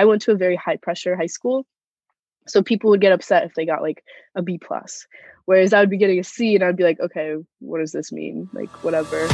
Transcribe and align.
I 0.00 0.06
went 0.06 0.22
to 0.22 0.32
a 0.32 0.34
very 0.34 0.56
high 0.56 0.78
pressure 0.78 1.14
high 1.14 1.26
school. 1.26 1.66
So 2.46 2.62
people 2.62 2.88
would 2.88 3.02
get 3.02 3.12
upset 3.12 3.44
if 3.44 3.52
they 3.52 3.66
got 3.66 3.82
like 3.82 4.02
a 4.34 4.40
B 4.40 4.56
plus. 4.56 5.06
Whereas 5.44 5.74
I 5.74 5.80
would 5.80 5.90
be 5.90 5.98
getting 5.98 6.18
a 6.18 6.24
C 6.24 6.54
and 6.54 6.64
I'd 6.64 6.74
be 6.74 6.84
like, 6.84 6.98
okay, 7.00 7.36
what 7.58 7.80
does 7.80 7.92
this 7.92 8.10
mean? 8.10 8.48
Like 8.54 8.70
whatever. 8.82 9.28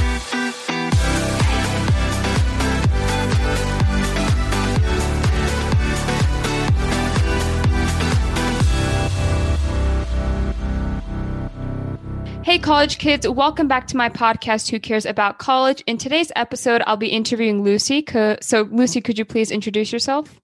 Hey, 12.43 12.59
college 12.59 12.99
kids, 12.99 13.29
welcome 13.29 13.69
back 13.69 13.87
to 13.87 13.97
my 13.97 14.09
podcast, 14.09 14.71
Who 14.71 14.81
Cares 14.81 15.07
About 15.07 15.39
College? 15.39 15.85
In 15.87 15.97
today's 15.97 16.33
episode, 16.35 16.83
I'll 16.89 16.97
be 16.97 17.07
interviewing 17.07 17.63
Lucy. 17.63 18.05
So, 18.41 18.63
Lucy, 18.63 19.01
could 19.01 19.17
you 19.17 19.25
please 19.25 19.53
introduce 19.53 19.93
yourself? 19.93 20.41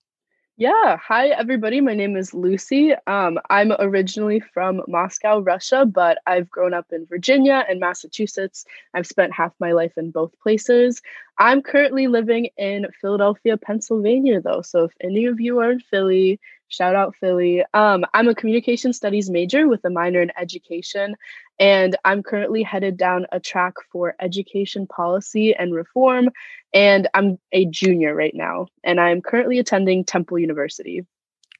Yeah. 0.63 0.97
Hi, 1.09 1.31
everybody. 1.31 1.81
My 1.81 1.95
name 1.95 2.15
is 2.17 2.33
Lucy. 2.33 2.95
Um, 3.09 3.41
I'm 3.51 3.73
originally 3.81 4.39
from 4.39 4.81
Moscow, 4.87 5.41
Russia, 5.41 5.85
but 5.85 6.19
I've 6.25 6.49
grown 6.49 6.73
up 6.73 6.87
in 6.93 7.05
Virginia 7.05 7.65
and 7.69 7.81
Massachusetts. 7.81 8.65
I've 8.95 9.09
spent 9.09 9.33
half 9.33 9.53
my 9.59 9.73
life 9.73 9.99
in 9.99 10.13
both 10.13 10.39
places. 10.39 11.03
I'm 11.37 11.63
currently 11.63 12.07
living 12.07 12.51
in 12.57 12.87
Philadelphia, 13.01 13.57
Pennsylvania, 13.57 14.41
though. 14.41 14.63
So, 14.63 14.85
if 14.85 14.93
any 15.01 15.27
of 15.27 15.41
you 15.41 15.59
are 15.59 15.73
in 15.73 15.81
Philly, 15.81 16.39
Shout 16.73 16.95
out 16.95 17.15
Philly. 17.17 17.63
Um, 17.75 18.07
I'm 18.15 18.29
a 18.29 18.35
communication 18.35 18.95
studies 18.95 19.29
major 19.29 19.69
with 19.69 19.85
a 19.85 19.91
minor 19.91 20.23
in 20.23 20.33
education, 20.39 21.17
and 21.63 21.97
I'm 22.05 22.25
currently 22.25 22.65
headed 22.65 22.97
down 22.97 23.27
a 23.31 23.39
track 23.39 23.75
for 23.93 24.17
education 24.21 24.85
policy 24.89 25.55
and 25.55 25.73
reform. 25.73 26.31
And 26.75 27.09
I'm 27.15 27.39
a 27.53 27.67
junior 27.67 28.17
right 28.17 28.35
now, 28.35 28.67
and 28.83 29.01
I'm 29.01 29.23
currently 29.23 29.61
attending 29.61 30.05
Temple 30.05 30.41
University. 30.41 31.07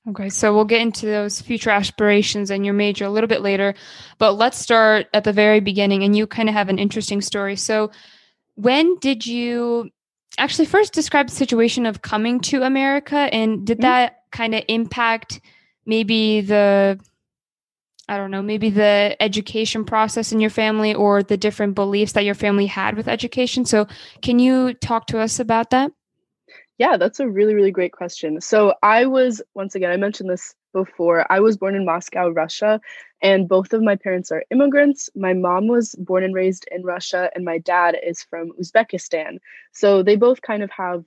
Okay, 0.09 0.29
so 0.29 0.53
we'll 0.53 0.65
get 0.65 0.81
into 0.81 1.07
those 1.07 1.41
future 1.41 1.71
aspirations 1.71 2.51
and 2.51 2.65
your 2.65 2.75
major 2.75 3.05
a 3.05 3.11
little 3.11 3.29
bit 3.29 3.43
later, 3.43 3.75
but 4.19 4.33
let's 4.33 4.59
start 4.59 5.07
at 5.15 5.23
the 5.23 5.33
very 5.33 5.61
beginning. 5.61 6.03
And 6.03 6.17
you 6.17 6.27
kind 6.27 6.49
of 6.49 6.55
have 6.57 6.69
an 6.69 6.81
interesting 6.81 7.21
story. 7.21 7.55
So, 7.55 7.93
when 8.57 8.97
did 8.97 9.25
you 9.25 9.91
actually 10.37 10.67
first 10.67 10.93
describe 10.93 11.29
the 11.29 11.35
situation 11.35 11.87
of 11.87 12.03
coming 12.03 12.41
to 12.41 12.65
America, 12.65 13.17
and 13.17 13.65
did 13.65 13.79
mm-hmm. 13.79 13.83
that 13.83 14.23
kind 14.33 14.57
of 14.57 14.65
impact 14.67 15.41
maybe 15.87 16.41
the 16.41 16.99
I 18.13 18.19
don't 18.19 18.31
know, 18.31 18.43
maybe 18.43 18.69
the 18.69 19.17
education 19.21 19.87
process 19.87 20.33
in 20.33 20.41
your 20.41 20.51
family 20.51 20.93
or 20.93 21.23
the 21.23 21.39
different 21.39 21.75
beliefs 21.75 22.13
that 22.13 22.27
your 22.27 22.35
family 22.35 22.67
had 22.67 22.95
with 22.95 23.09
education. 23.09 23.65
So, 23.65 23.87
can 24.21 24.39
you 24.39 24.75
talk 24.75 25.07
to 25.07 25.19
us 25.19 25.41
about 25.41 25.71
that? 25.71 25.93
Yeah, 26.77 26.99
that's 26.99 27.21
a 27.21 27.27
really, 27.27 27.55
really 27.55 27.71
great 27.71 27.93
question. 27.93 28.39
So, 28.43 28.75
I 28.83 29.07
was, 29.07 29.41
once 29.55 29.75
again, 29.75 29.91
I 29.91 29.97
mentioned 29.97 30.29
this 30.29 30.55
before, 30.75 31.25
I 31.33 31.41
was 31.41 31.57
born 31.57 31.75
in 31.75 31.87
Moscow, 31.87 32.29
Russia, 32.29 32.83
and 33.23 33.49
both 33.49 33.73
of 33.73 33.81
my 33.81 33.97
parents 33.97 34.31
are 34.31 34.45
immigrants. 34.51 35.09
My 35.15 35.33
mom 35.33 35.69
was 35.69 35.95
born 35.95 36.23
and 36.23 36.35
raised 36.35 36.69
in 36.71 36.83
Russia, 36.83 37.31
and 37.35 37.47
my 37.47 37.57
dad 37.57 37.97
is 38.07 38.23
from 38.23 38.53
Uzbekistan. 38.61 39.39
So, 39.73 40.03
they 40.03 40.17
both 40.17 40.43
kind 40.43 40.63
of 40.63 40.71
have 40.73 41.03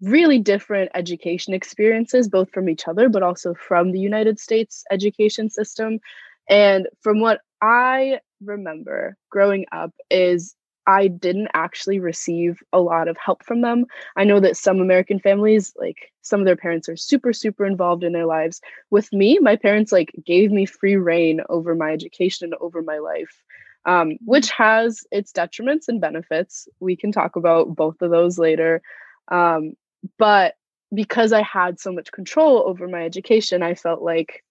really 0.00 0.40
different 0.40 0.90
education 0.96 1.54
experiences, 1.54 2.28
both 2.28 2.50
from 2.50 2.68
each 2.68 2.88
other, 2.88 3.08
but 3.08 3.22
also 3.22 3.54
from 3.54 3.92
the 3.92 4.00
United 4.00 4.40
States 4.40 4.82
education 4.90 5.48
system. 5.48 6.00
And 6.48 6.88
from 7.00 7.20
what 7.20 7.40
I 7.60 8.20
remember 8.42 9.16
growing 9.30 9.66
up, 9.72 9.92
is 10.10 10.54
I 10.86 11.06
didn't 11.08 11.48
actually 11.54 12.00
receive 12.00 12.60
a 12.72 12.80
lot 12.80 13.06
of 13.08 13.16
help 13.16 13.44
from 13.44 13.60
them. 13.60 13.86
I 14.16 14.24
know 14.24 14.40
that 14.40 14.56
some 14.56 14.80
American 14.80 15.20
families, 15.20 15.72
like 15.78 16.12
some 16.22 16.40
of 16.40 16.46
their 16.46 16.56
parents 16.56 16.88
are 16.88 16.96
super, 16.96 17.32
super 17.32 17.64
involved 17.64 18.02
in 18.02 18.12
their 18.12 18.26
lives. 18.26 18.60
With 18.90 19.12
me, 19.12 19.38
my 19.38 19.56
parents 19.56 19.92
like 19.92 20.10
gave 20.26 20.50
me 20.50 20.66
free 20.66 20.96
reign 20.96 21.40
over 21.48 21.74
my 21.74 21.92
education 21.92 22.46
and 22.46 22.54
over 22.60 22.82
my 22.82 22.98
life, 22.98 23.42
um, 23.86 24.16
which 24.24 24.50
has 24.50 25.04
its 25.12 25.32
detriments 25.32 25.86
and 25.86 26.00
benefits. 26.00 26.68
We 26.80 26.96
can 26.96 27.12
talk 27.12 27.36
about 27.36 27.76
both 27.76 28.02
of 28.02 28.10
those 28.10 28.38
later. 28.38 28.82
Um, 29.28 29.74
but 30.18 30.54
because 30.92 31.32
I 31.32 31.42
had 31.42 31.78
so 31.78 31.92
much 31.92 32.10
control 32.10 32.64
over 32.66 32.88
my 32.88 33.04
education, 33.04 33.62
I 33.62 33.74
felt 33.74 34.02
like 34.02 34.42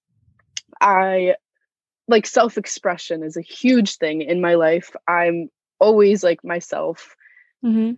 I 0.80 1.36
like 2.08 2.26
self 2.26 2.58
expression 2.58 3.24
is 3.24 3.38
a 3.38 3.42
huge 3.42 3.98
thing 3.98 4.22
in 4.22 4.42
my 4.42 4.56
life. 4.56 4.96
I'm 5.08 5.50
always 5.80 6.24
like 6.24 6.44
myself. 6.44 7.16
Mm-hmm. 7.64 7.94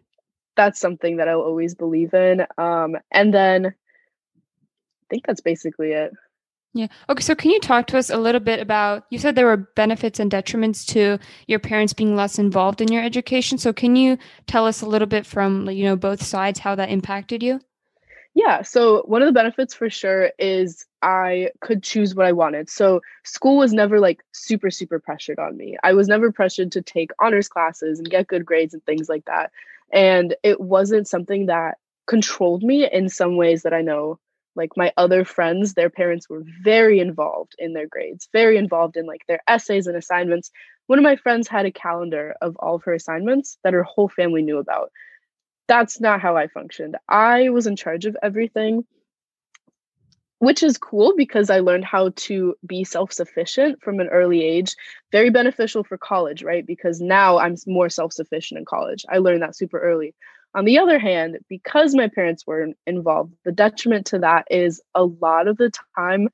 That's 0.55 0.79
something 0.79 1.17
that 1.17 1.27
I'll 1.27 1.41
always 1.41 1.75
believe 1.75 2.13
in. 2.13 2.45
Um, 2.57 2.95
and 3.11 3.33
then 3.33 3.67
I 3.67 3.71
think 5.09 5.25
that's 5.25 5.41
basically 5.41 5.91
it. 5.91 6.11
Yeah. 6.75 6.87
Okay. 7.07 7.21
So, 7.21 7.35
can 7.35 7.51
you 7.51 7.59
talk 7.59 7.85
to 7.87 7.97
us 7.99 8.09
a 8.09 8.17
little 8.17 8.41
bit 8.41 8.59
about? 8.59 9.05
You 9.11 9.19
said 9.19 9.35
there 9.35 9.45
were 9.45 9.57
benefits 9.75 10.19
and 10.19 10.31
detriments 10.31 10.85
to 10.87 11.19
your 11.47 11.59
parents 11.59 11.93
being 11.93 12.15
less 12.15 12.39
involved 12.39 12.81
in 12.81 12.91
your 12.91 13.03
education. 13.03 13.59
So, 13.59 13.73
can 13.73 13.95
you 13.95 14.17
tell 14.47 14.65
us 14.65 14.81
a 14.81 14.87
little 14.87 15.07
bit 15.07 15.25
from 15.25 15.69
you 15.69 15.83
know 15.83 15.95
both 15.95 16.23
sides 16.23 16.59
how 16.59 16.73
that 16.75 16.89
impacted 16.89 17.43
you? 17.43 17.59
Yeah. 18.35 18.63
So, 18.63 19.03
one 19.03 19.21
of 19.21 19.27
the 19.27 19.31
benefits 19.33 19.75
for 19.75 19.89
sure 19.89 20.31
is 20.39 20.85
I 21.03 21.49
could 21.61 21.83
choose 21.83 22.15
what 22.15 22.25
I 22.25 22.31
wanted. 22.31 22.69
So, 22.69 23.01
school 23.23 23.57
was 23.57 23.73
never 23.73 23.99
like 23.99 24.23
super 24.31 24.71
super 24.71 24.99
pressured 24.99 25.37
on 25.39 25.55
me. 25.55 25.77
I 25.83 25.93
was 25.93 26.07
never 26.07 26.31
pressured 26.31 26.71
to 26.73 26.81
take 26.81 27.11
honors 27.21 27.47
classes 27.47 27.99
and 27.99 28.09
get 28.09 28.27
good 28.27 28.45
grades 28.45 28.73
and 28.73 28.83
things 28.85 29.07
like 29.07 29.25
that. 29.25 29.51
And 29.91 30.35
it 30.43 30.59
wasn't 30.59 31.07
something 31.07 31.45
that 31.45 31.77
controlled 32.07 32.63
me 32.63 32.89
in 32.91 33.07
some 33.09 33.37
ways 33.37 33.63
that 33.63 33.73
I 33.73 33.81
know 33.81 34.19
like 34.55 34.71
my 34.77 34.91
other 34.97 35.23
friends 35.25 35.73
their 35.73 35.89
parents 35.89 36.29
were 36.29 36.43
very 36.63 36.99
involved 36.99 37.55
in 37.57 37.73
their 37.73 37.87
grades 37.87 38.27
very 38.33 38.57
involved 38.57 38.97
in 38.97 39.05
like 39.07 39.21
their 39.27 39.39
essays 39.47 39.87
and 39.87 39.95
assignments 39.95 40.51
one 40.87 40.99
of 40.99 41.03
my 41.03 41.15
friends 41.15 41.47
had 41.47 41.65
a 41.65 41.71
calendar 41.71 42.35
of 42.41 42.55
all 42.59 42.75
of 42.75 42.83
her 42.83 42.93
assignments 42.93 43.57
that 43.63 43.73
her 43.73 43.83
whole 43.83 44.09
family 44.09 44.41
knew 44.43 44.57
about 44.57 44.91
that's 45.67 45.99
not 45.99 46.21
how 46.21 46.35
i 46.37 46.47
functioned. 46.47 46.97
I 47.09 47.49
was 47.49 47.67
in 47.67 47.75
charge 47.75 48.05
of 48.05 48.17
everything 48.21 48.85
which 50.39 50.61
is 50.61 50.77
cool 50.77 51.13
because 51.15 51.49
i 51.49 51.59
learned 51.59 51.85
how 51.85 52.11
to 52.15 52.55
be 52.65 52.83
self-sufficient 52.83 53.81
from 53.81 53.99
an 53.99 54.07
early 54.09 54.43
age. 54.43 54.75
Very 55.11 55.29
beneficial 55.29 55.83
for 55.83 55.97
college 55.97 56.43
right? 56.43 56.65
Because 56.65 56.99
now 57.01 57.37
i'm 57.37 57.55
more 57.65 57.89
self-sufficient 57.89 58.57
in 58.59 58.65
college. 58.65 59.05
I 59.09 59.19
learned 59.19 59.41
that 59.43 59.55
super 59.55 59.79
early. 59.79 60.13
On 60.55 60.65
the 60.65 60.77
other 60.77 60.99
hand, 60.99 61.39
because 61.49 61.95
my 61.95 62.07
parents 62.07 62.45
were 62.45 62.67
involved, 62.85 63.33
the 63.43 63.51
detriment 63.51 64.05
to 64.07 64.19
that 64.19 64.45
is 64.51 64.81
a 64.93 65.03
lot 65.03 65.47
of 65.47 65.57
the 65.57 65.71
time, 65.97 66.29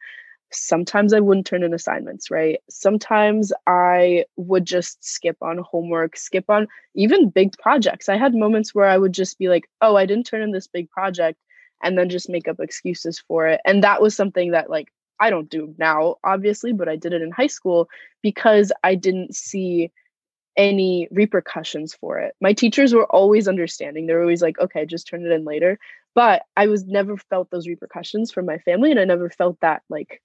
sometimes 0.52 1.14
I 1.14 1.20
wouldn't 1.20 1.46
turn 1.46 1.64
in 1.64 1.74
assignments, 1.74 2.32
right? 2.32 2.60
Sometimes 2.70 3.54
I 3.68 4.26
would 4.36 4.66
just 4.66 5.04
skip 5.04 5.38
on 5.42 5.60
homework, 5.60 6.18
skip 6.18 6.46
on 6.50 6.68
even 6.96 7.30
big 7.30 7.54
projects. 7.58 8.10
I 8.10 8.18
had 8.18 8.34
moments 8.34 8.74
where 8.74 8.88
I 8.88 8.98
would 8.98 9.14
just 9.14 9.38
be 9.38 9.50
like, 9.50 9.70
oh, 9.82 9.96
I 9.96 10.06
didn't 10.06 10.26
turn 10.26 10.42
in 10.42 10.52
this 10.52 10.68
big 10.68 10.90
project, 10.90 11.40
and 11.84 11.98
then 11.98 12.10
just 12.10 12.30
make 12.30 12.48
up 12.48 12.60
excuses 12.60 13.20
for 13.20 13.48
it. 13.48 13.62
And 13.66 13.84
that 13.84 14.02
was 14.02 14.16
something 14.16 14.52
that, 14.52 14.70
like, 14.70 14.92
I 15.20 15.30
don't 15.30 15.50
do 15.50 15.74
now, 15.78 16.16
obviously, 16.24 16.74
but 16.74 16.90
I 16.90 16.96
did 16.96 17.14
it 17.14 17.22
in 17.22 17.32
high 17.32 17.48
school 17.48 17.90
because 18.22 18.72
I 18.84 18.96
didn't 18.96 19.36
see 19.36 19.92
any 20.58 21.08
repercussions 21.12 21.94
for 21.94 22.20
it. 22.20 22.36
My 22.42 22.54
teachers 22.54 22.94
were 22.94 23.06
always 23.06 23.48
understanding. 23.48 24.08
They 24.08 24.14
were 24.14 24.22
always 24.22 24.42
like, 24.42 24.60
okay, 24.60 24.86
just 24.86 25.08
turn 25.08 25.26
it 25.26 25.32
in 25.32 25.46
later. 25.46 25.80
But 26.16 26.44
I 26.58 26.68
was 26.68 26.86
never 26.86 27.16
felt 27.18 27.50
those 27.50 27.68
repercussions 27.68 28.32
from 28.32 28.46
my 28.46 28.58
family 28.58 28.92
and 28.92 29.00
I 29.00 29.06
never 29.06 29.30
felt 29.30 29.60
that 29.62 29.84
like 29.90 30.22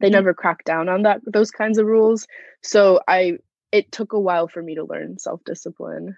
they 0.00 0.08
mm-hmm. 0.08 0.14
never 0.14 0.34
cracked 0.34 0.66
down 0.66 0.88
on 0.88 1.02
that 1.02 1.20
those 1.26 1.50
kinds 1.50 1.78
of 1.78 1.86
rules. 1.86 2.26
So 2.62 3.00
I 3.06 3.38
it 3.72 3.92
took 3.92 4.12
a 4.12 4.20
while 4.20 4.48
for 4.48 4.62
me 4.62 4.74
to 4.74 4.84
learn 4.84 5.18
self-discipline. 5.18 6.16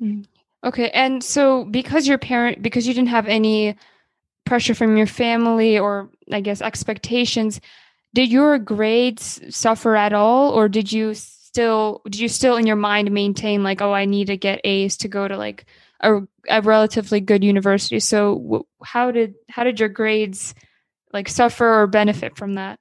Mm-hmm. 0.00 0.22
Okay. 0.64 0.90
And 0.90 1.24
so 1.24 1.64
because 1.64 2.06
your 2.06 2.18
parent 2.18 2.62
because 2.62 2.86
you 2.86 2.94
didn't 2.94 3.08
have 3.08 3.26
any 3.26 3.76
pressure 4.44 4.74
from 4.74 4.96
your 4.96 5.06
family 5.06 5.78
or 5.78 6.10
I 6.30 6.40
guess 6.40 6.62
expectations, 6.62 7.60
did 8.14 8.30
your 8.30 8.58
grades 8.58 9.40
suffer 9.50 9.96
at 9.96 10.12
all 10.12 10.50
or 10.50 10.68
did 10.68 10.92
you 10.92 11.14
still 11.14 12.00
did 12.04 12.18
you 12.18 12.28
still 12.28 12.56
in 12.56 12.66
your 12.66 12.76
mind 12.76 13.10
maintain 13.10 13.62
like 13.62 13.82
oh 13.82 13.92
i 13.92 14.06
need 14.06 14.28
to 14.28 14.38
get 14.38 14.60
a's 14.64 14.96
to 14.96 15.06
go 15.06 15.28
to 15.28 15.36
like 15.36 15.66
a, 16.00 16.20
a 16.48 16.62
relatively 16.62 17.20
good 17.20 17.44
university 17.44 18.00
so 18.00 18.38
w- 18.38 18.64
how 18.82 19.10
did 19.10 19.34
how 19.50 19.62
did 19.62 19.78
your 19.78 19.90
grades 19.90 20.54
like 21.12 21.28
suffer 21.28 21.82
or 21.82 21.86
benefit 21.86 22.38
from 22.38 22.54
that 22.54 22.78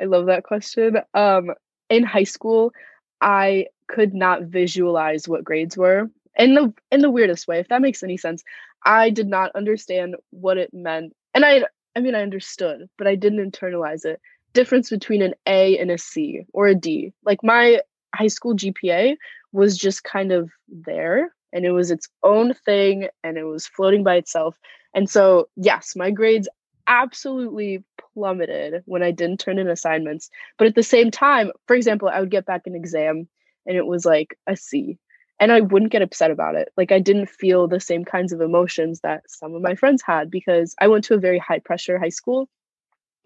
i 0.00 0.04
love 0.04 0.26
that 0.26 0.44
question 0.44 0.96
um 1.14 1.50
in 1.90 2.02
high 2.02 2.24
school 2.24 2.72
i 3.20 3.66
could 3.88 4.14
not 4.14 4.42
visualize 4.42 5.28
what 5.28 5.44
grades 5.44 5.76
were 5.76 6.10
in 6.36 6.54
the 6.54 6.72
in 6.90 7.00
the 7.00 7.10
weirdest 7.10 7.46
way 7.46 7.58
if 7.58 7.68
that 7.68 7.82
makes 7.82 8.02
any 8.02 8.16
sense 8.16 8.42
i 8.84 9.10
did 9.10 9.28
not 9.28 9.54
understand 9.54 10.16
what 10.30 10.58
it 10.58 10.70
meant 10.72 11.12
and 11.34 11.44
i 11.44 11.62
i 11.96 12.00
mean 12.00 12.14
i 12.14 12.22
understood 12.22 12.88
but 12.98 13.06
i 13.06 13.14
didn't 13.14 13.50
internalize 13.50 14.04
it 14.04 14.20
difference 14.54 14.88
between 14.88 15.20
an 15.20 15.34
A 15.46 15.76
and 15.78 15.90
a 15.90 15.98
C 15.98 16.46
or 16.54 16.66
a 16.66 16.74
D. 16.74 17.12
Like 17.26 17.40
my 17.42 17.80
high 18.14 18.28
school 18.28 18.54
GPA 18.54 19.16
was 19.52 19.76
just 19.76 20.04
kind 20.04 20.32
of 20.32 20.50
there 20.68 21.34
and 21.52 21.66
it 21.66 21.72
was 21.72 21.90
its 21.90 22.08
own 22.22 22.54
thing 22.54 23.08
and 23.22 23.36
it 23.36 23.44
was 23.44 23.66
floating 23.66 24.02
by 24.02 24.14
itself. 24.14 24.56
And 24.94 25.10
so, 25.10 25.48
yes, 25.56 25.92
my 25.94 26.10
grades 26.10 26.48
absolutely 26.86 27.84
plummeted 28.14 28.82
when 28.86 29.02
I 29.02 29.10
didn't 29.10 29.40
turn 29.40 29.58
in 29.58 29.68
assignments. 29.68 30.30
But 30.56 30.68
at 30.68 30.74
the 30.74 30.82
same 30.82 31.10
time, 31.10 31.50
for 31.66 31.76
example, 31.76 32.08
I 32.08 32.20
would 32.20 32.30
get 32.30 32.46
back 32.46 32.62
an 32.66 32.74
exam 32.74 33.28
and 33.66 33.76
it 33.76 33.86
was 33.86 34.04
like 34.04 34.38
a 34.46 34.56
C. 34.56 34.98
And 35.40 35.50
I 35.50 35.60
wouldn't 35.60 35.90
get 35.90 36.02
upset 36.02 36.30
about 36.30 36.54
it. 36.54 36.68
Like 36.76 36.92
I 36.92 37.00
didn't 37.00 37.28
feel 37.28 37.66
the 37.66 37.80
same 37.80 38.04
kinds 38.04 38.32
of 38.32 38.40
emotions 38.40 39.00
that 39.00 39.28
some 39.28 39.54
of 39.54 39.62
my 39.62 39.74
friends 39.74 40.02
had 40.02 40.30
because 40.30 40.74
I 40.80 40.86
went 40.86 41.04
to 41.04 41.14
a 41.14 41.18
very 41.18 41.38
high 41.38 41.58
pressure 41.58 41.98
high 41.98 42.08
school. 42.08 42.48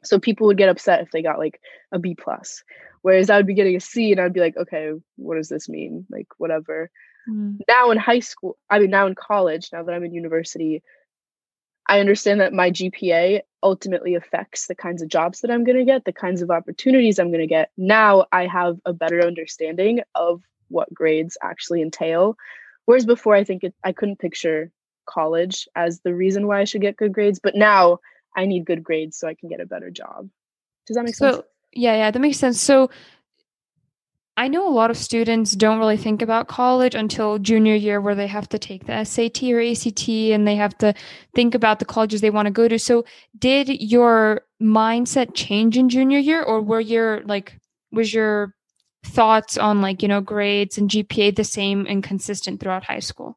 So 0.05 0.19
people 0.19 0.47
would 0.47 0.57
get 0.57 0.71
upset 0.71 1.03
if 1.03 1.11
they 1.11 1.23
got 1.23 1.39
like 1.39 1.61
a 1.93 1.99
B 1.99 2.15
plus. 2.15 2.63
Whereas 3.03 3.31
I 3.31 3.37
would 3.37 3.47
be 3.47 3.55
getting 3.55 3.77
a 3.77 3.81
C 3.81 4.11
and 4.11 4.21
I'd 4.21 4.33
be 4.33 4.41
like, 4.41 4.57
okay, 4.57 4.93
what 5.17 5.37
does 5.37 5.49
this 5.49 5.69
mean? 5.69 6.07
Like 6.09 6.29
whatever. 6.39 6.91
Mm. 7.29 7.59
Now 7.69 7.91
in 7.91 7.99
high 7.99 8.21
school, 8.21 8.57
I 8.71 8.79
mean 8.79 8.91
now 8.91 9.07
in 9.07 9.15
college, 9.15 9.69
now 9.73 9.83
that 9.83 9.95
I'm 9.95 10.05
in 10.05 10.15
university, 10.15 10.83
I 11.87 12.01
understand 12.01 12.41
that 12.41 12.53
my 12.53 12.71
GPA 12.71 13.41
ultimately 13.63 14.15
affects 14.15 14.67
the 14.67 14.75
kinds 14.75 15.03
of 15.03 15.09
jobs 15.09 15.41
that 15.41 15.51
I'm 15.51 15.65
going 15.65 15.79
to 15.79 15.85
get, 15.85 16.05
the 16.05 16.13
kinds 16.13 16.43
of 16.43 16.51
opportunities 16.51 17.19
I'm 17.19 17.29
going 17.29 17.41
to 17.41 17.47
get. 17.47 17.71
Now 17.77 18.27
I 18.33 18.47
have 18.47 18.79
a 18.85 18.93
better 18.93 19.27
understanding 19.27 20.01
of 20.15 20.43
what 20.69 20.93
grades 20.93 21.37
actually 21.43 21.83
entail. 21.83 22.37
Whereas 22.85 23.07
before, 23.07 23.35
I 23.35 23.45
think 23.45 23.65
it, 23.65 23.75
I 23.85 23.93
couldn't 23.93 24.19
picture 24.19 24.71
college 25.07 25.69
as 25.75 26.01
the 26.01 26.15
reason 26.15 26.47
why 26.47 26.61
I 26.61 26.65
should 26.65 26.81
get 26.81 26.97
good 26.97 27.13
grades. 27.13 27.39
But 27.39 27.55
now 27.55 27.99
I 28.37 28.47
need 28.47 28.65
good 28.65 28.83
grades 28.83 29.19
so 29.19 29.29
I 29.29 29.35
can 29.35 29.49
get 29.49 29.61
a 29.61 29.67
better 29.67 29.91
job. 29.91 30.29
Does 30.87 30.97
that 30.97 31.05
make 31.05 31.15
so, 31.15 31.33
sense? 31.33 31.45
Yeah, 31.73 31.97
yeah, 31.97 32.11
that 32.11 32.19
makes 32.19 32.39
sense. 32.39 32.61
So 32.61 32.91
I 34.39 34.47
know 34.47 34.69
a 34.69 34.71
lot 34.71 34.93
of 34.93 34.97
students 34.97 35.57
don't 35.57 35.81
really 35.81 35.97
think 35.97 36.23
about 36.23 36.47
college 36.47 36.95
until 36.95 37.41
junior 37.41 37.75
year, 37.75 38.01
where 38.01 38.15
they 38.15 38.29
have 38.29 38.49
to 38.51 38.59
take 38.59 38.87
the 38.87 39.03
SAT 39.03 39.43
or 39.43 39.61
ACT 39.61 40.09
and 40.09 40.47
they 40.47 40.55
have 40.55 40.79
to 40.79 40.95
think 41.35 41.57
about 41.57 41.81
the 41.81 41.85
colleges 41.85 42.21
they 42.21 42.31
want 42.31 42.47
to 42.47 42.53
go 42.53 42.69
to. 42.69 42.79
So, 42.79 43.05
did 43.37 43.69
your 43.69 44.43
mindset 44.63 45.35
change 45.35 45.77
in 45.77 45.89
junior 45.89 46.21
year, 46.21 46.41
or 46.41 46.63
were 46.63 46.79
your 46.81 47.23
like, 47.25 47.59
was 47.91 48.15
your 48.15 48.55
thoughts 49.05 49.59
on 49.59 49.83
like, 49.83 50.03
you 50.03 50.09
know, 50.09 50.21
grades 50.21 50.79
and 50.79 50.89
GPA 50.89 51.35
the 51.35 51.43
same 51.43 51.85
and 51.89 52.05
consistent 52.05 52.61
throughout 52.61 52.85
high 52.85 53.01
school? 53.01 53.37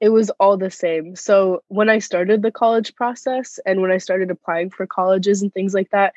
It 0.00 0.10
was 0.10 0.30
all 0.38 0.56
the 0.56 0.70
same. 0.70 1.16
So, 1.16 1.64
when 1.66 1.90
I 1.90 1.98
started 1.98 2.42
the 2.42 2.52
college 2.52 2.94
process 2.94 3.58
and 3.66 3.82
when 3.82 3.90
I 3.90 3.98
started 3.98 4.30
applying 4.30 4.70
for 4.70 4.86
colleges 4.86 5.42
and 5.42 5.52
things 5.52 5.74
like 5.74 5.90
that, 5.90 6.14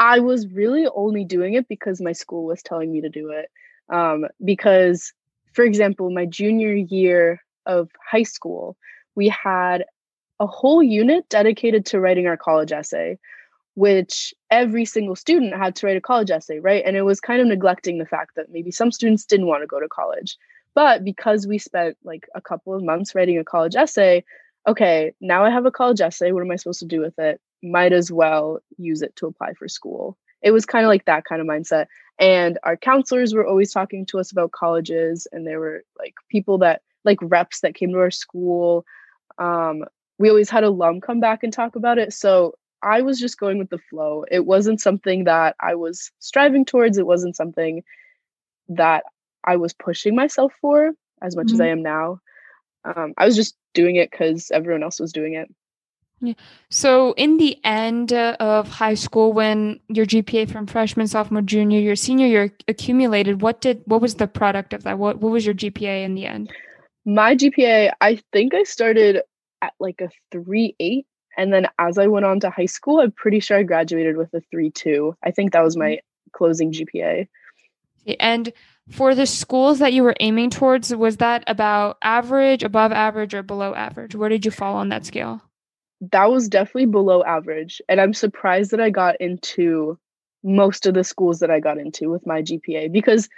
I 0.00 0.20
was 0.20 0.48
really 0.48 0.88
only 0.92 1.24
doing 1.24 1.54
it 1.54 1.68
because 1.68 2.00
my 2.00 2.12
school 2.12 2.44
was 2.44 2.62
telling 2.62 2.90
me 2.90 3.02
to 3.02 3.10
do 3.10 3.30
it. 3.32 3.50
Um, 3.94 4.24
because, 4.42 5.12
for 5.52 5.62
example, 5.62 6.10
my 6.10 6.24
junior 6.24 6.72
year 6.72 7.42
of 7.66 7.90
high 8.10 8.22
school, 8.22 8.76
we 9.14 9.28
had 9.28 9.84
a 10.40 10.46
whole 10.46 10.82
unit 10.82 11.28
dedicated 11.28 11.84
to 11.86 12.00
writing 12.00 12.26
our 12.26 12.38
college 12.38 12.72
essay, 12.72 13.18
which 13.74 14.32
every 14.50 14.86
single 14.86 15.16
student 15.16 15.54
had 15.54 15.76
to 15.76 15.86
write 15.86 15.98
a 15.98 16.00
college 16.00 16.30
essay, 16.30 16.60
right? 16.60 16.82
And 16.86 16.96
it 16.96 17.02
was 17.02 17.20
kind 17.20 17.42
of 17.42 17.46
neglecting 17.46 17.98
the 17.98 18.06
fact 18.06 18.36
that 18.36 18.50
maybe 18.50 18.70
some 18.70 18.90
students 18.90 19.26
didn't 19.26 19.48
want 19.48 19.62
to 19.62 19.66
go 19.66 19.80
to 19.80 19.88
college. 19.88 20.38
But 20.74 21.04
because 21.04 21.46
we 21.46 21.58
spent 21.58 21.98
like 22.04 22.26
a 22.34 22.40
couple 22.40 22.74
of 22.74 22.82
months 22.82 23.14
writing 23.14 23.38
a 23.38 23.44
college 23.44 23.76
essay, 23.76 24.24
okay, 24.66 25.12
now 25.20 25.44
I 25.44 25.50
have 25.50 25.66
a 25.66 25.70
college 25.70 26.00
essay. 26.00 26.32
What 26.32 26.42
am 26.42 26.50
I 26.50 26.56
supposed 26.56 26.80
to 26.80 26.86
do 26.86 27.00
with 27.00 27.18
it? 27.18 27.40
might 27.62 27.92
as 27.92 28.10
well 28.10 28.60
use 28.78 29.02
it 29.02 29.14
to 29.16 29.26
apply 29.26 29.54
for 29.54 29.68
school. 29.68 30.16
It 30.42 30.52
was 30.52 30.66
kind 30.66 30.84
of 30.84 30.88
like 30.88 31.04
that 31.04 31.24
kind 31.24 31.40
of 31.40 31.46
mindset. 31.46 31.86
And 32.18 32.58
our 32.62 32.76
counselors 32.76 33.34
were 33.34 33.46
always 33.46 33.72
talking 33.72 34.06
to 34.06 34.18
us 34.18 34.32
about 34.32 34.52
colleges, 34.52 35.26
and 35.32 35.46
there 35.46 35.60
were 35.60 35.84
like 35.98 36.14
people 36.28 36.58
that, 36.58 36.82
like 37.04 37.18
reps 37.22 37.60
that 37.60 37.74
came 37.74 37.90
to 37.92 37.98
our 37.98 38.10
school. 38.10 38.84
Um, 39.38 39.84
we 40.18 40.28
always 40.28 40.50
had 40.50 40.64
alum 40.64 41.00
come 41.00 41.20
back 41.20 41.42
and 41.42 41.52
talk 41.52 41.76
about 41.76 41.98
it. 41.98 42.12
So 42.12 42.54
I 42.82 43.02
was 43.02 43.18
just 43.18 43.38
going 43.38 43.58
with 43.58 43.70
the 43.70 43.78
flow. 43.78 44.24
It 44.30 44.44
wasn't 44.44 44.80
something 44.80 45.24
that 45.24 45.56
I 45.60 45.74
was 45.74 46.10
striving 46.18 46.64
towards, 46.64 46.98
it 46.98 47.06
wasn't 47.06 47.36
something 47.36 47.82
that 48.68 49.04
I 49.44 49.56
was 49.56 49.72
pushing 49.72 50.14
myself 50.14 50.52
for 50.60 50.92
as 51.22 51.36
much 51.36 51.46
mm-hmm. 51.46 51.54
as 51.54 51.60
I 51.60 51.66
am 51.68 51.82
now. 51.82 52.20
Um, 52.84 53.14
I 53.16 53.26
was 53.26 53.36
just 53.36 53.54
doing 53.74 53.96
it 53.96 54.10
because 54.10 54.50
everyone 54.50 54.82
else 54.82 55.00
was 55.00 55.12
doing 55.12 55.34
it. 55.34 55.50
Yeah. 56.22 56.34
So, 56.68 57.12
in 57.12 57.38
the 57.38 57.58
end 57.64 58.12
of 58.12 58.68
high 58.68 58.94
school, 58.94 59.32
when 59.32 59.80
your 59.88 60.04
GPA 60.04 60.50
from 60.50 60.66
freshman, 60.66 61.06
sophomore, 61.06 61.40
junior 61.40 61.80
year, 61.80 61.96
senior 61.96 62.26
year 62.26 62.52
accumulated, 62.68 63.40
what 63.40 63.62
did 63.62 63.82
what 63.86 64.02
was 64.02 64.16
the 64.16 64.26
product 64.26 64.74
of 64.74 64.82
that? 64.82 64.98
What 64.98 65.18
what 65.18 65.32
was 65.32 65.46
your 65.46 65.54
GPA 65.54 66.04
in 66.04 66.14
the 66.14 66.26
end? 66.26 66.52
My 67.06 67.34
GPA, 67.34 67.92
I 68.02 68.20
think 68.32 68.52
I 68.52 68.64
started 68.64 69.22
at 69.62 69.72
like 69.80 70.02
a 70.02 70.10
three 70.30 70.76
eight, 70.78 71.06
and 71.38 71.54
then 71.54 71.66
as 71.78 71.96
I 71.96 72.06
went 72.06 72.26
on 72.26 72.40
to 72.40 72.50
high 72.50 72.66
school, 72.66 73.00
I'm 73.00 73.12
pretty 73.12 73.40
sure 73.40 73.56
I 73.56 73.62
graduated 73.62 74.18
with 74.18 74.34
a 74.34 74.42
three 74.50 74.70
two. 74.70 75.16
I 75.24 75.30
think 75.30 75.52
that 75.52 75.64
was 75.64 75.76
my 75.76 75.92
mm-hmm. 75.92 76.30
closing 76.32 76.70
GPA. 76.70 77.28
And 78.18 78.52
for 78.90 79.14
the 79.14 79.26
schools 79.26 79.78
that 79.78 79.92
you 79.92 80.02
were 80.02 80.16
aiming 80.20 80.50
towards, 80.50 80.94
was 80.94 81.18
that 81.18 81.44
about 81.46 81.98
average, 82.02 82.62
above 82.62 82.92
average, 82.92 83.34
or 83.34 83.42
below 83.42 83.74
average? 83.74 84.14
Where 84.14 84.28
did 84.28 84.44
you 84.44 84.50
fall 84.50 84.76
on 84.76 84.88
that 84.88 85.06
scale? 85.06 85.42
that 86.00 86.30
was 86.30 86.48
definitely 86.48 86.86
below 86.86 87.22
average. 87.22 87.82
And 87.88 88.00
I'm 88.00 88.14
surprised 88.14 88.70
that 88.70 88.80
I 88.80 88.90
got 88.90 89.20
into 89.20 89.98
most 90.42 90.86
of 90.86 90.94
the 90.94 91.04
schools 91.04 91.40
that 91.40 91.50
I 91.50 91.60
got 91.60 91.78
into 91.78 92.08
with 92.10 92.26
my 92.26 92.42
GPA 92.42 92.90
because 92.90 93.28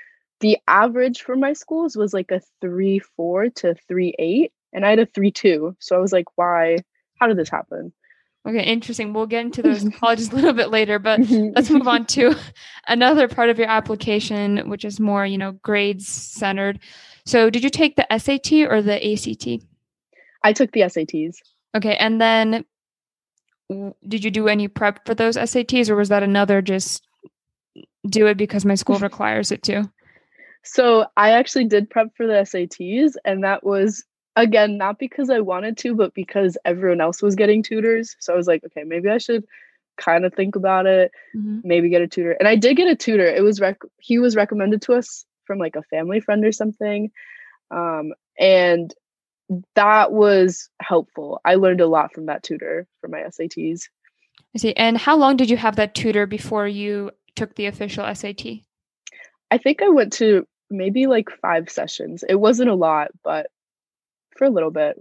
the 0.41 0.59
average 0.69 1.23
for 1.23 1.37
my 1.37 1.53
schools 1.53 1.97
was 1.97 2.14
like 2.14 2.31
a 2.31 2.41
three 2.61 3.00
four 3.00 3.49
to 3.50 3.75
three 3.88 4.14
eight, 4.19 4.53
and 4.73 4.85
I 4.87 4.91
had 4.91 4.99
a 5.00 5.06
three 5.06 5.31
two. 5.31 5.76
So 5.81 5.97
I 5.97 6.00
was 6.00 6.12
like, 6.12 6.26
why? 6.37 6.79
How 7.19 7.26
did 7.26 7.37
this 7.37 7.50
happen? 7.50 7.93
Okay, 8.46 8.64
interesting. 8.64 9.12
We'll 9.12 9.26
get 9.26 9.44
into 9.44 9.62
those 9.62 9.88
colleges 9.98 10.32
a 10.32 10.34
little 10.34 10.52
bit 10.52 10.70
later, 10.70 10.98
but 10.98 11.20
let's 11.30 11.70
move 11.70 11.86
on 11.86 12.06
to 12.06 12.34
another 12.88 13.28
part 13.28 13.50
of 13.50 13.58
your 13.58 13.68
application, 13.68 14.68
which 14.68 14.84
is 14.84 14.98
more, 14.98 15.24
you 15.24 15.38
know, 15.38 15.52
grades 15.52 16.08
centered. 16.08 16.80
So, 17.24 17.50
did 17.50 17.62
you 17.62 17.70
take 17.70 17.94
the 17.96 18.06
SAT 18.10 18.52
or 18.68 18.82
the 18.82 19.12
ACT? 19.12 19.64
I 20.42 20.52
took 20.52 20.72
the 20.72 20.80
SATs. 20.80 21.36
Okay, 21.76 21.96
and 21.96 22.20
then 22.20 22.64
did 24.06 24.24
you 24.24 24.30
do 24.30 24.48
any 24.48 24.68
prep 24.68 25.06
for 25.06 25.14
those 25.14 25.36
SATs 25.36 25.88
or 25.88 25.94
was 25.96 26.08
that 26.08 26.22
another 26.22 26.60
just 26.60 27.06
do 28.06 28.26
it 28.26 28.36
because 28.36 28.64
my 28.64 28.74
school 28.74 28.98
requires 28.98 29.52
it 29.52 29.62
to? 29.64 29.88
So, 30.64 31.06
I 31.16 31.30
actually 31.30 31.66
did 31.66 31.90
prep 31.90 32.08
for 32.16 32.26
the 32.26 32.34
SATs 32.34 33.14
and 33.24 33.44
that 33.44 33.62
was 33.62 34.04
again 34.37 34.79
not 34.79 34.99
because 34.99 35.31
I 35.31 35.40
wanted 35.40 35.76
to 35.79 35.94
but 35.94 36.14
because 36.14 36.56
everyone 36.64 37.00
else 37.00 37.23
was 37.23 37.34
getting 37.34 37.62
tutors. 37.62 38.17
So 38.20 38.32
I 38.32 38.37
was 38.37 38.46
like, 38.46 38.64
okay, 38.64 38.84
maybe 38.84 39.08
I 39.08 39.19
should 39.19 39.44
kind 39.96 40.25
of 40.25 40.34
think 40.34 40.56
about 40.56 40.87
it, 40.87 41.12
mm-hmm. 41.37 41.61
maybe 41.64 41.88
get 41.88 42.02
a 42.02 42.09
tutor. 42.09 42.33
And 42.33 42.49
I 42.49 42.56
did 42.56 42.76
get 42.76 42.88
a 42.88 42.97
tutor. 42.97 43.26
It 43.26 43.42
was 43.42 43.61
rec- 43.61 43.83
he 43.99 44.18
was 44.18 44.37
recommended 44.37 44.83
to 44.83 44.95
us 44.95 45.25
from 45.45 45.59
like 45.59 45.76
a 45.76 45.83
family 45.83 46.21
friend 46.21 46.45
or 46.45 46.52
something. 46.52 47.11
Um, 47.71 48.12
and 48.38 48.95
that 49.75 50.12
was 50.12 50.71
helpful. 50.80 51.40
I 51.45 51.56
learned 51.56 51.80
a 51.80 51.87
lot 51.87 52.14
from 52.14 52.26
that 52.26 52.42
tutor 52.42 52.87
for 53.00 53.09
my 53.09 53.21
SATs. 53.21 53.88
I 54.54 54.59
see. 54.59 54.73
And 54.75 54.97
how 54.97 55.16
long 55.16 55.37
did 55.37 55.50
you 55.50 55.56
have 55.56 55.76
that 55.76 55.95
tutor 55.95 56.26
before 56.26 56.66
you 56.66 57.11
took 57.37 57.54
the 57.54 57.66
official 57.66 58.12
SAT? 58.14 58.47
I 59.50 59.59
think 59.59 59.83
I 59.83 59.88
went 59.88 60.14
to 60.14 60.47
maybe 60.71 61.06
like 61.06 61.28
five 61.30 61.71
sessions. 61.71 62.25
It 62.26 62.37
wasn't 62.37 62.71
a 62.71 62.75
lot, 62.75 63.09
but 63.23 63.49
for 64.42 64.46
a 64.46 64.50
little 64.50 64.72
bit. 64.72 65.00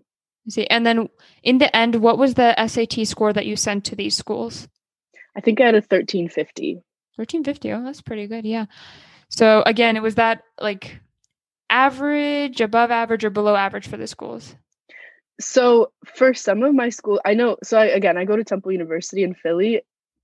See. 0.50 0.68
And 0.68 0.86
then 0.86 1.10
in 1.42 1.58
the 1.58 1.76
end, 1.76 1.96
what 1.96 2.18
was 2.18 2.36
the 2.36 2.54
SAT 2.68 3.08
score 3.08 3.34
that 3.34 3.48
you 3.48 3.56
sent 3.56 3.86
to 3.86 3.96
these 3.96 4.16
schools? 4.16 4.68
I 5.36 5.42
think 5.42 5.60
I 5.60 5.66
had 5.66 5.76
a 5.76 5.78
1350. 5.78 6.76
1350. 7.16 7.72
Oh, 7.72 7.84
that's 7.84 8.02
pretty 8.02 8.28
good. 8.28 8.46
Yeah. 8.46 8.66
So 9.30 9.64
again, 9.66 9.98
it 9.98 10.04
was 10.04 10.16
that 10.16 10.44
like 10.60 11.00
average, 11.70 12.62
above 12.62 12.92
average, 12.92 13.24
or 13.24 13.30
below 13.30 13.56
average 13.56 13.88
for 13.88 13.98
the 13.98 14.08
schools? 14.08 14.56
So 15.40 15.92
for 16.06 16.34
some 16.36 16.62
of 16.62 16.76
my 16.76 16.90
school, 16.90 17.20
I 17.26 17.34
know. 17.34 17.58
So 17.64 17.80
I, 17.80 17.86
again, 17.86 18.18
I 18.18 18.26
go 18.26 18.36
to 18.36 18.44
Temple 18.44 18.74
University 18.74 19.24
in 19.24 19.34
Philly. 19.34 19.82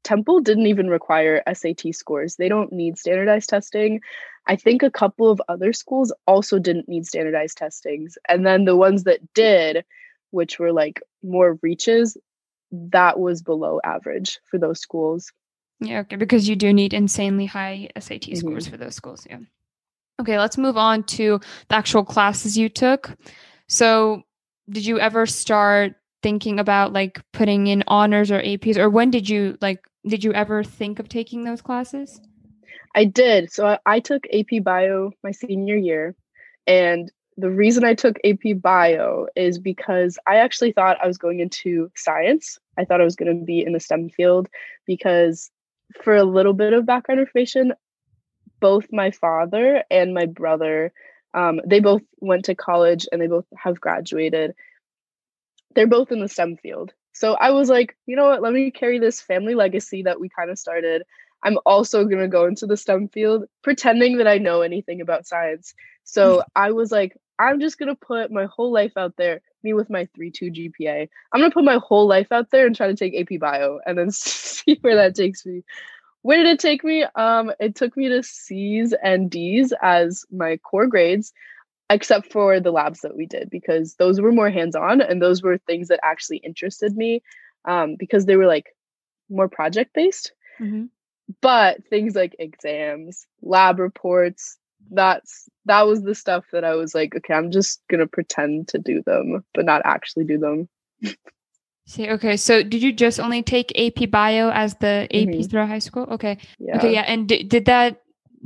Temple 0.08 0.40
didn't 0.40 0.68
even 0.68 0.88
require 0.88 1.44
SAT 1.54 1.94
scores. 1.94 2.38
They 2.38 2.48
don't 2.48 2.72
need 2.72 2.98
standardized 2.98 3.50
testing. 3.50 4.00
I 4.46 4.56
think 4.56 4.82
a 4.82 4.90
couple 4.90 5.30
of 5.30 5.42
other 5.50 5.74
schools 5.74 6.14
also 6.26 6.60
didn't 6.60 6.88
need 6.88 7.06
standardized 7.06 7.58
testings. 7.58 8.18
And 8.30 8.46
then 8.46 8.64
the 8.64 8.78
ones 8.78 9.04
that 9.04 9.20
did, 9.34 9.84
which 10.32 10.60
were 10.60 10.72
like 10.72 11.02
more 11.24 11.60
reaches, 11.62 12.16
that 12.72 13.20
was 13.20 13.42
below 13.42 13.82
average 13.84 14.40
for 14.50 14.58
those 14.58 14.80
schools. 14.80 15.34
Yeah, 15.82 16.00
okay, 16.00 16.16
because 16.16 16.48
you 16.48 16.56
do 16.56 16.72
need 16.72 16.94
insanely 16.94 17.46
high 17.46 17.90
SAT 18.00 18.22
mm-hmm. 18.22 18.36
scores 18.36 18.66
for 18.66 18.78
those 18.78 18.96
schools. 18.96 19.28
Yeah. 19.30 19.40
Okay, 20.22 20.40
let's 20.40 20.58
move 20.58 20.78
on 20.78 21.04
to 21.04 21.42
the 21.68 21.76
actual 21.76 22.06
classes 22.06 22.58
you 22.58 22.70
took. 22.70 23.14
So, 23.68 24.24
did 24.70 24.86
you 24.86 25.00
ever 25.00 25.26
start 25.26 25.96
thinking 26.22 26.60
about 26.60 26.94
like 26.94 27.22
putting 27.32 27.68
in 27.68 27.84
honors 27.88 28.32
or 28.32 28.42
APs 28.42 28.78
or 28.78 28.90
when 28.90 29.12
did 29.12 29.30
you 29.30 29.58
like 29.62 29.84
did 30.08 30.24
you 30.24 30.34
ever 30.34 30.64
think 30.64 31.00
of 31.00 31.10
taking 31.10 31.44
those 31.44 31.62
classes? 31.62 32.22
I 32.96 33.06
did. 33.06 33.52
So 33.52 33.68
I, 33.68 33.80
I 33.86 34.00
took 34.00 34.26
AP 34.34 34.64
Bio 34.64 35.12
my 35.24 35.32
senior 35.32 35.76
year 35.76 36.16
and 36.66 37.12
the 37.38 37.50
reason 37.52 37.84
I 37.84 37.94
took 37.94 38.18
AP 38.26 38.60
Bio 38.60 39.28
is 39.36 39.60
because 39.60 40.18
I 40.26 40.38
actually 40.38 40.72
thought 40.72 40.98
I 41.02 41.08
was 41.08 41.20
going 41.20 41.40
into 41.40 41.92
science. 41.96 42.58
I 42.78 42.86
thought 42.86 43.00
I 43.00 43.06
was 43.06 43.16
going 43.16 43.40
to 43.40 43.46
be 43.46 43.64
in 43.64 43.74
the 43.74 43.80
STEM 43.80 44.10
field 44.10 44.50
because, 44.88 45.52
for 46.04 46.16
a 46.16 46.24
little 46.24 46.54
bit 46.54 46.74
of 46.74 46.86
background 46.86 47.22
information, 47.22 47.74
both 48.60 48.88
my 48.92 49.12
father 49.12 49.84
and 49.92 50.16
my 50.16 50.26
brother, 50.26 50.92
um, 51.36 51.62
they 51.64 51.80
both 51.80 52.02
went 52.20 52.46
to 52.46 52.56
college 52.56 53.08
and 53.12 53.22
they 53.22 53.28
both 53.28 53.46
have 53.56 53.80
graduated. 53.80 54.56
They're 55.78 55.86
both 55.86 56.12
in 56.12 56.22
the 56.22 56.28
STEM 56.28 56.58
field. 56.58 56.92
So 57.14 57.36
I 57.36 57.52
was 57.52 57.70
like, 57.70 57.96
you 58.08 58.16
know 58.16 58.26
what? 58.26 58.42
Let 58.42 58.52
me 58.52 58.72
carry 58.72 58.98
this 58.98 59.22
family 59.22 59.54
legacy 59.54 60.02
that 60.02 60.20
we 60.20 60.28
kind 60.28 60.50
of 60.50 60.58
started. 60.58 61.04
I'm 61.44 61.60
also 61.68 62.04
going 62.04 62.24
to 62.24 62.28
go 62.28 62.46
into 62.48 62.66
the 62.66 62.76
STEM 62.76 63.10
field, 63.10 63.44
pretending 63.62 64.18
that 64.18 64.28
I 64.28 64.40
know 64.40 64.62
anything 64.62 65.02
about 65.02 65.28
science. 65.28 65.76
So 66.04 66.42
I 66.56 66.72
was 66.72 66.92
like, 66.92 67.16
I'm 67.38 67.60
just 67.60 67.78
going 67.78 67.90
to 67.90 67.96
put 67.96 68.32
my 68.32 68.46
whole 68.46 68.72
life 68.72 68.94
out 68.98 69.18
there, 69.18 69.40
me 69.62 69.74
with 69.74 69.88
my 69.92 70.06
3.2 70.18 70.72
GPA. 70.82 71.08
I'm 71.32 71.40
going 71.40 71.52
to 71.52 71.54
put 71.54 71.64
my 71.64 71.78
whole 71.78 72.08
life 72.08 72.32
out 72.32 72.50
there 72.50 72.66
and 72.66 72.76
try 72.76 72.88
to 72.88 72.96
take 72.96 73.14
AP 73.14 73.40
Bio 73.40 73.80
and 73.86 73.96
then 73.96 74.10
see 74.12 74.80
where 74.82 74.96
that 74.96 75.14
takes 75.14 75.46
me. 75.46 75.62
Where 76.24 76.38
did 76.44 76.54
it 76.54 76.60
take 76.60 76.84
me? 76.84 77.04
Um, 77.14 77.52
it 77.60 77.76
took 77.76 77.96
me 77.96 78.10
to 78.10 78.24
C's 78.24 78.96
and 79.04 79.30
D's 79.30 79.76
as 79.84 80.26
my 80.32 80.58
core 80.58 80.88
grades, 80.88 81.34
except 81.90 82.32
for 82.32 82.60
the 82.60 82.72
labs 82.72 83.02
that 83.02 83.16
we 83.16 83.26
did 83.26 83.50
because 83.50 83.96
those 83.96 84.20
were 84.20 84.32
more 84.32 84.50
hands-on 84.50 85.02
and 85.02 85.22
those 85.22 85.42
were 85.42 85.58
things 85.58 85.88
that 85.88 86.00
actually 86.04 86.38
interested 86.38 86.96
me 86.96 87.22
um, 87.66 87.96
because 87.98 88.26
they 88.26 88.36
were 88.36 88.48
like 88.48 88.76
more 89.30 89.48
project 89.48 89.94
based. 89.94 90.32
Mm-hmm. 90.60 90.86
But 91.42 91.84
things 91.90 92.16
like 92.16 92.36
exams, 92.40 93.28
lab 93.42 93.80
reports, 93.80 94.58
that's 94.92 95.50
that 95.66 95.86
was 95.86 96.02
the 96.02 96.16
stuff 96.16 96.46
that 96.54 96.64
I 96.64 96.76
was 96.76 96.96
like, 96.96 97.16
okay, 97.16 97.34
I'm 97.34 97.52
just 97.52 97.82
gonna 97.90 98.08
pretend 98.08 98.70
to 98.70 98.80
do 98.80 99.02
them, 99.06 99.44
but 99.54 99.66
not 99.66 99.82
actually 99.84 100.24
do 100.24 100.38
them. 100.38 100.70
See, 101.86 102.10
okay. 102.10 102.36
So 102.36 102.64
did 102.64 102.82
you 102.82 102.92
just 102.92 103.20
only 103.20 103.42
take 103.44 103.78
AP 103.78 104.10
Bio 104.10 104.50
as 104.52 104.76
the 104.76 105.08
APs 105.12 105.30
mm-hmm. 105.30 105.42
throughout 105.44 105.70
high 105.70 105.80
school? 105.80 106.04
Okay. 106.12 106.38
Yeah. 106.60 106.78
Okay, 106.78 106.94
yeah. 106.94 107.06
And 107.08 107.30
d- 107.30 107.44
did 107.44 107.66
that 107.66 108.02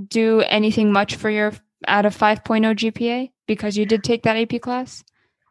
do 0.08 0.42
anything 0.42 0.92
much 0.92 1.16
for 1.16 1.30
your 1.30 1.54
out 1.88 2.06
of 2.06 2.18
5.0 2.18 2.76
GPA 2.76 3.32
because 3.48 3.78
you 3.78 3.86
did 3.86 4.04
take 4.04 4.24
that 4.24 4.38
AP 4.38 4.62
class? 4.62 5.04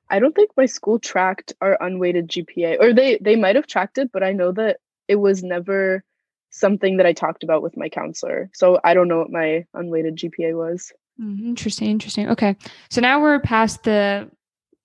I 0.08 0.18
don't 0.18 0.34
think 0.34 0.50
my 0.56 0.66
school 0.66 0.98
tracked 0.98 1.52
our 1.60 1.78
unweighted 1.80 2.28
GPA 2.28 2.78
or 2.80 2.92
they 2.92 3.18
they 3.20 3.36
might 3.36 3.56
have 3.56 3.66
tracked 3.66 3.98
it, 3.98 4.10
but 4.12 4.22
I 4.22 4.32
know 4.32 4.52
that 4.52 4.78
it 5.06 5.16
was 5.16 5.42
never 5.42 6.04
something 6.50 6.96
that 6.96 7.06
I 7.06 7.12
talked 7.12 7.44
about 7.44 7.62
with 7.62 7.76
my 7.76 7.88
counselor. 7.88 8.50
So 8.52 8.80
I 8.82 8.94
don't 8.94 9.06
know 9.06 9.18
what 9.18 9.30
my 9.30 9.66
unweighted 9.72 10.16
GPA 10.16 10.56
was. 10.56 10.92
Mm, 11.20 11.40
interesting, 11.40 11.90
interesting. 11.90 12.28
Okay. 12.28 12.56
So 12.90 13.00
now 13.00 13.20
we're 13.20 13.38
past 13.38 13.84
the 13.84 14.28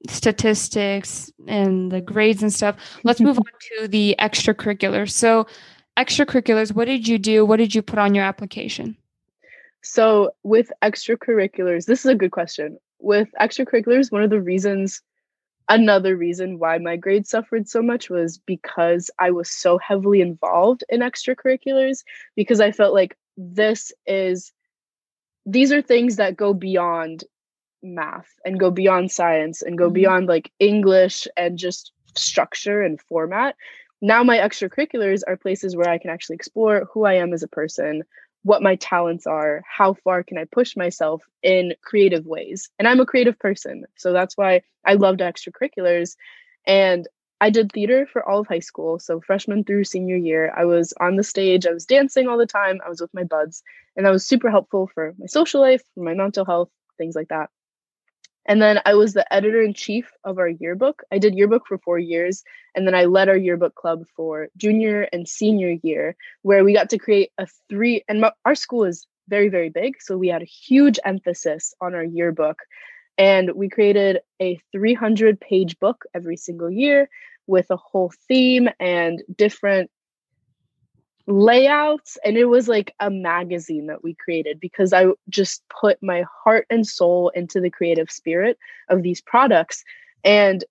statistics 0.10 1.32
and 1.48 1.92
the 1.92 2.02
grades 2.02 2.42
and 2.42 2.54
stuff. 2.54 2.76
Let's 3.04 3.22
move 3.22 3.38
on 3.38 3.46
to 3.80 3.88
the 3.88 4.16
extracurriculars. 4.20 5.12
So, 5.12 5.48
extracurriculars, 5.98 6.74
what 6.74 6.86
did 6.86 7.08
you 7.08 7.18
do? 7.18 7.46
What 7.46 7.58
did 7.58 7.74
you 7.74 7.82
put 7.82 8.00
on 8.00 8.14
your 8.16 8.26
application? 8.26 8.98
So, 9.88 10.32
with 10.42 10.72
extracurriculars, 10.84 11.86
this 11.86 12.00
is 12.00 12.08
a 12.08 12.16
good 12.16 12.32
question. 12.32 12.80
With 12.98 13.30
extracurriculars, 13.40 14.12
one 14.12 14.24
of 14.24 14.32
the 14.32 14.42
reasons, 14.42 15.00
another 15.70 16.18
reason 16.18 16.58
why 16.58 16.80
my 16.80 16.96
grades 16.98 17.30
suffered 17.30 17.70
so 17.70 17.84
much 17.84 18.10
was 18.10 18.40
because 18.40 19.12
I 19.20 19.30
was 19.30 19.48
so 19.48 19.78
heavily 19.78 20.22
involved 20.22 20.84
in 20.90 21.02
extracurriculars, 21.02 22.04
because 22.36 22.60
I 22.60 22.72
felt 22.72 22.96
like 22.96 23.16
this 23.38 23.92
is, 24.08 24.52
these 25.46 25.72
are 25.72 25.84
things 25.84 26.16
that 26.16 26.36
go 26.36 26.56
beyond 26.56 27.24
math 27.84 28.40
and 28.44 28.60
go 28.60 28.72
beyond 28.72 29.12
science 29.12 29.62
and 29.62 29.78
go 29.78 29.86
mm-hmm. 29.86 29.94
beyond 29.94 30.28
like 30.28 30.52
English 30.58 31.28
and 31.38 31.60
just 31.60 31.92
structure 32.16 32.82
and 32.82 33.00
format. 33.00 33.56
Now, 34.02 34.24
my 34.24 34.40
extracurriculars 34.40 35.22
are 35.28 35.38
places 35.38 35.76
where 35.76 35.90
I 35.90 36.00
can 36.00 36.10
actually 36.10 36.38
explore 36.38 36.90
who 36.92 37.06
I 37.06 37.14
am 37.14 37.34
as 37.34 37.44
a 37.44 37.48
person, 37.48 38.04
what 38.46 38.62
my 38.62 38.76
talents 38.76 39.26
are, 39.26 39.64
how 39.68 39.96
far 39.96 40.22
can 40.22 40.38
I 40.38 40.46
push 40.46 40.78
myself 40.78 41.24
in 41.42 41.74
creative 41.82 42.28
ways. 42.28 42.70
And 42.78 42.88
I'm 42.88 43.00
a 43.00 43.06
creative 43.06 43.40
person. 43.40 43.86
So 43.98 44.14
that's 44.14 44.38
why 44.38 44.62
I 44.86 44.94
loved 44.94 45.20
extracurriculars. 45.20 46.16
And 46.68 47.08
I 47.42 47.50
did 47.50 47.72
theater 47.72 48.06
for 48.06 48.24
all 48.24 48.42
of 48.42 48.48
high 48.48 48.60
school. 48.60 49.00
So, 49.00 49.20
freshman 49.20 49.64
through 49.64 49.86
senior 49.86 50.16
year, 50.16 50.54
I 50.56 50.66
was 50.66 50.94
on 51.00 51.16
the 51.16 51.24
stage, 51.24 51.66
I 51.66 51.72
was 51.72 51.86
dancing 51.86 52.28
all 52.28 52.38
the 52.38 52.46
time, 52.46 52.80
I 52.86 52.90
was 52.90 53.02
with 53.02 53.14
my 53.16 53.24
buds, 53.24 53.64
and 53.96 54.06
that 54.06 54.12
was 54.12 54.26
super 54.26 54.52
helpful 54.52 54.90
for 54.94 55.14
my 55.18 55.26
social 55.26 55.60
life, 55.60 55.82
for 55.96 56.04
my 56.04 56.14
mental 56.14 56.46
health, 56.46 56.70
things 56.98 57.16
like 57.16 57.30
that. 57.30 57.50
And 58.48 58.62
then 58.62 58.80
I 58.86 58.94
was 58.94 59.14
the 59.14 59.32
editor 59.34 59.62
in 59.62 59.74
chief 59.74 60.12
of 60.24 60.38
our 60.38 60.48
yearbook. 60.48 61.04
I 61.12 61.18
did 61.18 61.36
yearbook 61.36 61.64
for 61.68 61.78
four 61.80 61.98
years. 61.98 62.44
And 62.76 62.86
then 62.86 62.94
I 62.94 63.06
led 63.06 63.30
our 63.30 63.38
yearbook 63.38 63.76
club 63.76 64.06
for 64.16 64.50
junior 64.58 65.08
and 65.12 65.28
senior 65.28 65.76
year, 65.82 66.16
where 66.44 66.64
we 66.64 66.74
got 66.74 66.90
to 66.92 66.98
create 66.98 67.32
a 67.38 67.48
three, 67.70 68.04
and 68.08 68.24
our 68.46 68.56
school 68.56 68.86
is 68.86 69.08
very, 69.28 69.50
very 69.50 69.70
big. 69.70 69.96
So 70.00 70.18
we 70.18 70.28
had 70.28 70.44
a 70.44 70.46
huge 70.46 71.00
emphasis 71.04 71.74
on 71.82 71.96
our 71.96 72.04
yearbook. 72.04 72.60
And 73.18 73.52
we 73.56 73.70
created 73.70 74.20
a 74.42 74.60
300 74.72 75.40
page 75.40 75.80
book 75.80 76.06
every 76.14 76.38
single 76.38 76.70
year 76.70 77.10
with 77.48 77.68
a 77.70 77.78
whole 77.78 78.12
theme 78.28 78.70
and 78.80 79.24
different 79.36 79.90
layouts 81.28 82.18
and 82.24 82.38
it 82.38 82.46
was 82.46 82.68
like 82.68 82.94
a 83.00 83.10
magazine 83.10 83.88
that 83.88 84.04
we 84.04 84.14
created 84.14 84.60
because 84.60 84.94
I 84.94 85.08
just 85.30 85.64
put 85.70 86.02
my 86.02 86.24
heart 86.44 86.68
and 86.70 86.86
soul 86.86 87.30
into 87.30 87.60
the 87.60 87.70
creative 87.70 88.12
spirit 88.12 88.58
of 88.90 89.02
these 89.02 89.22
products. 89.22 89.84
And 90.24 90.64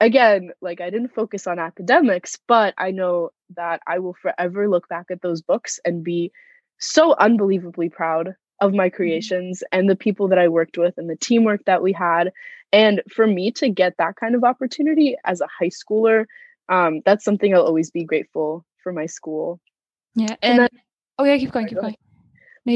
again 0.00 0.50
like 0.62 0.80
I 0.80 0.88
didn't 0.88 1.14
focus 1.14 1.46
on 1.46 1.58
academics 1.58 2.38
but 2.46 2.72
I 2.78 2.90
know 2.90 3.30
that 3.56 3.82
I 3.86 3.98
will 3.98 4.14
forever 4.14 4.68
look 4.68 4.88
back 4.88 5.06
at 5.10 5.20
those 5.20 5.42
books 5.42 5.78
and 5.84 6.02
be 6.02 6.32
so 6.78 7.14
unbelievably 7.18 7.90
proud 7.90 8.34
of 8.60 8.72
my 8.72 8.88
mm-hmm. 8.88 8.96
creations 8.96 9.62
and 9.72 9.88
the 9.88 9.96
people 9.96 10.28
that 10.28 10.38
I 10.38 10.48
worked 10.48 10.78
with 10.78 10.96
and 10.96 11.08
the 11.08 11.16
teamwork 11.16 11.64
that 11.66 11.82
we 11.82 11.92
had. 11.92 12.32
And 12.72 13.02
for 13.10 13.26
me 13.26 13.50
to 13.52 13.68
get 13.68 13.96
that 13.98 14.16
kind 14.16 14.34
of 14.34 14.44
opportunity 14.44 15.16
as 15.24 15.40
a 15.40 15.48
high 15.58 15.70
schooler 15.70 16.24
um, 16.70 17.02
that's 17.04 17.24
something 17.24 17.52
I'll 17.52 17.66
always 17.66 17.90
be 17.90 18.04
grateful 18.04 18.64
for 18.82 18.92
my 18.92 19.06
school 19.06 19.60
yeah, 20.20 20.36
and, 20.42 20.52
and 20.52 20.58
then, 20.60 20.68
oh 21.18 21.24
yeah, 21.24 21.38
keep 21.38 21.52
going, 21.52 21.66
keep 21.66 21.80
going. 21.80 21.96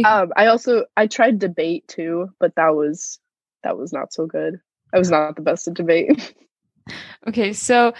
Um, 0.04 0.32
I 0.36 0.46
also 0.46 0.86
I 0.96 1.06
tried 1.06 1.38
debate 1.38 1.86
too, 1.88 2.30
but 2.40 2.54
that 2.56 2.74
was 2.74 3.20
that 3.62 3.76
was 3.76 3.92
not 3.92 4.12
so 4.12 4.26
good. 4.26 4.60
I 4.92 4.98
was 4.98 5.10
not 5.10 5.36
the 5.36 5.42
best 5.42 5.68
at 5.68 5.74
debate. 5.74 6.34
okay, 7.28 7.52
so 7.52 7.92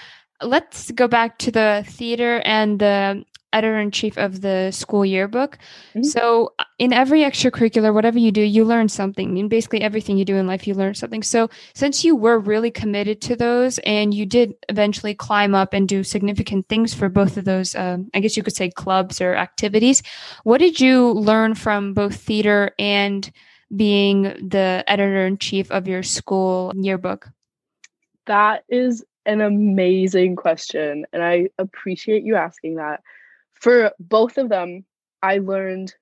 let's 0.42 0.90
go 0.92 1.06
back 1.08 1.38
to 1.38 1.50
the 1.50 1.84
theater 1.86 2.40
and 2.44 2.78
the 2.78 3.24
editor 3.54 3.78
in 3.78 3.90
chief 3.90 4.18
of 4.18 4.40
the 4.40 4.70
school 4.70 5.04
yearbook. 5.04 5.58
Mm-hmm. 5.90 6.02
So, 6.02 6.52
uh, 6.58 6.64
in 6.78 6.92
every 6.92 7.20
extracurricular, 7.20 7.94
whatever 7.94 8.18
you 8.18 8.32
do, 8.32 8.42
you 8.42 8.64
learn 8.64 8.88
something. 8.88 9.37
In 9.37 9.49
basically 9.49 9.80
everything 9.80 10.18
you 10.18 10.25
do 10.25 10.37
in 10.37 10.46
life, 10.46 10.66
you 10.66 10.75
learn 10.75 10.94
something. 10.94 11.23
So, 11.23 11.49
since 11.75 12.04
you 12.04 12.16
were 12.16 12.38
really 12.38 12.70
committed 12.70 13.20
to 13.23 13.37
those 13.37 13.78
and 13.80 14.12
you 14.12 14.26
did 14.26 14.54
eventually 14.68 15.14
climb 15.14 15.54
up 15.54 15.73
and 15.73 15.88
do 15.88 16.02
significant 16.04 16.68
things 16.68 16.92
for 16.92 17.08
both 17.08 17.37
of 17.37 17.44
those, 17.44 17.75
um, 17.75 18.11
I 18.12 18.20
guess 18.20 18.37
you 18.37 18.42
could 18.42 18.56
say 18.56 18.70
clubs 18.70 19.20
or 19.20 19.34
activities, 19.34 20.02
what 20.42 20.58
did 20.58 20.80
you 20.80 21.12
learn 21.12 21.54
from 21.54 21.94
both 21.94 22.16
theater 22.16 22.73
and 22.78 23.30
being 23.75 24.23
the 24.23 24.84
editor 24.87 25.26
in 25.26 25.38
chief 25.38 25.70
of 25.70 25.88
your 25.88 26.02
school 26.02 26.73
yearbook? 26.75 27.28
That 28.26 28.64
is 28.68 29.04
an 29.26 29.40
amazing 29.40 30.37
question. 30.37 31.06
And 31.12 31.23
I 31.23 31.49
appreciate 31.58 32.25
you 32.25 32.37
asking 32.37 32.76
that 32.76 33.02
for 33.54 33.92
both 33.99 34.38
of 34.38 34.49
them, 34.49 34.84
I 35.23 35.38
learned 35.38 35.94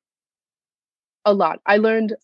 a 1.25 1.33
lot. 1.33 1.61
I 1.67 1.77
learned 1.77 2.17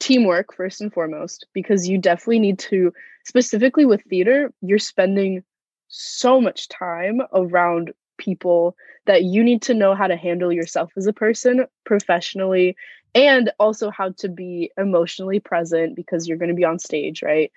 teamwork 0.00 0.54
first 0.54 0.80
and 0.80 0.92
foremost 0.92 1.46
because 1.52 1.88
you 1.88 1.98
definitely 1.98 2.40
need 2.40 2.58
to 2.58 2.92
specifically 3.24 3.84
with 3.84 4.02
theater, 4.04 4.52
you're 4.62 4.78
spending 4.78 5.44
so 5.88 6.40
much 6.40 6.68
time 6.68 7.20
around 7.32 7.92
people 8.18 8.76
that 9.06 9.24
you 9.24 9.42
need 9.42 9.62
to 9.62 9.74
know 9.74 9.94
how 9.94 10.06
to 10.06 10.16
handle 10.16 10.52
yourself 10.52 10.90
as 10.96 11.06
a 11.06 11.12
person 11.12 11.66
professionally 11.84 12.76
and 13.14 13.50
also 13.58 13.90
how 13.90 14.10
to 14.10 14.28
be 14.28 14.70
emotionally 14.76 15.40
present 15.40 15.96
because 15.96 16.28
you're 16.28 16.38
going 16.38 16.50
to 16.50 16.54
be 16.54 16.64
on 16.64 16.78
stage, 16.78 17.22
right? 17.22 17.50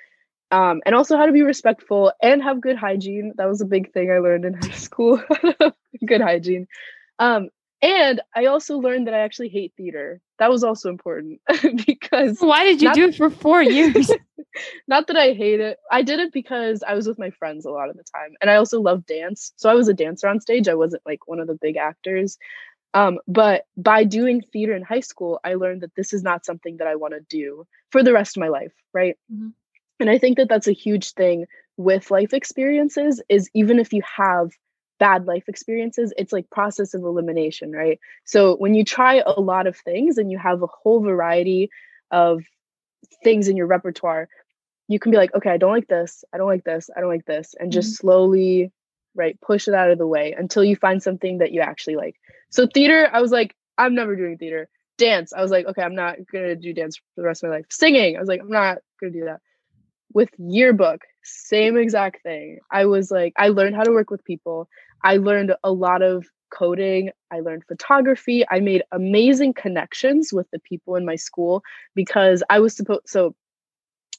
Um, 0.52 0.82
and 0.86 0.96
also 0.96 1.18
how 1.18 1.26
to 1.26 1.32
be 1.32 1.42
respectful 1.42 2.12
and 2.22 2.42
have 2.44 2.62
good 2.62 2.78
hygiene. 2.78 3.34
That 3.38 3.50
was 3.50 3.62
a 3.62 3.66
big 3.66 3.92
thing 3.92 4.12
I 4.12 4.20
learned 4.20 4.46
in 4.46 4.54
high 4.54 4.70
school. 4.72 5.22
good 6.06 6.22
hygiene. 6.22 6.68
Um, 7.20 7.50
and 7.82 8.22
I 8.34 8.46
also 8.46 8.78
learned 8.78 9.08
that 9.08 9.14
I 9.14 9.20
actually 9.20 9.50
hate 9.50 9.74
theater. 9.76 10.22
That 10.40 10.50
was 10.50 10.64
also 10.64 10.90
important 10.90 11.42
because 11.86 12.40
why 12.40 12.64
did 12.64 12.82
you 12.82 12.94
do 12.94 13.10
it 13.10 13.16
for 13.16 13.30
four 13.30 13.62
years? 13.62 14.10
not 14.88 15.08
that 15.08 15.18
I 15.18 15.34
hate 15.34 15.60
it. 15.60 15.78
I 15.92 16.02
did 16.02 16.20
it 16.20 16.32
because 16.32 16.82
I 16.82 16.94
was 16.94 17.08
with 17.08 17.20
my 17.20 17.30
friends 17.32 17.66
a 17.66 17.72
lot 17.72 17.90
of 17.90 17.98
the 17.98 18.04
time. 18.04 18.36
And 18.42 18.50
I 18.50 18.56
also 18.56 18.80
love 18.80 19.06
dance. 19.06 19.52
So 19.58 19.70
I 19.70 19.74
was 19.74 19.90
a 19.90 19.94
dancer 19.94 20.30
on 20.30 20.40
stage. 20.40 20.70
I 20.70 20.76
wasn't 20.76 21.04
like 21.06 21.28
one 21.28 21.42
of 21.42 21.48
the 21.48 21.58
big 21.62 21.76
actors. 21.76 22.38
Um, 22.94 23.20
but 23.28 23.66
by 23.76 24.06
doing 24.06 24.44
theater 24.54 24.76
in 24.76 24.84
high 24.84 25.02
school, 25.02 25.40
I 25.44 25.56
learned 25.56 25.82
that 25.82 25.96
this 25.96 26.14
is 26.14 26.24
not 26.24 26.46
something 26.46 26.78
that 26.78 26.88
I 26.88 26.96
want 26.96 27.16
to 27.16 27.22
do 27.28 27.66
for 27.90 28.02
the 28.02 28.14
rest 28.14 28.38
of 28.38 28.42
my 28.42 28.50
life, 28.50 28.74
right? 28.94 29.18
Mm-hmm. 29.34 29.50
And 30.00 30.10
I 30.10 30.20
think 30.20 30.38
that 30.38 30.48
that's 30.48 30.68
a 30.68 30.74
huge 30.74 31.14
thing 31.14 31.48
with 31.76 32.12
life 32.12 32.34
experiences 32.34 33.22
is 33.30 33.50
even 33.54 33.80
if 33.80 33.92
you 33.92 34.04
have 34.16 34.52
bad 35.00 35.26
life 35.26 35.44
experiences 35.48 36.14
it's 36.18 36.32
like 36.34 36.50
process 36.50 36.94
of 36.94 37.04
elimination 37.04 37.72
right? 37.72 38.00
So 38.26 38.56
when 38.56 38.74
you 38.74 38.84
try 38.84 39.24
a 39.26 39.40
lot 39.40 39.68
of 39.68 39.76
things 39.78 40.18
and 40.18 40.32
you 40.32 40.38
have 40.38 40.62
a 40.62 40.68
whole 40.68 41.02
variety 41.02 41.70
of 42.12 42.44
things 43.24 43.48
in 43.48 43.58
your 43.58 43.68
repertoire 43.68 44.28
you 44.88 45.00
can 45.00 45.12
be 45.12 45.18
like 45.18 45.34
okay 45.34 45.50
i 45.50 45.58
don't 45.58 45.72
like 45.72 45.88
this 45.88 46.24
i 46.34 46.38
don't 46.38 46.48
like 46.48 46.64
this 46.64 46.90
i 46.96 47.00
don't 47.00 47.10
like 47.10 47.26
this 47.26 47.56
and 47.60 47.72
just 47.72 47.90
mm-hmm. 47.90 48.08
slowly 48.08 48.72
right 49.16 49.40
push 49.42 49.68
it 49.68 49.74
out 49.74 49.92
of 49.92 49.98
the 49.98 50.08
way 50.08 50.34
until 50.38 50.64
you 50.64 50.76
find 50.76 51.02
something 51.02 51.40
that 51.40 51.52
you 51.52 51.62
actually 51.62 51.96
like. 51.96 52.16
So 52.50 52.68
theater 52.68 53.10
i 53.12 53.22
was 53.22 53.32
like 53.32 53.56
i'm 53.78 53.96
never 53.96 54.16
doing 54.16 54.38
theater. 54.38 54.70
Dance 54.98 55.34
i 55.34 55.42
was 55.42 55.52
like 55.52 55.66
okay 55.66 55.82
i'm 55.82 55.96
not 55.96 56.18
gonna 56.32 56.56
do 56.56 56.74
dance 56.74 56.98
for 56.98 57.04
the 57.18 57.24
rest 57.24 57.44
of 57.44 57.50
my 57.50 57.58
life. 57.58 57.66
Singing 57.70 58.16
i 58.16 58.20
was 58.20 58.30
like 58.30 58.42
i'm 58.42 58.50
not 58.50 58.78
gonna 59.00 59.14
do 59.14 59.26
that 59.26 59.40
with 60.14 60.30
yearbook 60.38 61.02
same 61.24 61.78
exact 61.78 62.22
thing. 62.24 62.60
I 62.72 62.86
was 62.86 63.10
like 63.10 63.34
i 63.38 63.48
learned 63.50 63.76
how 63.76 63.84
to 63.84 63.92
work 63.92 64.10
with 64.12 64.24
people. 64.24 64.68
I 65.04 65.18
learned 65.18 65.54
a 65.64 65.72
lot 65.72 66.02
of 66.02 66.26
coding. 66.54 67.12
I 67.32 67.40
learned 67.40 67.64
photography. 67.68 68.46
I 68.50 68.60
made 68.60 68.84
amazing 68.92 69.54
connections 69.54 70.32
with 70.32 70.50
the 70.52 70.60
people 70.60 70.96
in 70.96 71.06
my 71.06 71.16
school 71.16 71.64
because 71.96 72.44
i 72.50 72.60
was 72.60 72.76
supposed 72.76 73.08
so 73.08 73.36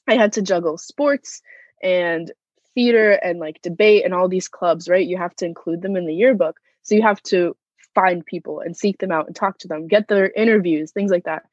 i 0.07 0.15
had 0.15 0.33
to 0.33 0.41
juggle 0.41 0.77
sports 0.77 1.41
and 1.81 2.31
theater 2.73 3.11
and 3.11 3.39
like 3.39 3.61
debate 3.61 4.03
and 4.03 4.13
all 4.13 4.27
these 4.27 4.49
clubs 4.49 4.89
right? 4.89 5.07
You 5.07 5.17
have 5.17 5.35
to 5.37 5.45
include 5.45 5.81
them 5.81 5.95
in 5.95 6.05
the 6.05 6.13
yearbook. 6.13 6.57
So 6.83 6.95
you 6.95 7.03
have 7.03 7.21
to 7.23 7.55
find 7.93 8.25
people 8.25 8.59
and 8.59 8.75
seek 8.75 8.97
them 8.97 9.11
out 9.11 9.27
and 9.27 9.35
talk 9.35 9.57
to 9.59 9.67
them 9.69 9.87
get 9.87 10.07
their 10.09 10.29
interviews 10.29 10.91
things 10.91 11.11
like 11.11 11.23
that. 11.25 11.43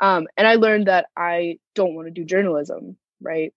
Um, 0.00 0.26
and 0.36 0.46
i 0.46 0.56
learned 0.56 0.88
that 0.88 1.06
i 1.16 1.58
don't 1.74 1.94
want 1.94 2.06
to 2.08 2.12
do 2.12 2.24
journalism 2.24 2.98
right 3.22 3.54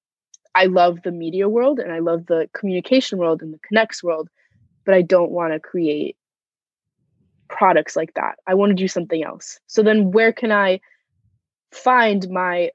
I 0.55 0.65
love 0.65 1.01
the 1.03 1.11
media 1.11 1.47
world 1.47 1.79
and 1.79 1.91
I 1.91 1.99
love 1.99 2.25
the 2.25 2.49
communication 2.53 3.19
world 3.19 3.41
and 3.41 3.53
the 3.53 3.59
connects 3.59 4.03
world, 4.03 4.29
but 4.85 4.95
I 4.95 5.01
don't 5.01 5.31
want 5.31 5.53
to 5.53 5.59
create 5.59 6.17
products 7.47 7.95
like 7.95 8.13
that. 8.15 8.35
I 8.47 8.55
want 8.55 8.71
to 8.71 8.75
do 8.75 8.87
something 8.87 9.23
else. 9.23 9.59
So 9.67 9.83
then 9.83 10.11
where 10.11 10.33
can 10.33 10.51
I 10.51 10.81
find 11.71 12.27
my 12.29 12.71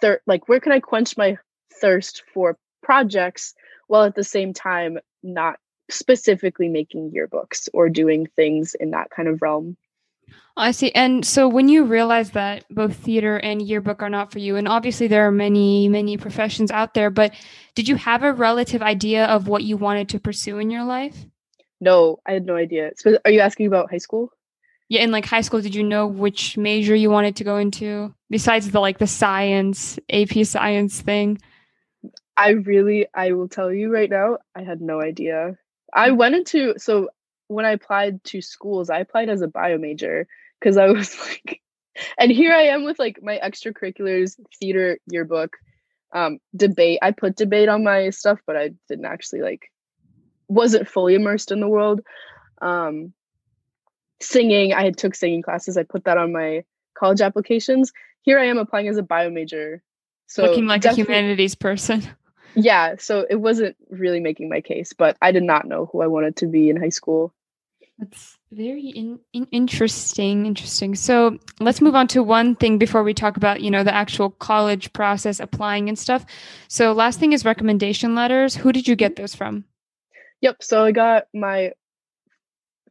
third 0.00 0.20
like 0.26 0.48
where 0.48 0.60
can 0.60 0.72
I 0.72 0.80
quench 0.80 1.16
my 1.16 1.38
thirst 1.80 2.22
for 2.34 2.58
projects 2.82 3.54
while 3.86 4.04
at 4.04 4.14
the 4.14 4.24
same 4.24 4.52
time 4.52 4.98
not 5.22 5.58
specifically 5.90 6.68
making 6.68 7.12
yearbooks 7.12 7.68
or 7.72 7.88
doing 7.88 8.26
things 8.36 8.74
in 8.74 8.90
that 8.90 9.10
kind 9.10 9.28
of 9.28 9.42
realm? 9.42 9.76
I 10.56 10.72
see. 10.72 10.90
And 10.92 11.24
so 11.24 11.48
when 11.48 11.68
you 11.68 11.84
realize 11.84 12.32
that 12.32 12.64
both 12.70 12.96
theater 12.96 13.36
and 13.36 13.62
yearbook 13.62 14.02
are 14.02 14.10
not 14.10 14.30
for 14.30 14.40
you, 14.40 14.56
and 14.56 14.68
obviously 14.68 15.06
there 15.06 15.26
are 15.26 15.32
many, 15.32 15.88
many 15.88 16.16
professions 16.16 16.70
out 16.70 16.94
there, 16.94 17.08
but 17.08 17.34
did 17.74 17.88
you 17.88 17.96
have 17.96 18.22
a 18.22 18.32
relative 18.32 18.82
idea 18.82 19.24
of 19.26 19.48
what 19.48 19.62
you 19.62 19.76
wanted 19.76 20.10
to 20.10 20.20
pursue 20.20 20.58
in 20.58 20.70
your 20.70 20.84
life? 20.84 21.24
No, 21.80 22.18
I 22.26 22.32
had 22.32 22.44
no 22.44 22.56
idea. 22.56 22.90
So 22.96 23.18
are 23.24 23.30
you 23.30 23.40
asking 23.40 23.66
about 23.66 23.90
high 23.90 23.98
school? 23.98 24.32
Yeah, 24.88 25.02
in 25.02 25.12
like 25.12 25.24
high 25.24 25.40
school, 25.40 25.62
did 25.62 25.74
you 25.74 25.84
know 25.84 26.06
which 26.06 26.58
major 26.58 26.94
you 26.94 27.10
wanted 27.10 27.36
to 27.36 27.44
go 27.44 27.56
into 27.56 28.12
besides 28.28 28.70
the 28.70 28.80
like 28.80 28.98
the 28.98 29.06
science, 29.06 29.98
AP 30.10 30.44
science 30.44 31.00
thing? 31.00 31.38
I 32.36 32.50
really, 32.50 33.06
I 33.14 33.32
will 33.32 33.48
tell 33.48 33.72
you 33.72 33.92
right 33.92 34.10
now, 34.10 34.38
I 34.54 34.62
had 34.62 34.80
no 34.80 35.00
idea. 35.00 35.56
I 35.94 36.10
went 36.10 36.34
into, 36.34 36.74
so 36.76 37.08
when 37.50 37.66
I 37.66 37.72
applied 37.72 38.22
to 38.24 38.40
schools, 38.40 38.90
I 38.90 39.00
applied 39.00 39.28
as 39.28 39.42
a 39.42 39.48
bio 39.48 39.76
major 39.76 40.28
because 40.58 40.76
I 40.76 40.86
was 40.90 41.18
like, 41.18 41.60
and 42.16 42.30
here 42.30 42.52
I 42.52 42.62
am 42.62 42.84
with 42.84 42.98
like 42.98 43.18
my 43.22 43.40
extracurriculars, 43.42 44.38
theater 44.60 44.98
yearbook, 45.10 45.56
um, 46.14 46.38
debate. 46.54 47.00
I 47.02 47.10
put 47.10 47.36
debate 47.36 47.68
on 47.68 47.82
my 47.82 48.10
stuff, 48.10 48.38
but 48.46 48.56
I 48.56 48.70
didn't 48.88 49.04
actually 49.04 49.42
like, 49.42 49.70
wasn't 50.48 50.88
fully 50.88 51.14
immersed 51.14 51.50
in 51.50 51.60
the 51.60 51.68
world. 51.68 52.00
Um, 52.62 53.12
singing, 54.22 54.72
I 54.72 54.84
had 54.84 54.96
took 54.96 55.14
singing 55.14 55.42
classes. 55.42 55.76
I 55.76 55.82
put 55.82 56.04
that 56.04 56.18
on 56.18 56.32
my 56.32 56.64
college 56.96 57.20
applications. 57.20 57.92
Here 58.22 58.38
I 58.38 58.46
am 58.46 58.58
applying 58.58 58.88
as 58.88 58.96
a 58.96 59.02
bio 59.02 59.30
major. 59.30 59.82
So 60.26 60.44
looking 60.44 60.66
like 60.66 60.84
a 60.84 60.92
humanities 60.92 61.56
person. 61.56 62.08
Yeah, 62.54 62.96
so 62.98 63.26
it 63.28 63.36
wasn't 63.36 63.76
really 63.90 64.20
making 64.20 64.48
my 64.48 64.60
case, 64.60 64.92
but 64.92 65.16
I 65.22 65.32
did 65.32 65.42
not 65.42 65.66
know 65.66 65.88
who 65.90 66.02
I 66.02 66.08
wanted 66.08 66.36
to 66.36 66.46
be 66.46 66.68
in 66.68 66.76
high 66.76 66.90
school. 66.90 67.32
That's 68.00 68.38
very 68.50 68.88
in, 68.88 69.20
in 69.34 69.46
interesting. 69.52 70.46
Interesting. 70.46 70.94
So 70.94 71.38
let's 71.60 71.82
move 71.82 71.94
on 71.94 72.08
to 72.08 72.22
one 72.22 72.56
thing 72.56 72.78
before 72.78 73.02
we 73.02 73.12
talk 73.12 73.36
about 73.36 73.60
you 73.60 73.70
know 73.70 73.84
the 73.84 73.94
actual 73.94 74.30
college 74.30 74.92
process, 74.94 75.38
applying 75.38 75.90
and 75.90 75.98
stuff. 75.98 76.24
So 76.68 76.92
last 76.92 77.20
thing 77.20 77.34
is 77.34 77.44
recommendation 77.44 78.14
letters. 78.14 78.56
Who 78.56 78.72
did 78.72 78.88
you 78.88 78.96
get 78.96 79.16
those 79.16 79.34
from? 79.34 79.64
Yep. 80.40 80.62
So 80.62 80.82
I 80.82 80.92
got 80.92 81.24
my 81.34 81.72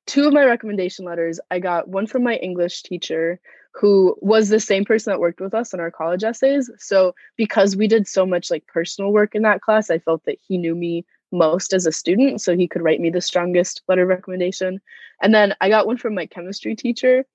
two 0.06 0.28
of 0.28 0.34
my 0.34 0.46
recommendation 0.46 1.06
letters. 1.06 1.40
I 1.50 1.58
got 1.60 1.88
one 1.88 2.06
from 2.06 2.24
my 2.24 2.36
English 2.36 2.84
teacher 2.84 3.40
who 3.74 4.16
was 4.22 4.50
the 4.50 4.60
same 4.60 4.86
person 4.86 5.12
that 5.12 5.20
worked 5.20 5.42
with 5.42 5.56
us 5.56 5.74
in 5.74 5.80
our 5.80 5.92
college 5.92 6.24
essays. 6.24 6.70
So 6.78 7.16
because 7.36 7.76
we 7.76 7.88
did 7.88 8.08
so 8.08 8.26
much 8.26 8.52
like 8.52 8.68
personal 8.68 9.12
work 9.12 9.34
in 9.34 9.42
that 9.44 9.62
class, 9.62 9.90
I 9.90 9.98
felt 9.98 10.24
that 10.26 10.38
he 10.48 10.58
knew 10.58 10.76
me 10.76 11.06
most 11.32 11.74
as 11.74 11.86
a 11.86 11.92
student 11.92 12.42
so 12.42 12.56
he 12.56 12.68
could 12.68 12.82
write 12.82 13.00
me 13.00 13.10
the 13.10 13.22
strongest 13.22 13.82
letter 13.88 14.04
of 14.04 14.10
recommendation. 14.10 14.82
And 15.22 15.34
then 15.34 15.56
i 15.62 15.70
got 15.70 15.88
one 15.88 15.98
from 15.98 16.16
my 16.16 16.26
chemistry 16.26 16.76
teacher. 16.76 17.26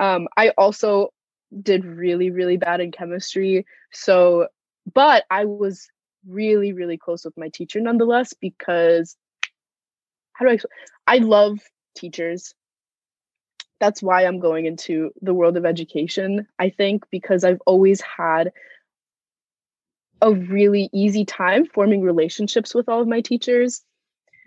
Um, 0.00 0.28
i 0.36 0.50
also 0.50 1.12
did 1.62 1.84
really 1.84 2.30
really 2.30 2.56
bad 2.56 2.80
in 2.80 2.90
chemistry 2.92 3.66
so 3.92 4.48
but 4.94 5.24
i 5.30 5.44
was 5.44 5.90
really 6.26 6.72
really 6.72 6.96
close 6.96 7.24
with 7.24 7.36
my 7.36 7.48
teacher 7.48 7.80
nonetheless 7.80 8.32
because 8.32 9.16
how 10.32 10.46
do 10.46 10.52
i 10.52 10.58
i 11.06 11.18
love 11.18 11.58
teachers. 11.94 12.54
That's 13.80 14.02
why 14.02 14.24
i'm 14.24 14.38
going 14.38 14.66
into 14.66 15.10
the 15.20 15.34
world 15.34 15.56
of 15.56 15.66
education 15.66 16.46
i 16.58 16.70
think 16.70 17.04
because 17.10 17.44
i've 17.44 17.60
always 17.66 18.00
had 18.00 18.52
a 20.22 20.32
really 20.32 20.88
easy 20.94 21.24
time 21.24 21.66
forming 21.66 22.00
relationships 22.00 22.74
with 22.74 22.88
all 22.88 23.02
of 23.02 23.08
my 23.08 23.20
teachers. 23.20 23.82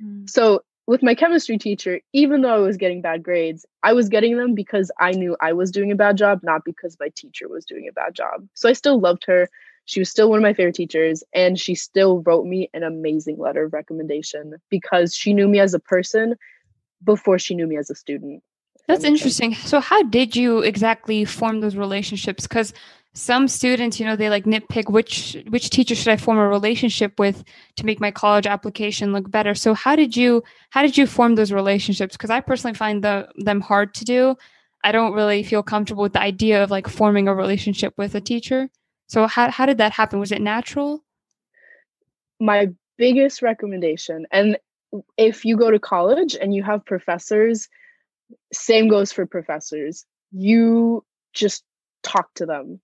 Mm. 0.04 0.28
So, 0.28 0.64
with 0.88 1.04
my 1.04 1.16
chemistry 1.16 1.58
teacher, 1.58 2.00
even 2.14 2.42
though 2.42 2.54
I 2.54 2.60
was 2.60 2.78
getting 2.78 3.02
bad 3.02 3.24
grades, 3.24 3.66
I 3.84 3.94
was 3.94 4.08
getting 4.08 4.38
them 4.38 4.54
because 4.54 4.92
I 5.00 5.12
knew 5.12 5.36
I 5.42 5.52
was 5.52 5.72
doing 5.72 5.92
a 5.92 5.96
bad 5.96 6.16
job, 6.16 6.40
not 6.44 6.64
because 6.64 6.96
my 7.00 7.10
teacher 7.16 7.50
was 7.50 7.66
doing 7.66 7.88
a 7.88 7.94
bad 7.94 8.16
job. 8.16 8.48
So, 8.54 8.70
I 8.70 8.74
still 8.74 9.00
loved 9.00 9.26
her. 9.28 9.50
She 9.84 10.00
was 10.00 10.10
still 10.10 10.30
one 10.30 10.40
of 10.40 10.44
my 10.44 10.54
favorite 10.54 10.76
teachers, 10.76 11.24
and 11.34 11.60
she 11.60 11.76
still 11.76 12.22
wrote 12.22 12.46
me 12.46 12.70
an 12.74 12.82
amazing 12.82 13.38
letter 13.38 13.66
of 13.66 13.74
recommendation 13.74 14.56
because 14.70 15.14
she 15.14 15.34
knew 15.34 15.48
me 15.48 15.60
as 15.60 15.74
a 15.74 15.80
person 15.80 16.36
before 17.04 17.38
she 17.38 17.54
knew 17.54 17.68
me 17.68 17.78
as 17.78 17.90
a 17.90 17.96
student. 17.96 18.42
That's 18.88 19.04
interesting. 19.04 19.56
So, 19.56 19.80
how 19.80 20.04
did 20.04 20.36
you 20.36 20.60
exactly 20.60 21.26
form 21.26 21.60
those 21.60 21.76
relationships? 21.76 22.48
Because 22.48 22.74
some 23.16 23.48
students 23.48 23.98
you 23.98 24.06
know 24.06 24.18
they 24.18 24.30
like 24.30 24.44
nitpick 24.44 24.92
which 24.92 25.38
which 25.48 25.70
teacher 25.70 25.96
should 25.96 26.10
i 26.10 26.18
form 26.18 26.38
a 26.38 26.48
relationship 26.48 27.18
with 27.18 27.46
to 27.78 27.86
make 27.86 28.02
my 28.02 28.12
college 28.12 28.46
application 28.46 29.14
look 29.14 29.32
better. 29.32 29.56
So 29.56 29.74
how 29.74 29.96
did 29.96 30.16
you 30.18 30.44
how 30.70 30.82
did 30.82 30.98
you 30.98 31.08
form 31.08 31.36
those 31.36 31.52
relationships? 31.52 32.16
Because 32.16 32.30
i 32.30 32.42
personally 32.42 32.76
find 32.76 33.04
the, 33.04 33.28
them 33.38 33.62
hard 33.62 33.94
to 33.96 34.06
do. 34.06 34.36
I 34.84 34.92
don't 34.92 35.14
really 35.14 35.44
feel 35.44 35.64
comfortable 35.64 36.04
with 36.04 36.14
the 36.14 36.22
idea 36.22 36.62
of 36.62 36.70
like 36.70 36.88
forming 36.88 37.28
a 37.28 37.34
relationship 37.34 37.94
with 37.98 38.14
a 38.14 38.22
teacher. 38.22 38.70
So 39.08 39.26
how, 39.26 39.50
how 39.50 39.66
did 39.66 39.80
that 39.80 39.94
happen? 39.94 40.20
Was 40.20 40.32
it 40.32 40.42
natural? 40.42 41.04
My 42.40 42.70
biggest 42.98 43.42
recommendation 43.42 44.26
and 44.32 44.58
if 45.18 45.44
you 45.46 45.58
go 45.58 45.72
to 45.72 45.80
college 45.80 46.36
and 46.40 46.54
you 46.54 46.64
have 46.64 46.86
professors 46.86 47.70
same 48.54 48.88
goes 48.88 49.12
for 49.12 49.26
professors. 49.26 50.06
You 50.32 51.04
just 51.34 51.64
talk 52.04 52.34
to 52.36 52.46
them 52.46 52.80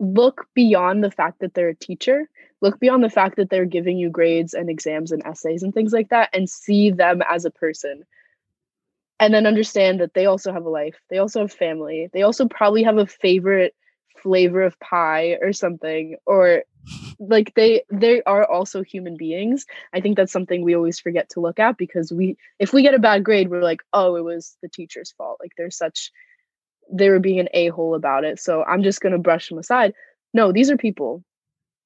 look 0.00 0.46
beyond 0.54 1.02
the 1.02 1.10
fact 1.10 1.40
that 1.40 1.54
they're 1.54 1.68
a 1.68 1.74
teacher 1.74 2.28
look 2.62 2.78
beyond 2.78 3.04
the 3.04 3.10
fact 3.10 3.36
that 3.36 3.50
they're 3.50 3.66
giving 3.66 3.98
you 3.98 4.08
grades 4.08 4.54
and 4.54 4.70
exams 4.70 5.12
and 5.12 5.22
essays 5.26 5.62
and 5.62 5.74
things 5.74 5.92
like 5.92 6.08
that 6.08 6.30
and 6.32 6.48
see 6.48 6.90
them 6.90 7.20
as 7.28 7.44
a 7.44 7.50
person. 7.50 8.04
And 9.20 9.34
then 9.34 9.46
understand 9.46 10.00
that 10.00 10.14
they 10.14 10.26
also 10.26 10.52
have 10.52 10.64
a 10.64 10.70
life 10.70 10.96
they 11.10 11.18
also 11.18 11.40
have 11.40 11.52
family 11.52 12.08
they 12.12 12.22
also 12.22 12.48
probably 12.48 12.82
have 12.82 12.98
a 12.98 13.06
favorite 13.06 13.74
flavor 14.16 14.62
of 14.62 14.78
pie 14.80 15.38
or 15.40 15.52
something 15.52 16.16
or 16.26 16.64
like 17.20 17.54
they 17.54 17.82
they 17.90 18.22
are 18.24 18.44
also 18.44 18.82
human 18.82 19.16
beings. 19.16 19.64
I 19.92 20.00
think 20.00 20.16
that's 20.16 20.32
something 20.32 20.62
we 20.62 20.74
always 20.74 20.98
forget 20.98 21.28
to 21.30 21.40
look 21.40 21.60
at 21.60 21.76
because 21.76 22.12
we 22.12 22.36
if 22.58 22.72
we 22.72 22.82
get 22.82 22.94
a 22.94 22.98
bad 22.98 23.24
grade 23.24 23.48
we're 23.48 23.62
like 23.62 23.82
oh 23.92 24.16
it 24.16 24.24
was 24.24 24.56
the 24.62 24.68
teacher's 24.68 25.12
fault. 25.12 25.38
Like 25.40 25.52
there's 25.56 25.76
such 25.76 26.10
they 26.92 27.10
were 27.10 27.20
being 27.20 27.40
an 27.40 27.48
a-hole 27.54 27.94
about 27.94 28.24
it 28.24 28.38
so 28.38 28.62
i'm 28.64 28.82
just 28.82 29.00
going 29.00 29.12
to 29.12 29.18
brush 29.18 29.48
them 29.48 29.58
aside 29.58 29.92
no 30.34 30.52
these 30.52 30.70
are 30.70 30.76
people 30.76 31.22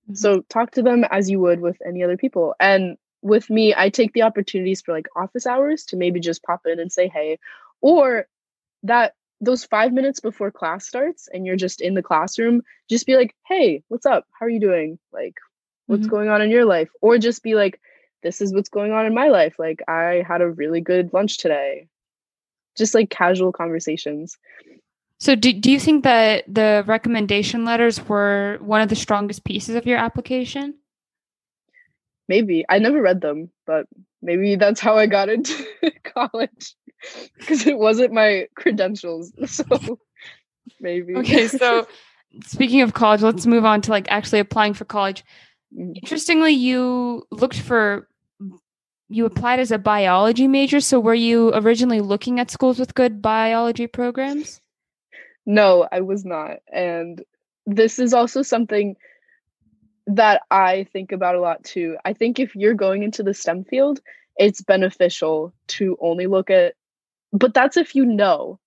mm-hmm. 0.05 0.15
so 0.15 0.43
talk 0.49 0.71
to 0.71 0.83
them 0.83 1.05
as 1.11 1.31
you 1.31 1.41
would 1.41 1.61
with 1.61 1.77
any 1.87 2.03
other 2.03 2.17
people 2.17 2.55
and 2.61 2.97
with 3.23 3.49
me 3.51 3.75
i 3.77 3.89
take 3.89 4.13
the 4.13 4.23
opportunities 4.23 4.83
for 4.83 4.93
like 4.93 5.07
office 5.17 5.47
hours 5.47 5.85
to 5.85 5.97
maybe 5.97 6.21
just 6.21 6.43
pop 6.43 6.61
in 6.67 6.79
and 6.79 6.93
say 6.93 7.09
hey 7.09 7.39
or 7.81 8.27
that 8.83 9.15
those 9.41 9.65
five 9.65 9.93
minutes 9.93 10.21
before 10.21 10.51
class 10.51 10.87
starts 10.87 11.29
and 11.33 11.47
you're 11.47 11.57
just 11.57 11.81
in 11.81 11.95
the 11.95 12.03
classroom, 12.03 12.63
just 12.89 13.07
be 13.07 13.17
like, 13.17 13.35
hey, 13.47 13.83
what's 13.89 14.07
up? 14.07 14.27
How 14.39 14.47
are 14.47 14.51
you 14.51 14.61
doing? 14.61 14.99
Like, 15.13 15.35
what's 15.87 16.03
mm-hmm. 16.03 16.11
going 16.11 16.29
on 16.29 16.41
in 16.41 16.51
your 16.51 16.65
life? 16.65 16.89
Or 17.03 17.19
just 17.19 17.43
be 17.43 17.55
like, 17.55 17.81
this 18.23 18.41
is 18.41 18.55
what's 18.55 18.71
going 18.71 18.93
on 18.93 19.07
in 19.07 19.15
my 19.15 19.29
life. 19.29 19.57
Like, 19.59 19.83
I 19.89 20.25
had 20.27 20.41
a 20.41 20.51
really 20.51 20.81
good 20.81 21.13
lunch 21.13 21.37
today. 21.39 21.89
Just 22.77 22.95
like 22.95 23.11
casual 23.11 23.53
conversations. 23.53 24.39
So, 25.19 25.35
do, 25.35 25.53
do 25.53 25.71
you 25.71 25.81
think 25.81 26.05
that 26.05 26.45
the 26.47 26.85
recommendation 26.87 27.65
letters 27.65 28.07
were 28.07 28.59
one 28.61 28.83
of 28.83 28.89
the 28.89 28.97
strongest 28.97 29.45
pieces 29.45 29.75
of 29.75 29.87
your 29.87 29.99
application? 29.99 30.75
Maybe. 32.29 32.65
I 32.69 32.79
never 32.79 33.01
read 33.01 33.21
them, 33.21 33.51
but 33.67 33.87
maybe 34.21 34.57
that's 34.57 34.81
how 34.81 34.97
I 34.97 35.07
got 35.07 35.29
into 35.29 35.55
college 36.05 36.75
because 37.39 37.67
it 37.67 37.79
wasn't 37.79 38.13
my 38.13 38.49
credentials. 38.57 39.33
So 39.47 39.99
maybe. 40.81 41.15
Okay, 41.17 41.47
so 41.47 41.87
speaking 42.45 42.83
of 42.83 42.93
college, 42.93 43.23
let's 43.23 43.47
move 43.47 43.65
on 43.65 43.81
to 43.83 43.91
like 43.91 44.07
actually 44.11 44.41
applying 44.41 44.75
for 44.75 44.85
college. 44.85 45.25
Mm-hmm. 45.73 45.93
Interestingly, 46.03 46.53
you 46.53 47.27
looked 47.31 47.59
for 47.59 48.09
you 49.09 49.25
applied 49.25 49.61
as 49.61 49.71
a 49.71 49.79
biology 49.79 50.49
major. 50.49 50.81
So 50.81 50.99
were 50.99 51.15
you 51.15 51.55
originally 51.55 52.01
looking 52.01 52.41
at 52.41 52.51
schools 52.51 52.79
with 52.79 52.95
good 52.95 53.23
biology 53.23 53.87
programs? 53.87 54.61
No, 55.47 55.89
I 55.91 56.01
was 56.01 56.25
not. 56.25 56.59
And 56.73 57.25
this 57.67 57.99
is 57.99 58.13
also 58.13 58.43
something 58.43 58.97
that 60.07 60.43
I 60.51 60.85
think 60.93 61.13
about 61.13 61.35
a 61.35 61.41
lot 61.41 61.65
too. 61.65 61.97
I 62.05 62.13
think 62.13 62.39
if 62.39 62.55
you're 62.55 62.75
going 62.75 63.03
into 63.03 63.23
the 63.23 63.35
STEM 63.35 63.65
field, 63.65 64.01
it's 64.37 64.61
beneficial 64.61 65.55
to 65.69 65.97
only 66.01 66.27
look 66.27 66.51
at, 66.51 66.75
but 67.33 67.55
that's 67.55 67.77
if 67.77 67.95
you 67.95 68.05
know. 68.05 68.59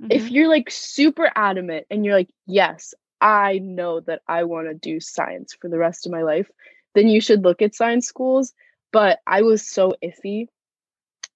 Mm-hmm. 0.00 0.12
If 0.12 0.30
you're 0.30 0.48
like 0.48 0.70
super 0.70 1.30
adamant 1.34 1.86
and 1.90 2.04
you're 2.04 2.14
like, 2.14 2.30
yes, 2.46 2.94
I 3.20 3.58
know 3.58 4.00
that 4.00 4.20
I 4.28 4.44
want 4.44 4.68
to 4.68 4.74
do 4.74 5.00
science 5.00 5.56
for 5.58 5.68
the 5.68 5.78
rest 5.78 6.06
of 6.06 6.12
my 6.12 6.22
life, 6.22 6.50
then 6.94 7.08
you 7.08 7.20
should 7.20 7.44
look 7.44 7.62
at 7.62 7.74
science 7.74 8.06
schools. 8.06 8.52
But 8.92 9.20
I 9.26 9.42
was 9.42 9.66
so 9.66 9.94
iffy 10.02 10.48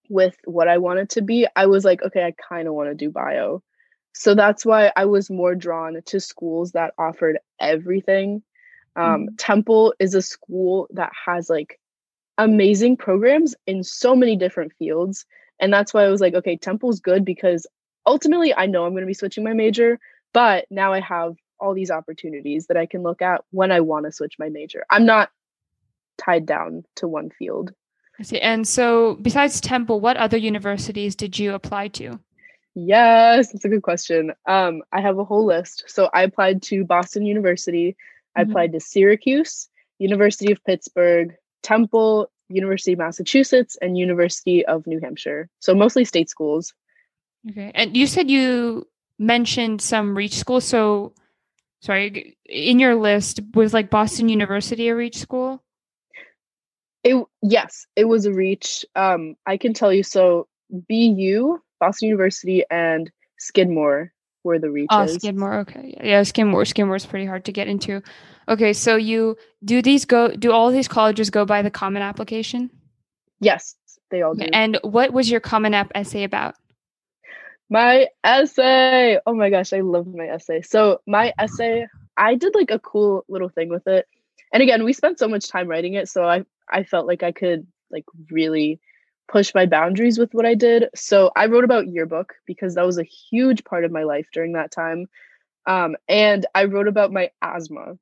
with 0.09 0.37
what 0.44 0.68
I 0.68 0.79
wanted 0.79 1.11
to 1.11 1.22
be. 1.22 1.46
I 1.57 1.66
was 1.66 1.85
like, 1.85 2.03
okay, 2.03 2.22
I 2.24 2.35
kind 2.48 2.68
of 2.68 2.74
want 2.74 2.90
to 2.90 2.94
do 2.94 3.11
bio. 3.11 3.62
So 4.12 4.34
that's 4.34 4.66
why 4.66 4.92
I 4.96 5.04
was 5.04 5.30
more 5.30 5.54
drawn 5.54 6.00
to 6.06 6.20
schools 6.20 6.72
that 6.72 6.94
offered 6.98 7.38
everything 7.60 8.42
um, 8.96 9.26
mm-hmm. 9.26 9.34
Temple 9.36 9.94
is 9.98 10.14
a 10.14 10.22
school 10.22 10.88
that 10.92 11.12
has 11.26 11.48
like 11.48 11.78
amazing 12.38 12.96
programs 12.96 13.54
in 13.66 13.84
so 13.84 14.14
many 14.14 14.36
different 14.36 14.72
fields. 14.78 15.26
And 15.60 15.72
that's 15.72 15.92
why 15.92 16.04
I 16.04 16.08
was 16.08 16.20
like, 16.20 16.34
okay, 16.34 16.56
Temple's 16.56 17.00
good 17.00 17.24
because 17.24 17.66
ultimately 18.06 18.54
I 18.54 18.66
know 18.66 18.84
I'm 18.84 18.92
going 18.92 19.02
to 19.02 19.06
be 19.06 19.14
switching 19.14 19.44
my 19.44 19.52
major, 19.52 19.98
but 20.32 20.66
now 20.70 20.92
I 20.92 21.00
have 21.00 21.36
all 21.58 21.74
these 21.74 21.90
opportunities 21.90 22.66
that 22.66 22.76
I 22.76 22.86
can 22.86 23.02
look 23.02 23.20
at 23.20 23.42
when 23.50 23.70
I 23.70 23.80
want 23.80 24.06
to 24.06 24.12
switch 24.12 24.38
my 24.38 24.48
major. 24.48 24.84
I'm 24.88 25.04
not 25.04 25.30
tied 26.16 26.46
down 26.46 26.84
to 26.96 27.06
one 27.06 27.30
field. 27.30 27.72
I 28.18 28.22
see. 28.22 28.40
And 28.40 28.66
so, 28.66 29.16
besides 29.22 29.60
Temple, 29.60 30.00
what 30.00 30.16
other 30.16 30.36
universities 30.36 31.14
did 31.14 31.38
you 31.38 31.54
apply 31.54 31.88
to? 31.88 32.20
Yes, 32.74 33.52
that's 33.52 33.64
a 33.64 33.68
good 33.68 33.83
question. 33.83 34.33
Um, 34.46 34.83
I 34.92 35.00
have 35.00 35.18
a 35.18 35.24
whole 35.24 35.44
list. 35.44 35.85
So 35.87 36.09
I 36.12 36.22
applied 36.22 36.62
to 36.64 36.85
Boston 36.85 37.26
University, 37.26 37.96
I 38.37 38.42
mm-hmm. 38.42 38.50
applied 38.50 38.72
to 38.72 38.80
Syracuse, 38.80 39.68
University 39.98 40.52
of 40.52 40.64
Pittsburgh, 40.64 41.35
Temple, 41.62 42.30
University 42.48 42.92
of 42.92 42.98
Massachusetts, 42.98 43.76
and 43.80 43.98
University 43.98 44.64
of 44.64 44.87
New 44.87 45.00
Hampshire. 45.00 45.48
So 45.61 45.74
mostly 45.74 46.04
state 46.04 46.30
schools. 46.30 46.72
Okay. 47.48 47.72
And 47.74 47.96
you 47.96 48.06
said 48.06 48.30
you 48.30 48.87
mentioned 49.18 49.83
some 49.83 50.16
reach 50.16 50.35
schools. 50.35 50.64
So, 50.64 51.14
sorry, 51.80 52.37
in 52.44 52.78
your 52.78 52.96
list 52.96 53.40
was 53.54 53.72
like 53.72 53.90
Boston 53.90 54.28
University 54.28 54.88
a 54.88 54.96
reach 54.96 55.18
school? 55.18 55.62
It 57.02 57.24
yes, 57.42 57.87
it 57.96 58.04
was 58.04 58.26
a 58.26 58.33
reach. 58.33 58.85
Um, 58.94 59.37
I 59.46 59.56
can 59.56 59.72
tell 59.72 59.92
you. 59.92 60.02
So 60.02 60.48
BU, 60.70 61.59
Boston 61.80 62.08
University, 62.08 62.64
and 62.70 63.10
Skidmore 63.38 64.12
were 64.44 64.58
the 64.58 64.68
oh, 64.68 64.70
reaches. 64.70 64.88
Oh, 64.90 65.06
Skidmore. 65.06 65.60
Okay, 65.60 65.98
yeah, 66.02 66.22
Skidmore. 66.22 66.64
Skidmore 66.64 66.96
is 66.96 67.06
pretty 67.06 67.26
hard 67.26 67.44
to 67.46 67.52
get 67.52 67.68
into. 67.68 68.02
Okay, 68.48 68.72
so 68.72 68.96
you 68.96 69.36
do 69.64 69.82
these 69.82 70.04
go? 70.04 70.28
Do 70.28 70.52
all 70.52 70.70
these 70.70 70.88
colleges 70.88 71.30
go 71.30 71.44
by 71.44 71.62
the 71.62 71.70
Common 71.70 72.02
Application? 72.02 72.70
Yes, 73.40 73.76
they 74.10 74.22
all 74.22 74.34
do. 74.34 74.46
And 74.52 74.78
what 74.82 75.12
was 75.12 75.30
your 75.30 75.40
Common 75.40 75.74
App 75.74 75.90
essay 75.94 76.24
about? 76.24 76.54
My 77.68 78.08
essay. 78.24 79.18
Oh 79.26 79.34
my 79.34 79.50
gosh, 79.50 79.72
I 79.72 79.80
love 79.80 80.06
my 80.06 80.26
essay. 80.26 80.62
So 80.62 81.00
my 81.06 81.32
essay, 81.38 81.86
I 82.16 82.34
did 82.34 82.54
like 82.54 82.70
a 82.70 82.78
cool 82.78 83.24
little 83.28 83.48
thing 83.48 83.68
with 83.68 83.86
it. 83.86 84.06
And 84.52 84.62
again, 84.62 84.84
we 84.84 84.92
spent 84.92 85.18
so 85.18 85.28
much 85.28 85.48
time 85.48 85.68
writing 85.68 85.94
it, 85.94 86.08
so 86.08 86.24
I 86.24 86.44
I 86.68 86.82
felt 86.82 87.06
like 87.06 87.22
I 87.22 87.32
could 87.32 87.66
like 87.90 88.04
really 88.30 88.80
push 89.30 89.54
my 89.54 89.66
boundaries 89.66 90.18
with 90.18 90.32
what 90.34 90.44
I 90.44 90.54
did. 90.54 90.88
So 90.94 91.30
I 91.36 91.46
wrote 91.46 91.64
about 91.64 91.88
yearbook 91.88 92.34
because 92.46 92.74
that 92.74 92.86
was 92.86 92.98
a 92.98 93.04
huge 93.04 93.64
part 93.64 93.84
of 93.84 93.92
my 93.92 94.02
life 94.02 94.28
during 94.32 94.52
that 94.52 94.72
time. 94.72 95.06
Um, 95.66 95.96
and 96.08 96.46
I 96.54 96.64
wrote 96.64 96.88
about 96.88 97.12
my 97.12 97.30
asthma. 97.40 97.96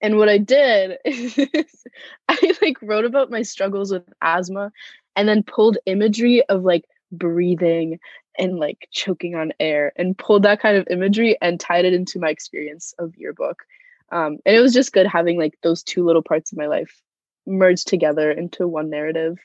And 0.00 0.18
what 0.18 0.28
I 0.28 0.38
did 0.38 0.98
is 1.04 1.84
I 2.28 2.56
like 2.60 2.76
wrote 2.82 3.04
about 3.04 3.30
my 3.30 3.42
struggles 3.42 3.92
with 3.92 4.02
asthma 4.20 4.72
and 5.16 5.28
then 5.28 5.42
pulled 5.42 5.78
imagery 5.86 6.44
of 6.48 6.64
like 6.64 6.84
breathing 7.12 8.00
and 8.36 8.58
like 8.58 8.88
choking 8.90 9.36
on 9.36 9.52
air 9.60 9.92
and 9.96 10.18
pulled 10.18 10.42
that 10.42 10.60
kind 10.60 10.76
of 10.76 10.88
imagery 10.90 11.38
and 11.40 11.60
tied 11.60 11.84
it 11.84 11.94
into 11.94 12.18
my 12.18 12.30
experience 12.30 12.94
of 12.98 13.16
yearbook. 13.16 13.62
Um, 14.10 14.38
and 14.44 14.56
it 14.56 14.60
was 14.60 14.74
just 14.74 14.92
good 14.92 15.06
having 15.06 15.38
like 15.38 15.56
those 15.62 15.82
two 15.82 16.04
little 16.04 16.22
parts 16.22 16.52
of 16.52 16.58
my 16.58 16.66
life 16.66 17.00
merged 17.46 17.86
together 17.86 18.30
into 18.30 18.66
one 18.66 18.90
narrative. 18.90 19.38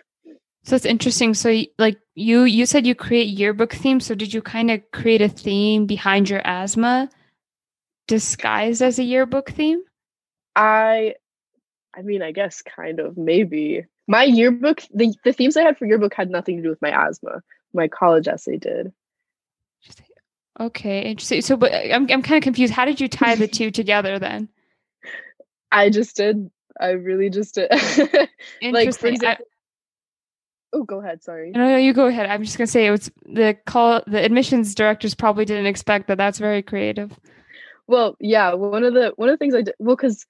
So 0.70 0.76
it's 0.76 0.86
interesting. 0.86 1.34
So 1.34 1.64
like 1.80 1.98
you 2.14 2.44
you 2.44 2.68
said 2.68 2.86
you 2.86 2.94
create 2.94 3.28
yearbook 3.30 3.74
themes. 3.74 4.06
So 4.06 4.14
did 4.14 4.32
you 4.32 4.40
kind 4.44 4.70
of 4.70 4.84
create 4.92 5.20
a 5.20 5.28
theme 5.28 5.88
behind 5.88 6.30
your 6.30 6.42
asthma 6.46 7.10
disguised 8.08 8.84
as 8.84 9.00
a 9.00 9.04
yearbook 9.04 9.50
theme? 9.50 9.82
I 10.56 11.16
I 11.98 12.04
mean, 12.04 12.22
I 12.22 12.34
guess 12.34 12.62
kind 12.62 13.00
of 13.00 13.18
maybe. 13.18 13.88
My 14.08 14.26
yearbook 14.26 14.84
the, 14.94 15.12
the 15.24 15.34
themes 15.34 15.58
I 15.58 15.64
had 15.64 15.76
for 15.76 15.88
yearbook 15.88 16.14
had 16.14 16.30
nothing 16.30 16.58
to 16.58 16.62
do 16.62 16.70
with 16.70 16.84
my 16.84 16.92
asthma. 16.92 17.42
My 17.74 17.88
college 17.88 18.28
essay 18.28 18.58
did. 18.58 18.94
Okay, 20.60 21.02
interesting. 21.02 21.42
So 21.42 21.58
but 21.58 21.74
I'm 21.74 22.08
I'm 22.12 22.22
kind 22.22 22.38
of 22.38 22.44
confused. 22.44 22.74
How 22.74 22.86
did 22.86 23.02
you 23.02 23.08
tie 23.08 23.34
the 23.34 23.48
two 23.58 23.72
together 23.72 24.20
then? 24.20 24.50
I 25.72 25.90
just 25.90 26.16
did. 26.16 26.52
I 26.80 26.90
really 26.90 27.32
just 27.32 27.56
did. 27.56 27.72
like 28.62 28.96
for 28.96 29.08
example, 29.08 29.46
Oh, 30.72 30.84
go 30.84 31.00
ahead. 31.00 31.24
Sorry. 31.24 31.52
No, 31.52 31.70
no, 31.70 31.78
you 31.78 31.94
go 31.94 32.08
ahead. 32.08 32.30
I'm 32.30 32.44
just 32.44 32.58
gonna 32.58 32.68
say 32.68 32.86
it 32.86 32.92
was 32.92 33.12
the 33.26 33.58
call. 33.66 34.04
The 34.06 34.24
admissions 34.24 34.76
directors 34.76 35.16
probably 35.16 35.46
didn't 35.46 35.66
expect 35.66 36.08
that. 36.08 36.18
That's 36.18 36.40
very 36.40 36.62
creative. 36.62 37.18
Well, 37.88 38.16
yeah. 38.20 38.54
One 38.54 38.84
of 38.84 38.94
the 38.94 39.14
one 39.16 39.30
of 39.30 39.34
the 39.34 39.38
things 39.38 39.56
I 39.56 39.64
did 39.64 39.76
well 39.80 39.96
because 39.96 40.26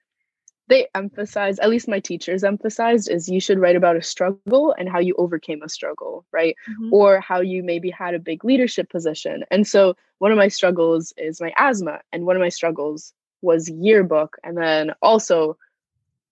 they 0.70 0.88
emphasize, 0.96 1.60
at 1.60 1.70
least 1.70 1.88
my 1.88 2.00
teachers 2.00 2.44
emphasized, 2.44 3.10
is 3.10 3.28
you 3.28 3.42
should 3.42 3.60
write 3.60 3.76
about 3.76 3.98
a 3.98 4.04
struggle 4.04 4.74
and 4.78 4.88
how 4.88 5.00
you 5.00 5.16
overcame 5.18 5.62
a 5.64 5.70
struggle, 5.70 6.26
right? 6.32 6.56
Mm-hmm. 6.70 6.94
Or 6.94 7.20
how 7.20 7.42
you 7.42 7.64
maybe 7.64 7.90
had 7.90 8.14
a 8.14 8.20
big 8.20 8.46
leadership 8.46 8.90
position. 8.90 9.44
And 9.52 9.68
so 9.68 9.96
one 10.20 10.32
of 10.32 10.38
my 10.38 10.48
struggles 10.48 11.12
is 11.18 11.42
my 11.42 11.52
asthma, 11.58 12.02
and 12.14 12.26
one 12.26 12.36
of 12.36 12.42
my 12.42 12.50
struggles 12.50 13.14
was 13.42 13.70
yearbook, 13.70 14.38
and 14.44 14.58
then 14.58 14.94
also 15.02 15.58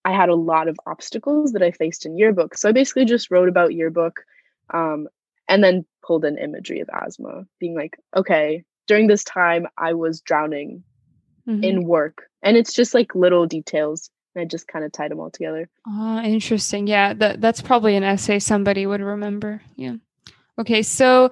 I 0.08 0.12
had 0.12 0.30
a 0.30 0.36
lot 0.36 0.70
of 0.70 0.80
obstacles 0.86 1.52
that 1.52 1.62
I 1.62 1.72
faced 1.72 2.06
in 2.06 2.17
yearbook. 2.17 2.58
So 2.58 2.70
I 2.70 2.72
basically 2.72 3.04
just 3.04 3.30
wrote 3.30 3.50
about 3.50 3.74
yearbook 3.74 4.24
um, 4.74 5.10
and 5.50 5.62
then 5.62 5.86
pulled 6.02 6.24
in 6.24 6.38
imagery 6.38 6.80
of 6.80 6.89
asthma, 6.93 7.46
being 7.60 7.76
like, 7.76 8.00
okay, 8.15 8.63
during 8.88 9.08
this 9.08 9.26
time, 9.26 9.67
I 9.78 9.91
was 9.96 10.22
drowning 10.22 10.82
mm-hmm. 11.46 11.62
in 11.62 11.84
work. 11.84 12.30
And 12.41 12.56
it's 12.56 12.72
just 12.72 12.93
like 12.93 13.15
little 13.15 13.48
details. 13.48 14.10
And 14.34 14.43
I 14.43 14.46
just 14.46 14.70
kind 14.70 14.86
of 14.86 14.93
tied 14.93 15.12
them 15.12 15.20
all 15.20 15.30
together. 15.30 15.67
Oh, 15.86 16.22
interesting. 16.22 16.88
Yeah, 16.88 17.13
that, 17.15 17.41
that's 17.41 17.62
probably 17.62 17.98
an 17.98 18.04
essay 18.04 18.39
somebody 18.39 18.86
would 18.86 19.02
remember. 19.02 19.62
Yeah. 19.76 19.96
Okay, 20.58 20.84
so 20.84 21.32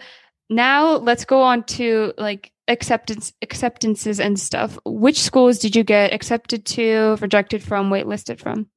now 0.50 0.98
let's 0.98 1.24
go 1.24 1.42
on 1.42 1.64
to 1.64 2.12
like 2.18 2.52
acceptance 2.68 3.34
acceptances 3.42 4.20
and 4.20 4.40
stuff. 4.40 4.78
Which 4.86 5.22
schools 5.22 5.60
did 5.60 5.76
you 5.76 5.84
get 5.84 6.14
accepted 6.14 6.66
to 6.66 7.18
rejected 7.22 7.64
from 7.64 7.90
waitlisted 7.90 8.40
from? 8.40 8.68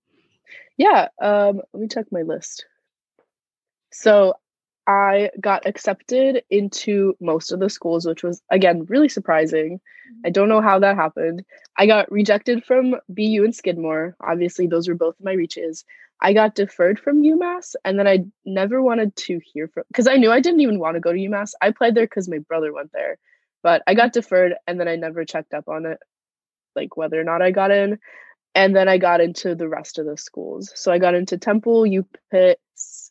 Yeah 0.76 1.08
um 1.20 1.60
let 1.72 1.80
me 1.80 1.88
check 1.88 2.06
my 2.10 2.22
list. 2.22 2.66
So 3.92 4.34
i 4.86 5.30
got 5.38 5.66
accepted 5.66 6.42
into 6.48 7.14
most 7.20 7.52
of 7.52 7.60
the 7.60 7.68
schools 7.68 8.06
which 8.06 8.22
was 8.22 8.42
again 8.50 8.84
really 8.86 9.08
surprising. 9.08 9.80
I 10.24 10.30
don't 10.30 10.48
know 10.48 10.62
how 10.62 10.78
that 10.78 10.96
happened. 10.96 11.44
I 11.76 11.86
got 11.86 12.10
rejected 12.10 12.64
from 12.64 12.96
bu 13.08 13.44
and 13.44 13.54
skidmore. 13.54 14.16
Obviously 14.20 14.66
those 14.66 14.88
were 14.88 14.94
both 14.94 15.16
my 15.22 15.32
reaches. 15.32 15.84
I 16.20 16.32
got 16.32 16.54
deferred 16.54 16.98
from 16.98 17.22
UMass 17.22 17.76
and 17.84 17.98
then 17.98 18.08
I 18.08 18.24
never 18.44 18.82
wanted 18.82 19.14
to 19.16 19.40
hear 19.44 19.68
from 19.68 19.84
because 19.88 20.08
I 20.08 20.16
knew 20.16 20.32
I 20.32 20.40
didn't 20.40 20.60
even 20.60 20.78
want 20.78 20.96
to 20.96 21.00
go 21.00 21.12
to 21.12 21.18
UMass. 21.18 21.52
I 21.62 21.68
applied 21.68 21.94
there 21.94 22.06
because 22.06 22.28
my 22.28 22.38
brother 22.38 22.72
went 22.72 22.92
there, 22.92 23.18
but 23.68 23.82
I 23.86 23.92
got 23.92 24.14
deferred 24.14 24.54
and 24.66 24.80
then 24.80 24.88
I 24.88 24.96
never 24.96 25.26
checked 25.26 25.52
up 25.52 25.68
on 25.68 25.84
it, 25.84 25.98
like 26.74 26.96
whether 26.96 27.20
or 27.20 27.24
not 27.24 27.42
I 27.42 27.50
got 27.50 27.70
in. 27.70 27.98
And 28.54 28.74
then 28.74 28.88
I 28.88 28.96
got 28.96 29.20
into 29.20 29.54
the 29.54 29.68
rest 29.68 29.98
of 29.98 30.06
the 30.06 30.16
schools. 30.16 30.72
So 30.74 30.90
I 30.90 30.96
got 30.96 31.14
into 31.14 31.36
Temple, 31.36 31.82
UPitt, 31.82 32.56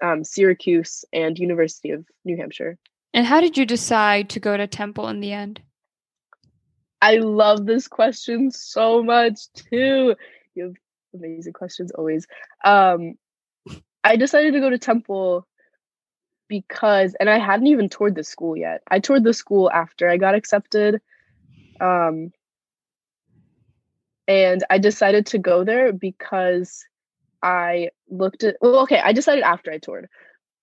um, 0.01 0.23
Syracuse, 0.23 1.05
and 1.13 1.37
University 1.37 1.91
of 1.91 2.07
New 2.25 2.37
Hampshire. 2.37 2.75
And 3.13 3.23
how 3.23 3.39
did 3.39 3.55
you 3.55 3.67
decide 3.67 4.31
to 4.31 4.39
go 4.39 4.57
to 4.57 4.65
Temple 4.65 5.07
in 5.09 5.19
the 5.19 5.31
end? 5.31 5.61
I 7.03 7.17
love 7.17 7.67
this 7.67 7.87
question 7.87 8.49
so 8.49 9.03
much 9.03 9.53
too. 9.53 10.15
You 10.55 10.63
have 10.63 10.73
amazing 11.13 11.53
questions 11.53 11.91
always. 11.91 12.25
Um, 12.65 13.13
I 14.03 14.15
decided 14.15 14.53
to 14.53 14.59
go 14.59 14.71
to 14.71 14.79
Temple 14.79 15.47
because, 16.47 17.15
and 17.19 17.29
I 17.29 17.37
hadn't 17.37 17.67
even 17.67 17.89
toured 17.89 18.15
the 18.15 18.23
school 18.23 18.55
yet. 18.55 18.81
I 18.89 18.99
toured 18.99 19.23
the 19.23 19.33
school 19.33 19.69
after 19.71 20.09
I 20.09 20.17
got 20.17 20.35
accepted. 20.35 21.01
Um, 21.79 22.31
and 24.27 24.63
I 24.69 24.77
decided 24.77 25.27
to 25.27 25.37
go 25.37 25.63
there 25.63 25.93
because 25.93 26.85
I 27.41 27.89
looked 28.09 28.43
at, 28.43 28.57
well, 28.61 28.79
okay, 28.79 28.99
I 28.99 29.13
decided 29.13 29.43
after 29.43 29.71
I 29.71 29.77
toured, 29.77 30.09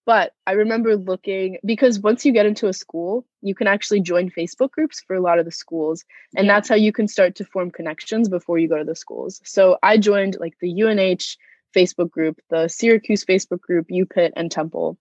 but 0.05 0.33
I 0.47 0.53
remember 0.53 0.97
looking 0.97 1.59
because 1.65 1.99
once 1.99 2.27
you 2.27 2.33
get 2.33 2.47
into 2.47 2.69
a 2.69 2.75
school, 2.75 3.27
you 3.41 3.55
can 3.55 3.67
actually 3.67 4.01
join 4.01 4.31
Facebook 4.31 4.71
groups 4.71 5.03
for 5.07 5.17
a 5.17 5.21
lot 5.21 5.39
of 5.39 5.47
the 5.47 5.51
schools. 5.51 6.05
And 6.37 6.47
yeah. 6.47 6.55
that's 6.55 6.69
how 6.69 6.75
you 6.75 6.93
can 6.93 7.09
start 7.09 7.37
to 7.37 7.45
form 7.45 7.71
connections 7.71 8.29
before 8.29 8.59
you 8.59 8.69
go 8.69 8.79
to 8.79 8.85
the 8.85 8.95
schools. 8.97 9.41
So 9.45 9.79
I 9.83 9.97
joined 9.97 10.37
like 10.39 10.59
the 10.61 10.83
UNH 10.83 11.37
Facebook 11.75 12.11
group, 12.11 12.41
the 12.51 12.69
Syracuse 12.69 13.25
Facebook 13.25 13.61
group, 13.61 13.87
UPitt, 13.91 14.33
and 14.37 14.51
Temple, 14.51 14.99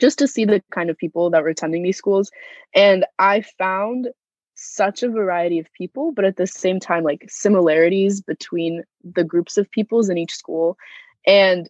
just 0.00 0.18
to 0.18 0.28
see 0.28 0.44
the 0.44 0.62
kind 0.70 0.90
of 0.90 0.96
people 0.96 1.30
that 1.30 1.42
were 1.42 1.48
attending 1.48 1.82
these 1.82 1.98
schools. 1.98 2.30
And 2.74 3.04
I 3.18 3.42
found 3.58 4.08
such 4.54 5.02
a 5.02 5.08
variety 5.08 5.58
of 5.58 5.72
people, 5.72 6.12
but 6.12 6.24
at 6.24 6.36
the 6.36 6.46
same 6.46 6.80
time, 6.80 7.02
like 7.02 7.24
similarities 7.28 8.20
between 8.20 8.82
the 9.02 9.24
groups 9.24 9.56
of 9.56 9.70
peoples 9.70 10.08
in 10.08 10.18
each 10.18 10.34
school. 10.34 10.76
And 11.26 11.68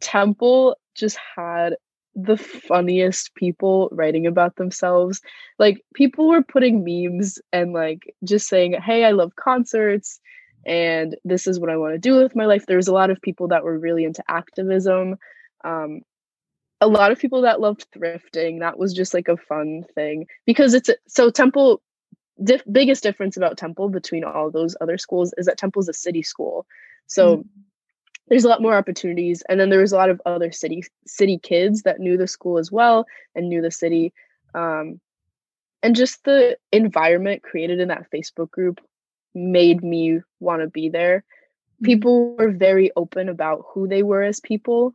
Temple 0.00 0.76
just 0.94 1.18
had 1.36 1.76
the 2.14 2.36
funniest 2.36 3.34
people 3.34 3.88
writing 3.92 4.26
about 4.26 4.56
themselves. 4.56 5.20
Like 5.58 5.84
people 5.94 6.28
were 6.28 6.42
putting 6.42 6.84
memes 6.84 7.38
and 7.52 7.72
like 7.72 8.14
just 8.22 8.48
saying, 8.48 8.74
"Hey, 8.74 9.04
I 9.04 9.10
love 9.10 9.36
concerts." 9.36 10.20
And 10.66 11.16
this 11.24 11.46
is 11.46 11.60
what 11.60 11.70
I 11.70 11.76
want 11.76 11.94
to 11.94 11.98
do 11.98 12.16
with 12.16 12.36
my 12.36 12.46
life. 12.46 12.66
There 12.66 12.76
was 12.78 12.88
a 12.88 12.94
lot 12.94 13.10
of 13.10 13.20
people 13.20 13.48
that 13.48 13.64
were 13.64 13.78
really 13.78 14.04
into 14.04 14.24
activism. 14.28 15.16
Um, 15.64 16.02
a 16.84 16.88
lot 16.88 17.12
of 17.12 17.18
people 17.18 17.42
that 17.42 17.60
loved 17.60 17.86
thrifting. 17.92 18.60
That 18.60 18.78
was 18.78 18.92
just 18.92 19.14
like 19.14 19.28
a 19.28 19.36
fun 19.36 19.84
thing 19.94 20.26
because 20.46 20.74
it's 20.74 20.90
so 21.08 21.30
Temple. 21.30 21.82
Biggest 22.70 23.02
difference 23.02 23.36
about 23.36 23.56
Temple 23.56 23.88
between 23.88 24.24
all 24.24 24.50
those 24.50 24.76
other 24.80 24.98
schools 24.98 25.32
is 25.38 25.46
that 25.46 25.56
Temple's 25.56 25.88
a 25.88 25.92
city 25.92 26.22
school. 26.22 26.66
So 27.06 27.38
mm 27.38 27.44
there's 28.28 28.44
a 28.44 28.48
lot 28.48 28.62
more 28.62 28.74
opportunities 28.74 29.42
and 29.48 29.60
then 29.60 29.70
there 29.70 29.80
was 29.80 29.92
a 29.92 29.96
lot 29.96 30.10
of 30.10 30.20
other 30.24 30.50
city 30.52 30.84
city 31.06 31.38
kids 31.38 31.82
that 31.82 32.00
knew 32.00 32.16
the 32.16 32.26
school 32.26 32.58
as 32.58 32.72
well 32.72 33.06
and 33.34 33.48
knew 33.48 33.60
the 33.60 33.70
city 33.70 34.12
um, 34.54 35.00
and 35.82 35.96
just 35.96 36.24
the 36.24 36.56
environment 36.72 37.42
created 37.42 37.80
in 37.80 37.88
that 37.88 38.10
facebook 38.10 38.50
group 38.50 38.80
made 39.34 39.82
me 39.82 40.20
want 40.40 40.62
to 40.62 40.68
be 40.68 40.88
there 40.88 41.18
mm-hmm. 41.18 41.84
people 41.84 42.34
were 42.36 42.50
very 42.50 42.90
open 42.96 43.28
about 43.28 43.64
who 43.72 43.86
they 43.86 44.02
were 44.02 44.22
as 44.22 44.40
people 44.40 44.94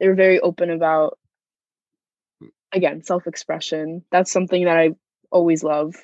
they 0.00 0.08
were 0.08 0.14
very 0.14 0.40
open 0.40 0.70
about 0.70 1.18
again 2.74 3.02
self-expression 3.02 4.04
that's 4.10 4.30
something 4.30 4.64
that 4.64 4.76
i 4.76 4.90
always 5.30 5.64
love 5.64 5.94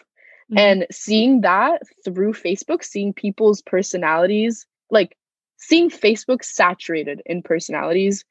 mm-hmm. 0.50 0.59
and 0.59 0.87
seeing 0.90 1.42
that 1.42 1.83
through 2.04 2.33
facebook 2.33 2.83
seeing 2.83 3.12
people's 3.12 3.62
personalities 3.62 4.66
like 4.90 5.16
seeing 5.61 5.90
Facebook 5.90 6.42
saturated 6.42 7.22
in 7.24 7.42
personalities, 7.42 8.24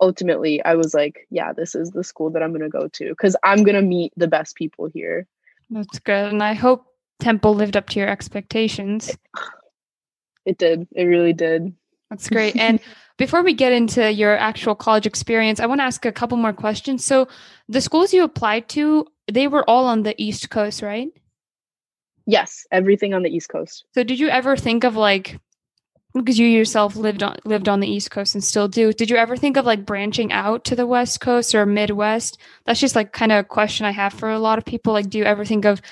ultimately 0.00 0.62
I 0.62 0.74
was 0.74 0.92
like, 0.92 1.26
yeah, 1.30 1.52
this 1.52 1.74
is 1.74 1.90
the 1.90 2.04
school 2.04 2.30
that 2.30 2.42
I'm 2.42 2.50
going 2.50 2.62
to 2.62 2.68
go 2.68 2.88
to 2.88 3.08
because 3.10 3.36
I'm 3.42 3.62
going 3.62 3.76
to 3.76 3.82
meet 3.82 4.12
the 4.16 4.28
best 4.28 4.56
people 4.56 4.90
here. 4.92 5.26
That's 5.70 5.98
good. 6.00 6.32
And 6.32 6.42
I 6.42 6.52
hope 6.52 6.84
Temple 7.20 7.54
lived 7.54 7.76
up 7.76 7.88
to 7.90 7.98
your 7.98 8.08
expectations. 8.08 9.16
It 10.46 10.58
did. 10.58 10.86
It 10.92 11.04
really 11.04 11.32
did. 11.32 11.74
That's 12.10 12.28
great. 12.28 12.54
And 12.54 12.78
before 13.16 13.42
we 13.42 13.54
get 13.54 13.72
into 13.72 14.12
your 14.12 14.36
actual 14.36 14.74
college 14.74 15.06
experience, 15.06 15.60
I 15.60 15.66
want 15.66 15.80
to 15.80 15.84
ask 15.84 16.04
a 16.04 16.12
couple 16.12 16.36
more 16.36 16.52
questions. 16.52 17.04
So, 17.04 17.28
the 17.68 17.80
schools 17.80 18.12
you 18.12 18.24
applied 18.24 18.68
to, 18.70 19.06
they 19.30 19.48
were 19.48 19.68
all 19.68 19.86
on 19.86 20.02
the 20.02 20.20
East 20.22 20.50
Coast, 20.50 20.82
right? 20.82 21.08
Yes, 22.26 22.66
everything 22.72 23.14
on 23.14 23.22
the 23.22 23.30
East 23.30 23.48
Coast. 23.48 23.84
So, 23.94 24.02
did 24.02 24.18
you 24.18 24.28
ever 24.28 24.56
think 24.56 24.84
of 24.84 24.96
like 24.96 25.38
because 26.14 26.38
you 26.38 26.46
yourself 26.46 26.96
lived 26.96 27.22
on 27.22 27.36
lived 27.44 27.68
on 27.68 27.80
the 27.80 27.88
east 27.88 28.10
coast 28.10 28.34
and 28.34 28.44
still 28.44 28.68
do 28.68 28.92
did 28.92 29.10
you 29.10 29.16
ever 29.16 29.36
think 29.36 29.56
of 29.56 29.66
like 29.66 29.84
branching 29.84 30.30
out 30.32 30.64
to 30.64 30.76
the 30.76 30.86
west 30.86 31.20
coast 31.20 31.54
or 31.54 31.66
midwest 31.66 32.38
that's 32.66 32.80
just 32.80 32.94
like 32.94 33.12
kind 33.12 33.32
of 33.32 33.38
a 33.38 33.44
question 33.44 33.84
i 33.84 33.90
have 33.90 34.12
for 34.12 34.30
a 34.30 34.38
lot 34.38 34.58
of 34.58 34.64
people 34.64 34.92
like 34.92 35.10
do 35.10 35.18
you 35.18 35.24
ever 35.24 35.44
think 35.44 35.64
of 35.64 35.82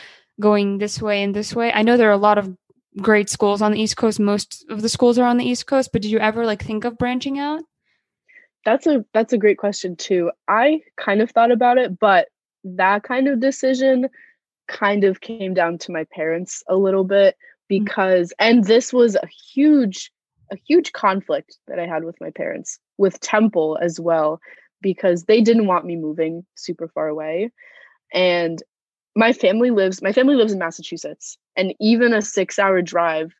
going 0.41 0.79
this 0.79 1.03
way 1.03 1.23
and 1.23 1.35
this 1.35 1.55
way 1.55 1.73
i 1.73 1.83
know 1.83 1.97
there 1.97 2.09
are 2.09 2.13
a 2.13 2.17
lot 2.17 2.39
of 2.39 2.57
great 3.01 3.31
schools 3.31 3.63
on 3.63 3.73
the 3.73 3.81
east 3.81 3.97
coast. 3.97 4.21
Most 4.21 4.65
of 4.69 4.83
the 4.83 4.89
schools 4.89 5.19
are 5.19 5.27
on 5.27 5.39
the 5.39 5.45
east 5.49 5.67
coast 5.67 5.91
but 5.93 6.03
did 6.03 6.11
you 6.11 6.19
ever 6.19 6.45
like 6.45 6.63
think 6.63 6.85
of 6.85 6.99
branching 6.99 7.39
out? 7.39 7.63
That's 8.65 8.87
a 8.87 9.05
that's 9.13 9.33
a 9.33 9.39
great 9.39 9.59
question 9.59 9.97
too. 9.97 10.31
I 10.49 10.83
kind 10.97 11.21
of 11.21 11.31
thought 11.31 11.51
about 11.51 11.79
it 11.79 11.99
but 11.99 12.29
that 12.65 13.03
kind 13.03 13.29
of 13.29 13.41
decision 13.41 14.09
kind 14.69 15.05
of 15.05 15.21
came 15.21 15.53
down 15.53 15.79
to 15.79 15.93
my 15.93 16.05
parents 16.15 16.63
a 16.69 16.77
little 16.77 17.05
bit 17.05 17.37
Mm. 17.73 17.85
because 17.85 18.33
and 18.39 18.65
this 18.65 18.93
was 18.93 19.15
a 19.17 19.27
huge 19.27 20.11
a 20.51 20.57
huge 20.57 20.93
conflict 20.93 21.57
that 21.67 21.79
I 21.79 21.87
had 21.87 22.05
with 22.05 22.21
my 22.21 22.31
parents 22.31 22.79
with 22.99 23.21
Temple 23.21 23.79
as 23.81 23.99
well 23.99 24.41
because 24.83 25.25
they 25.25 25.41
didn't 25.41 25.67
want 25.67 25.87
me 25.87 25.97
moving 25.97 26.45
super 26.57 26.89
far 26.89 27.09
away. 27.09 27.51
And 28.13 28.63
my 29.15 29.33
family 29.33 29.71
lives 29.71 30.03
my 30.03 30.13
family 30.13 30.35
lives 30.35 30.53
in 30.53 30.59
Massachusetts 30.59 31.39
and 31.57 31.75
even 31.81 32.13
a 32.13 32.23
6 32.23 32.59
hour 32.59 32.83
drive 32.83 33.33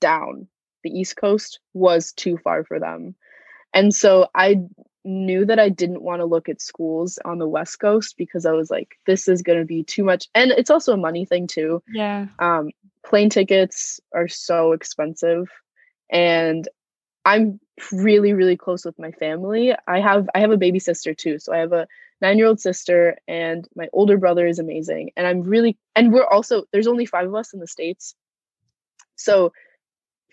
down 0.00 0.46
the 0.82 0.90
east 0.90 1.16
coast 1.16 1.60
was 1.74 2.12
too 2.12 2.38
far 2.38 2.64
for 2.64 2.78
them 2.78 3.14
and 3.74 3.94
so 3.94 4.28
I 4.34 4.60
knew 5.04 5.44
that 5.44 5.58
I 5.58 5.68
didn't 5.68 6.02
want 6.02 6.20
to 6.20 6.26
look 6.26 6.48
at 6.48 6.60
schools 6.60 7.18
on 7.24 7.38
the 7.38 7.46
West 7.46 7.78
Coast 7.78 8.16
because 8.18 8.44
I 8.44 8.52
was 8.52 8.70
like, 8.70 8.96
this 9.06 9.28
is 9.28 9.42
going 9.42 9.60
to 9.60 9.64
be 9.64 9.84
too 9.84 10.02
much. 10.02 10.26
And 10.34 10.50
it's 10.50 10.70
also 10.70 10.94
a 10.94 10.96
money 10.96 11.24
thing 11.24 11.46
too. 11.46 11.80
Yeah. 11.86 12.26
Um, 12.40 12.70
plane 13.06 13.30
tickets 13.30 14.00
are 14.14 14.28
so 14.28 14.72
expensive 14.72 15.48
and 16.10 16.68
i'm 17.24 17.60
really 17.92 18.32
really 18.32 18.56
close 18.56 18.84
with 18.84 18.98
my 18.98 19.12
family 19.12 19.74
i 19.86 20.00
have 20.00 20.28
i 20.34 20.40
have 20.40 20.50
a 20.50 20.56
baby 20.56 20.78
sister 20.78 21.14
too 21.14 21.38
so 21.38 21.52
i 21.52 21.58
have 21.58 21.72
a 21.72 21.86
nine 22.20 22.38
year 22.38 22.46
old 22.46 22.60
sister 22.60 23.16
and 23.28 23.68
my 23.74 23.88
older 23.92 24.16
brother 24.16 24.46
is 24.46 24.58
amazing 24.58 25.10
and 25.16 25.26
i'm 25.26 25.42
really 25.42 25.76
and 25.94 26.12
we're 26.12 26.26
also 26.26 26.64
there's 26.72 26.86
only 26.86 27.06
five 27.06 27.26
of 27.26 27.34
us 27.34 27.52
in 27.52 27.60
the 27.60 27.66
states 27.66 28.14
so 29.16 29.52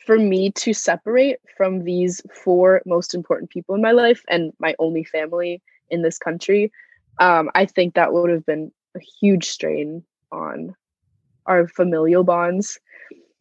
for 0.06 0.17
me 0.17 0.52
to 0.52 0.74
separate 0.74 1.38
from 1.58 1.84
these 1.84 2.22
four 2.43 2.82
most 2.86 3.13
important 3.13 3.50
people 3.50 3.74
in 3.76 3.82
my 3.82 3.91
life 3.91 4.24
and 4.28 4.52
my 4.60 4.76
only 4.80 5.04
family 5.04 5.62
in 5.89 6.02
this 6.02 6.17
country 6.17 6.72
um, 7.19 7.50
i 7.56 7.65
think 7.65 7.93
that 7.93 8.13
would 8.13 8.30
have 8.30 8.46
been 8.46 8.72
a 8.96 9.00
huge 9.00 9.46
strain 9.50 10.04
on 10.32 10.76
our 11.46 11.67
familial 11.67 12.24
bonds. 12.24 12.80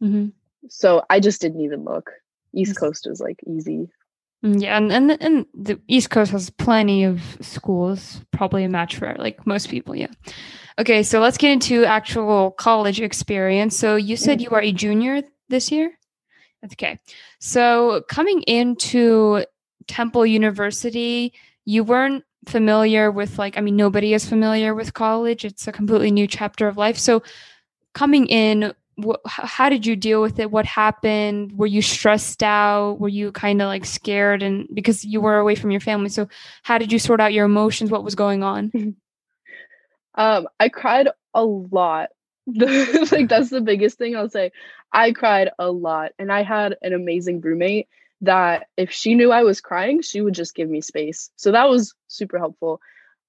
Mm-hmm. 0.01 0.29
So 0.69 1.03
I 1.09 1.19
just 1.19 1.41
didn't 1.41 1.61
even 1.61 1.83
look. 1.83 2.11
East 2.53 2.77
Coast 2.77 3.07
is 3.07 3.19
like 3.19 3.39
easy. 3.47 3.89
Mm, 4.43 4.61
yeah, 4.61 4.77
and, 4.77 4.91
and 4.91 5.11
and 5.21 5.45
the 5.53 5.79
East 5.87 6.09
Coast 6.09 6.31
has 6.31 6.49
plenty 6.49 7.03
of 7.05 7.21
schools, 7.41 8.21
probably 8.31 8.63
a 8.63 8.69
match 8.69 8.97
for 8.97 9.15
like 9.17 9.47
most 9.47 9.69
people. 9.69 9.95
Yeah. 9.95 10.07
Okay, 10.79 11.03
so 11.03 11.19
let's 11.19 11.37
get 11.37 11.51
into 11.51 11.85
actual 11.85 12.51
college 12.51 12.99
experience. 12.99 13.77
So 13.77 13.95
you 13.95 14.17
said 14.17 14.41
you 14.41 14.49
are 14.49 14.61
a 14.61 14.71
junior 14.71 15.21
this 15.49 15.71
year. 15.71 15.93
Okay, 16.65 16.99
so 17.39 18.03
coming 18.09 18.41
into 18.43 19.45
Temple 19.87 20.25
University, 20.25 21.33
you 21.65 21.83
weren't 21.83 22.23
familiar 22.47 23.11
with 23.11 23.39
like 23.39 23.57
I 23.57 23.61
mean 23.61 23.77
nobody 23.77 24.13
is 24.13 24.27
familiar 24.27 24.75
with 24.75 24.93
college. 24.93 25.45
It's 25.45 25.67
a 25.67 25.71
completely 25.71 26.11
new 26.11 26.27
chapter 26.27 26.67
of 26.67 26.75
life. 26.75 26.97
So 26.97 27.23
coming 27.93 28.27
in 28.27 28.73
wh- 29.01 29.21
how 29.25 29.69
did 29.69 29.85
you 29.85 29.95
deal 29.95 30.21
with 30.21 30.39
it 30.39 30.51
what 30.51 30.65
happened 30.65 31.57
were 31.57 31.67
you 31.67 31.81
stressed 31.81 32.43
out 32.43 32.99
were 32.99 33.09
you 33.09 33.31
kind 33.31 33.61
of 33.61 33.67
like 33.67 33.85
scared 33.85 34.43
and 34.43 34.67
because 34.73 35.03
you 35.03 35.21
were 35.21 35.37
away 35.37 35.55
from 35.55 35.71
your 35.71 35.81
family 35.81 36.09
so 36.09 36.27
how 36.63 36.77
did 36.77 36.91
you 36.91 36.99
sort 36.99 37.19
out 37.19 37.33
your 37.33 37.45
emotions 37.45 37.91
what 37.91 38.03
was 38.03 38.15
going 38.15 38.43
on 38.43 38.71
um 40.15 40.47
i 40.59 40.69
cried 40.69 41.09
a 41.33 41.43
lot 41.43 42.09
like 42.47 43.29
that's 43.29 43.49
the 43.49 43.61
biggest 43.61 43.97
thing 43.97 44.15
i'll 44.15 44.29
say 44.29 44.51
i 44.91 45.11
cried 45.11 45.49
a 45.59 45.71
lot 45.71 46.11
and 46.19 46.31
i 46.31 46.43
had 46.43 46.75
an 46.81 46.93
amazing 46.93 47.39
roommate 47.41 47.87
that 48.23 48.67
if 48.77 48.89
she 48.89 49.15
knew 49.15 49.31
I 49.31 49.43
was 49.43 49.59
crying, 49.59 50.01
she 50.01 50.21
would 50.21 50.33
just 50.33 50.55
give 50.55 50.69
me 50.69 50.79
space. 50.79 51.29
So 51.35 51.51
that 51.51 51.69
was 51.69 51.93
super 52.07 52.39
helpful. 52.39 52.79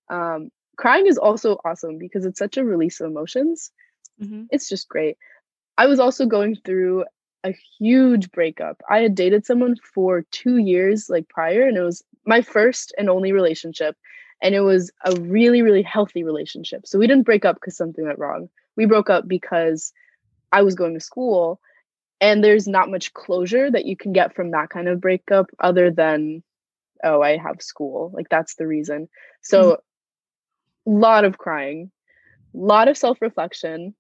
Um, 0.09 0.51
crying 0.77 1.07
is 1.09 1.19
also 1.19 1.59
awesome 1.65 1.99
because 1.99 2.25
it's 2.25 2.39
such 2.39 2.57
a 2.57 2.65
release 2.65 3.01
of 3.01 3.11
emotions. 3.11 3.73
Mm-hmm. 4.23 4.45
It's 4.51 4.69
just 4.69 4.89
great. 4.89 5.17
I 5.77 5.87
was 5.87 6.01
also 6.01 6.27
going 6.27 6.57
through 6.65 7.05
a 7.45 7.55
huge 7.79 8.31
breakup. 8.31 8.81
I 8.89 9.01
had 9.01 9.15
dated 9.15 9.45
someone 9.45 9.77
for 9.77 10.23
two 10.31 10.59
years, 10.59 11.11
like 11.11 11.29
prior, 11.29 11.67
and 11.67 11.77
it 11.77 11.83
was 11.83 12.03
my 12.25 12.43
first 12.43 12.95
and 12.97 13.11
only 13.11 13.33
relationship. 13.33 13.97
And 14.41 14.55
it 14.55 14.61
was 14.61 14.91
a 15.05 15.15
really, 15.21 15.63
really 15.63 15.83
healthy 15.83 16.25
relationship. 16.25 16.87
So 16.87 16.99
we 16.99 17.07
didn't 17.07 17.25
break 17.25 17.45
up 17.45 17.57
because 17.57 17.77
something 17.77 18.05
went 18.05 18.19
wrong. 18.19 18.49
We 18.77 18.87
broke 18.87 19.11
up 19.11 19.27
because 19.27 19.93
I 20.53 20.63
was 20.63 20.75
going 20.75 20.95
to 20.95 21.01
school 21.01 21.61
and 22.21 22.43
there's 22.43 22.67
not 22.67 22.91
much 22.91 23.13
closure 23.13 23.71
that 23.71 23.85
you 23.85 23.97
can 23.97 24.13
get 24.13 24.35
from 24.35 24.53
that 24.53 24.71
kind 24.71 24.89
of 24.89 25.01
breakup 25.01 25.51
other 25.59 25.91
than 25.91 26.43
oh 27.03 27.21
i 27.21 27.37
have 27.37 27.61
school 27.61 28.11
like 28.15 28.29
that's 28.29 28.55
the 28.55 28.67
reason 28.67 29.09
so 29.43 29.73
a 29.73 29.77
mm-hmm. 29.77 31.01
lot 31.01 31.25
of 31.25 31.39
crying 31.39 31.91
a 32.55 32.57
lot 32.57 32.89
of 32.89 32.97
self-reflection 32.97 33.95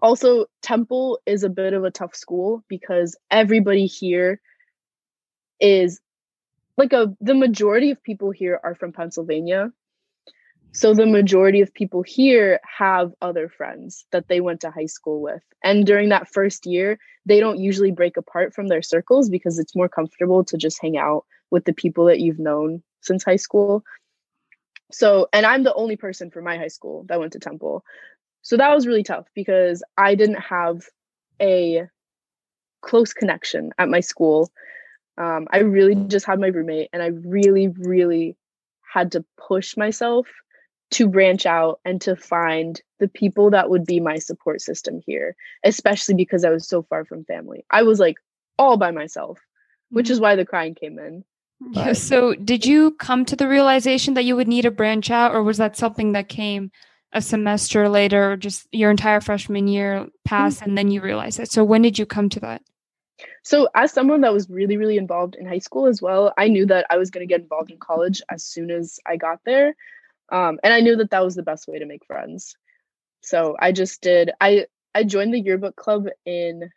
also 0.00 0.46
temple 0.62 1.18
is 1.26 1.42
a 1.42 1.48
bit 1.48 1.72
of 1.72 1.84
a 1.84 1.90
tough 1.90 2.14
school 2.14 2.64
because 2.68 3.16
everybody 3.30 3.86
here 3.86 4.40
is 5.60 6.00
like 6.76 6.92
a 6.92 7.14
the 7.20 7.34
majority 7.34 7.90
of 7.90 8.02
people 8.02 8.30
here 8.30 8.60
are 8.62 8.74
from 8.74 8.92
pennsylvania 8.92 9.72
so 10.76 10.92
the 10.92 11.06
majority 11.06 11.62
of 11.62 11.72
people 11.72 12.02
here 12.02 12.60
have 12.78 13.10
other 13.22 13.48
friends 13.48 14.04
that 14.12 14.28
they 14.28 14.42
went 14.42 14.60
to 14.60 14.70
high 14.70 14.84
school 14.84 15.22
with. 15.22 15.42
And 15.64 15.86
during 15.86 16.10
that 16.10 16.28
first 16.28 16.66
year, 16.66 16.98
they 17.24 17.40
don't 17.40 17.58
usually 17.58 17.92
break 17.92 18.18
apart 18.18 18.52
from 18.52 18.68
their 18.68 18.82
circles 18.82 19.30
because 19.30 19.58
it's 19.58 19.74
more 19.74 19.88
comfortable 19.88 20.44
to 20.44 20.58
just 20.58 20.78
hang 20.82 20.98
out 20.98 21.24
with 21.50 21.64
the 21.64 21.72
people 21.72 22.04
that 22.04 22.20
you've 22.20 22.38
known 22.38 22.82
since 23.00 23.24
high 23.24 23.36
school. 23.36 23.84
So, 24.92 25.28
and 25.32 25.46
I'm 25.46 25.62
the 25.62 25.72
only 25.72 25.96
person 25.96 26.30
from 26.30 26.44
my 26.44 26.58
high 26.58 26.68
school 26.68 27.06
that 27.08 27.18
went 27.18 27.32
to 27.32 27.38
Temple. 27.38 27.82
So 28.46 28.56
that 28.56 28.72
was 28.72 28.86
really 28.86 29.02
tough 29.02 29.26
because 29.34 29.82
I 29.98 30.14
didn't 30.14 30.38
have 30.38 30.82
a 31.42 31.88
close 32.80 33.12
connection 33.12 33.72
at 33.76 33.88
my 33.88 33.98
school. 33.98 34.52
Um, 35.18 35.48
I 35.50 35.58
really 35.58 35.96
just 36.06 36.26
had 36.26 36.38
my 36.38 36.46
roommate, 36.46 36.90
and 36.92 37.02
I 37.02 37.06
really, 37.06 37.66
really 37.66 38.36
had 38.88 39.10
to 39.12 39.24
push 39.36 39.76
myself 39.76 40.28
to 40.92 41.08
branch 41.08 41.44
out 41.44 41.80
and 41.84 42.00
to 42.02 42.14
find 42.14 42.80
the 43.00 43.08
people 43.08 43.50
that 43.50 43.68
would 43.68 43.84
be 43.84 43.98
my 43.98 44.16
support 44.16 44.60
system 44.60 45.00
here, 45.04 45.34
especially 45.64 46.14
because 46.14 46.44
I 46.44 46.50
was 46.50 46.68
so 46.68 46.84
far 46.84 47.04
from 47.04 47.24
family. 47.24 47.64
I 47.72 47.82
was 47.82 47.98
like 47.98 48.14
all 48.60 48.76
by 48.76 48.92
myself, 48.92 49.40
which 49.90 50.08
is 50.08 50.18
mm-hmm. 50.18 50.22
why 50.22 50.36
the 50.36 50.46
crying 50.46 50.76
came 50.76 51.00
in. 51.00 51.24
Yeah, 51.72 51.94
so, 51.94 52.34
did 52.34 52.64
you 52.64 52.92
come 52.92 53.24
to 53.24 53.34
the 53.34 53.48
realization 53.48 54.14
that 54.14 54.24
you 54.24 54.36
would 54.36 54.46
need 54.46 54.62
to 54.62 54.70
branch 54.70 55.10
out, 55.10 55.34
or 55.34 55.42
was 55.42 55.56
that 55.56 55.76
something 55.76 56.12
that 56.12 56.28
came 56.28 56.70
a 57.12 57.22
semester 57.22 57.88
later, 57.88 58.32
or 58.32 58.36
just 58.36 58.66
your 58.72 58.90
entire 58.90 59.20
freshman 59.20 59.68
year 59.68 60.06
passed, 60.24 60.60
mm-hmm. 60.60 60.70
and 60.70 60.78
then 60.78 60.90
you 60.90 61.00
realize 61.00 61.38
it? 61.38 61.50
So, 61.50 61.64
when 61.64 61.82
did 61.82 61.98
you 61.98 62.06
come 62.06 62.28
to 62.30 62.40
that? 62.40 62.62
So, 63.42 63.68
as 63.74 63.92
someone 63.92 64.20
that 64.22 64.32
was 64.32 64.50
really, 64.50 64.76
really 64.76 64.98
involved 64.98 65.36
in 65.36 65.46
high 65.46 65.60
school 65.60 65.86
as 65.86 66.02
well, 66.02 66.32
I 66.36 66.48
knew 66.48 66.66
that 66.66 66.86
I 66.90 66.96
was 66.96 67.10
going 67.10 67.26
to 67.26 67.32
get 67.32 67.42
involved 67.42 67.70
in 67.70 67.78
college 67.78 68.20
as 68.30 68.44
soon 68.44 68.70
as 68.70 68.98
I 69.06 69.16
got 69.16 69.40
there. 69.44 69.74
Um, 70.30 70.58
and 70.64 70.72
I 70.72 70.80
knew 70.80 70.96
that 70.96 71.10
that 71.10 71.24
was 71.24 71.34
the 71.34 71.42
best 71.42 71.68
way 71.68 71.78
to 71.78 71.86
make 71.86 72.04
friends. 72.04 72.56
So 73.22 73.56
I 73.58 73.72
just 73.72 74.00
did. 74.02 74.30
I 74.40 74.66
I 74.94 75.04
joined 75.04 75.34
the 75.34 75.40
yearbook 75.40 75.76
club 75.76 76.06
in 76.24 76.70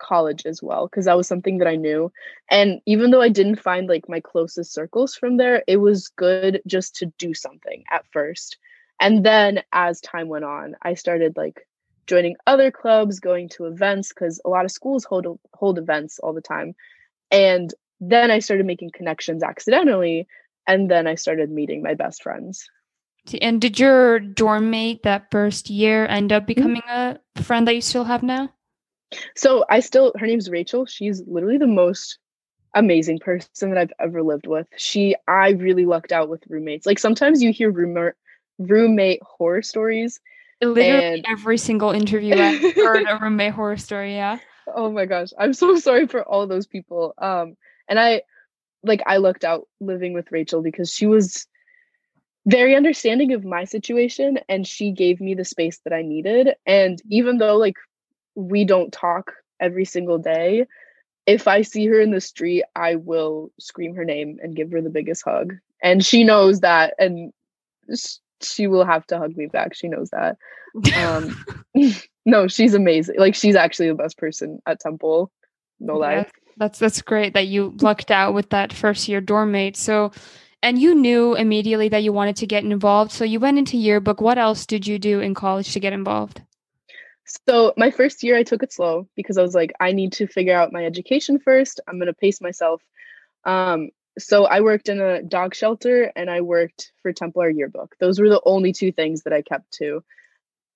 college 0.00 0.46
as 0.46 0.62
well 0.62 0.86
because 0.86 1.04
that 1.04 1.16
was 1.16 1.28
something 1.28 1.58
that 1.58 1.68
I 1.68 1.76
knew. 1.76 2.10
And 2.50 2.80
even 2.86 3.10
though 3.10 3.22
I 3.22 3.28
didn't 3.28 3.62
find 3.62 3.88
like 3.88 4.08
my 4.08 4.20
closest 4.20 4.72
circles 4.72 5.14
from 5.14 5.36
there, 5.36 5.62
it 5.68 5.76
was 5.76 6.08
good 6.08 6.62
just 6.66 6.96
to 6.96 7.06
do 7.18 7.34
something 7.34 7.84
at 7.90 8.04
first. 8.12 8.56
And 9.00 9.24
then 9.24 9.62
as 9.72 10.00
time 10.00 10.28
went 10.28 10.44
on, 10.44 10.76
I 10.82 10.94
started 10.94 11.36
like 11.36 11.66
joining 12.06 12.36
other 12.46 12.70
clubs, 12.70 13.18
going 13.18 13.48
to 13.50 13.66
events 13.66 14.10
because 14.10 14.40
a 14.44 14.50
lot 14.50 14.64
of 14.64 14.70
schools 14.70 15.04
hold 15.04 15.26
hold 15.54 15.78
events 15.78 16.18
all 16.18 16.32
the 16.32 16.40
time. 16.40 16.74
And 17.30 17.72
then 18.00 18.30
I 18.30 18.38
started 18.38 18.66
making 18.66 18.90
connections 18.92 19.42
accidentally 19.42 20.26
and 20.66 20.90
then 20.90 21.06
I 21.06 21.14
started 21.14 21.50
meeting 21.50 21.82
my 21.82 21.94
best 21.94 22.22
friends. 22.22 22.68
And 23.40 23.60
did 23.60 23.78
your 23.78 24.18
dorm 24.18 24.70
mate 24.70 25.02
that 25.02 25.30
first 25.30 25.70
year 25.70 26.06
end 26.06 26.32
up 26.32 26.42
mm-hmm. 26.42 26.46
becoming 26.46 26.82
mm-hmm. 26.82 27.40
a 27.40 27.42
friend 27.42 27.66
that 27.66 27.74
you 27.74 27.80
still 27.80 28.04
have 28.04 28.22
now? 28.22 28.50
So 29.34 29.64
I 29.68 29.80
still, 29.80 30.12
her 30.18 30.26
name's 30.26 30.48
Rachel. 30.48 30.86
She's 30.86 31.22
literally 31.26 31.58
the 31.58 31.66
most 31.66 32.18
amazing 32.74 33.18
person 33.18 33.70
that 33.70 33.78
I've 33.78 33.92
ever 33.98 34.22
lived 34.22 34.46
with. 34.46 34.66
She, 34.76 35.16
I 35.26 35.50
really 35.50 35.86
lucked 35.86 36.12
out 36.12 36.28
with 36.28 36.44
roommates. 36.48 36.86
Like 36.86 36.98
sometimes 36.98 37.42
you 37.42 37.52
hear 37.52 37.70
roommate 37.70 38.14
roommate 38.60 39.20
horror 39.22 39.62
stories. 39.62 40.20
Literally 40.62 41.16
and... 41.16 41.24
every 41.26 41.58
single 41.58 41.90
interview 41.90 42.34
I've 42.36 42.74
heard 42.74 43.06
a 43.08 43.18
roommate 43.20 43.54
horror 43.54 43.76
story. 43.76 44.14
Yeah. 44.14 44.38
Oh 44.72 44.88
my 44.88 45.04
gosh, 45.04 45.30
I'm 45.36 45.52
so 45.52 45.76
sorry 45.80 46.06
for 46.06 46.22
all 46.22 46.46
those 46.46 46.68
people. 46.68 47.12
Um, 47.18 47.56
and 47.88 47.98
I, 47.98 48.22
like, 48.84 49.02
I 49.04 49.16
lucked 49.16 49.42
out 49.42 49.66
living 49.80 50.12
with 50.12 50.30
Rachel 50.30 50.62
because 50.62 50.94
she 50.94 51.06
was 51.06 51.48
very 52.46 52.74
understanding 52.74 53.32
of 53.32 53.44
my 53.44 53.64
situation 53.64 54.38
and 54.48 54.66
she 54.66 54.92
gave 54.92 55.20
me 55.20 55.34
the 55.34 55.44
space 55.44 55.78
that 55.84 55.92
I 55.92 56.02
needed. 56.02 56.50
And 56.66 57.00
even 57.10 57.38
though 57.38 57.56
like 57.56 57.76
we 58.34 58.64
don't 58.64 58.92
talk 58.92 59.32
every 59.60 59.84
single 59.84 60.18
day, 60.18 60.66
if 61.26 61.46
I 61.46 61.62
see 61.62 61.86
her 61.86 62.00
in 62.00 62.10
the 62.10 62.20
street, 62.20 62.64
I 62.74 62.96
will 62.96 63.50
scream 63.58 63.94
her 63.94 64.04
name 64.04 64.38
and 64.42 64.56
give 64.56 64.70
her 64.72 64.80
the 64.80 64.90
biggest 64.90 65.22
hug. 65.24 65.54
And 65.82 66.04
she 66.04 66.24
knows 66.24 66.60
that 66.60 66.94
and 66.98 67.32
she 68.42 68.66
will 68.66 68.84
have 68.84 69.06
to 69.08 69.18
hug 69.18 69.36
me 69.36 69.46
back. 69.46 69.74
She 69.74 69.88
knows 69.88 70.10
that. 70.10 70.36
Um 70.96 71.44
no, 72.26 72.48
she's 72.48 72.74
amazing. 72.74 73.16
Like 73.18 73.34
she's 73.34 73.56
actually 73.56 73.88
the 73.88 73.94
best 73.94 74.18
person 74.18 74.60
at 74.66 74.80
Temple. 74.80 75.30
No 75.78 75.96
lie. 75.96 76.26
That's 76.56 76.78
that's 76.78 77.02
great 77.02 77.34
that 77.34 77.46
you 77.46 77.74
lucked 77.80 78.10
out 78.10 78.34
with 78.34 78.50
that 78.50 78.72
first 78.72 79.08
year 79.08 79.20
dorm 79.20 79.52
mate. 79.52 79.76
So 79.76 80.12
and 80.62 80.78
you 80.78 80.94
knew 80.94 81.34
immediately 81.34 81.88
that 81.88 82.02
you 82.02 82.12
wanted 82.12 82.36
to 82.36 82.46
get 82.46 82.64
involved. 82.64 83.12
So 83.12 83.24
you 83.24 83.40
went 83.40 83.58
into 83.58 83.78
yearbook. 83.78 84.20
What 84.20 84.36
else 84.38 84.66
did 84.66 84.86
you 84.86 84.98
do 84.98 85.20
in 85.20 85.34
college 85.34 85.72
to 85.72 85.80
get 85.80 85.94
involved? 85.94 86.42
So 87.46 87.72
my 87.76 87.90
first 87.90 88.22
year, 88.22 88.36
I 88.36 88.42
took 88.42 88.62
it 88.62 88.72
slow 88.72 89.08
because 89.16 89.38
I 89.38 89.42
was 89.42 89.54
like, 89.54 89.72
I 89.80 89.92
need 89.92 90.12
to 90.14 90.26
figure 90.26 90.54
out 90.54 90.72
my 90.72 90.84
education 90.84 91.38
first. 91.38 91.80
I'm 91.86 91.98
going 91.98 92.08
to 92.08 92.14
pace 92.14 92.40
myself. 92.40 92.82
Um, 93.44 93.90
so 94.18 94.44
I 94.44 94.60
worked 94.60 94.88
in 94.88 95.00
a 95.00 95.22
dog 95.22 95.54
shelter 95.54 96.12
and 96.16 96.30
I 96.30 96.40
worked 96.40 96.92
for 97.02 97.12
Templar 97.12 97.48
Yearbook. 97.48 97.96
Those 98.00 98.20
were 98.20 98.28
the 98.28 98.42
only 98.44 98.72
two 98.72 98.92
things 98.92 99.22
that 99.22 99.32
I 99.32 99.42
kept 99.42 99.72
to. 99.74 100.02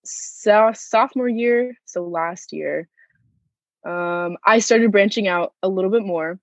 So, 0.05 0.70
sophomore 0.75 1.29
year, 1.29 1.75
so 1.87 2.05
last 2.05 2.53
year, 2.53 2.88
um, 3.87 4.37
I 4.44 4.59
started 4.59 4.92
branching 4.92 5.29
out 5.29 5.55
a 5.62 5.68
little 5.68 5.90
bit 5.90 6.05
more. 6.05 6.38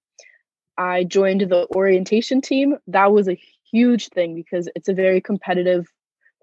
I 0.78 1.04
joined 1.04 1.42
the 1.42 1.68
orientation 1.76 2.42
team. 2.42 2.78
That 2.88 3.12
was 3.12 3.28
a 3.28 3.40
huge 3.72 4.10
thing 4.10 4.36
because 4.36 4.68
it's 4.76 4.90
a 4.90 4.94
very 4.94 5.22
competitive 5.22 5.88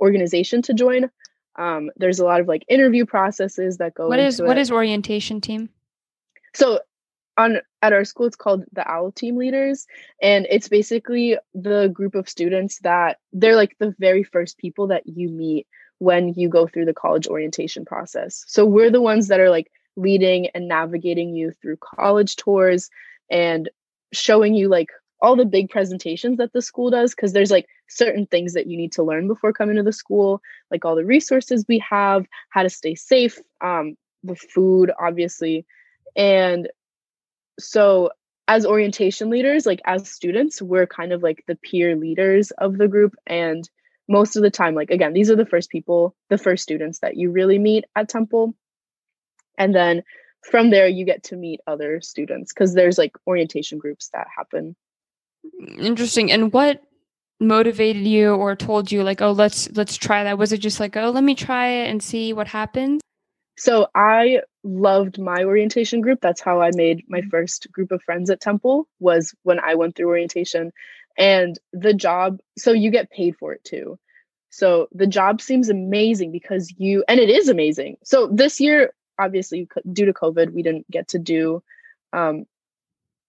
organization 0.00 0.62
to 0.62 0.74
join. 0.74 1.10
Um, 1.56 1.90
there's 1.96 2.20
a 2.20 2.24
lot 2.24 2.40
of 2.40 2.46
like 2.46 2.64
interview 2.68 3.04
processes 3.04 3.78
that 3.78 3.94
go. 3.94 4.08
What 4.08 4.20
is 4.20 4.40
what 4.40 4.58
it. 4.58 4.60
is 4.60 4.70
orientation 4.70 5.40
team? 5.40 5.70
So 6.54 6.80
on 7.36 7.58
at 7.82 7.92
our 7.92 8.04
school, 8.04 8.26
it's 8.26 8.36
called 8.36 8.64
the 8.72 8.84
OWL 8.90 9.12
Team 9.12 9.36
Leaders, 9.36 9.86
and 10.20 10.46
it's 10.50 10.68
basically 10.68 11.36
the 11.54 11.88
group 11.88 12.14
of 12.14 12.28
students 12.28 12.78
that 12.80 13.18
they're 13.32 13.56
like 13.56 13.76
the 13.78 13.94
very 13.98 14.24
first 14.24 14.58
people 14.58 14.88
that 14.88 15.06
you 15.06 15.28
meet 15.28 15.66
when 15.98 16.32
you 16.34 16.48
go 16.48 16.66
through 16.66 16.84
the 16.84 16.94
college 16.94 17.26
orientation 17.26 17.84
process. 17.84 18.44
So 18.46 18.64
we're 18.64 18.90
the 18.90 19.02
ones 19.02 19.28
that 19.28 19.40
are 19.40 19.50
like 19.50 19.70
leading 19.96 20.48
and 20.48 20.68
navigating 20.68 21.34
you 21.34 21.50
through 21.50 21.76
college 21.78 22.36
tours 22.36 22.88
and 23.30 23.68
showing 24.12 24.54
you 24.54 24.68
like 24.68 24.90
all 25.20 25.34
the 25.34 25.44
big 25.44 25.68
presentations 25.68 26.38
that 26.38 26.52
the 26.52 26.62
school 26.62 26.90
does 26.90 27.14
because 27.14 27.32
there's 27.32 27.50
like 27.50 27.66
certain 27.88 28.26
things 28.26 28.54
that 28.54 28.68
you 28.68 28.76
need 28.76 28.92
to 28.92 29.02
learn 29.02 29.26
before 29.26 29.52
coming 29.52 29.76
to 29.76 29.82
the 29.82 29.92
school 29.92 30.40
like 30.70 30.84
all 30.84 30.94
the 30.94 31.04
resources 31.04 31.64
we 31.68 31.78
have 31.78 32.26
how 32.50 32.62
to 32.62 32.70
stay 32.70 32.94
safe 32.94 33.40
um 33.60 33.96
the 34.22 34.36
food 34.36 34.92
obviously 35.00 35.66
and 36.16 36.68
so 37.58 38.10
as 38.46 38.64
orientation 38.64 39.28
leaders 39.28 39.66
like 39.66 39.80
as 39.84 40.08
students 40.10 40.62
we're 40.62 40.86
kind 40.86 41.12
of 41.12 41.22
like 41.22 41.44
the 41.46 41.56
peer 41.56 41.96
leaders 41.96 42.50
of 42.52 42.78
the 42.78 42.88
group 42.88 43.14
and 43.26 43.68
most 44.08 44.36
of 44.36 44.42
the 44.42 44.50
time 44.50 44.74
like 44.74 44.90
again 44.90 45.12
these 45.12 45.30
are 45.30 45.36
the 45.36 45.46
first 45.46 45.70
people 45.70 46.16
the 46.30 46.38
first 46.38 46.62
students 46.62 47.00
that 47.00 47.16
you 47.16 47.30
really 47.30 47.58
meet 47.58 47.84
at 47.94 48.08
temple. 48.08 48.54
And 49.56 49.74
then 49.74 50.02
from 50.42 50.70
there 50.70 50.88
you 50.88 51.04
get 51.04 51.24
to 51.24 51.36
meet 51.36 51.60
other 51.66 52.00
students 52.00 52.52
because 52.52 52.74
there's 52.74 52.96
like 52.96 53.12
orientation 53.26 53.78
groups 53.78 54.08
that 54.12 54.26
happen. 54.34 54.76
Mm, 55.60 55.78
interesting. 55.80 56.32
And 56.32 56.52
what 56.52 56.82
motivated 57.40 58.04
you 58.04 58.30
or 58.30 58.56
told 58.56 58.90
you 58.90 59.04
like 59.04 59.20
oh 59.20 59.30
let's 59.30 59.70
let's 59.72 59.96
try 59.96 60.24
that? 60.24 60.38
Was 60.38 60.52
it 60.52 60.58
just 60.58 60.80
like 60.80 60.96
oh 60.96 61.10
let 61.10 61.22
me 61.22 61.34
try 61.34 61.68
it 61.68 61.90
and 61.90 62.02
see 62.02 62.32
what 62.32 62.48
happens 62.48 63.00
So 63.58 63.88
I 63.94 64.42
loved 64.64 65.20
my 65.20 65.44
orientation 65.44 66.02
group. 66.02 66.20
That's 66.22 66.42
how 66.42 66.62
I 66.62 66.72
made 66.72 67.04
my 67.08 67.20
Mm-hmm. 67.20 67.30
first 67.30 67.72
group 67.72 67.92
of 67.92 68.02
friends 68.04 68.30
at 68.30 68.40
Temple 68.40 68.88
was 69.00 69.34
when 69.44 69.60
I 69.60 69.76
went 69.76 69.96
through 69.96 70.08
orientation. 70.08 70.72
And 71.18 71.58
the 71.74 71.94
job, 71.94 72.40
so 72.58 72.72
you 72.72 72.90
get 72.90 73.10
paid 73.10 73.36
for 73.36 73.54
it 73.54 73.64
too. 73.64 73.98
So 74.50 74.88
the 74.92 75.08
job 75.08 75.42
seems 75.42 75.70
amazing 75.70 76.32
because 76.32 76.72
you, 76.78 77.04
and 77.08 77.20
it 77.20 77.30
is 77.30 77.48
amazing. 77.50 77.98
So 78.04 78.28
this 78.32 78.60
year, 78.60 78.92
obviously, 79.20 79.68
due 79.92 80.06
to 80.06 80.14
COVID, 80.14 80.52
we 80.52 80.62
didn't 80.62 80.90
get 80.90 81.08
to 81.10 81.20
do 81.20 81.62
um, 82.14 82.46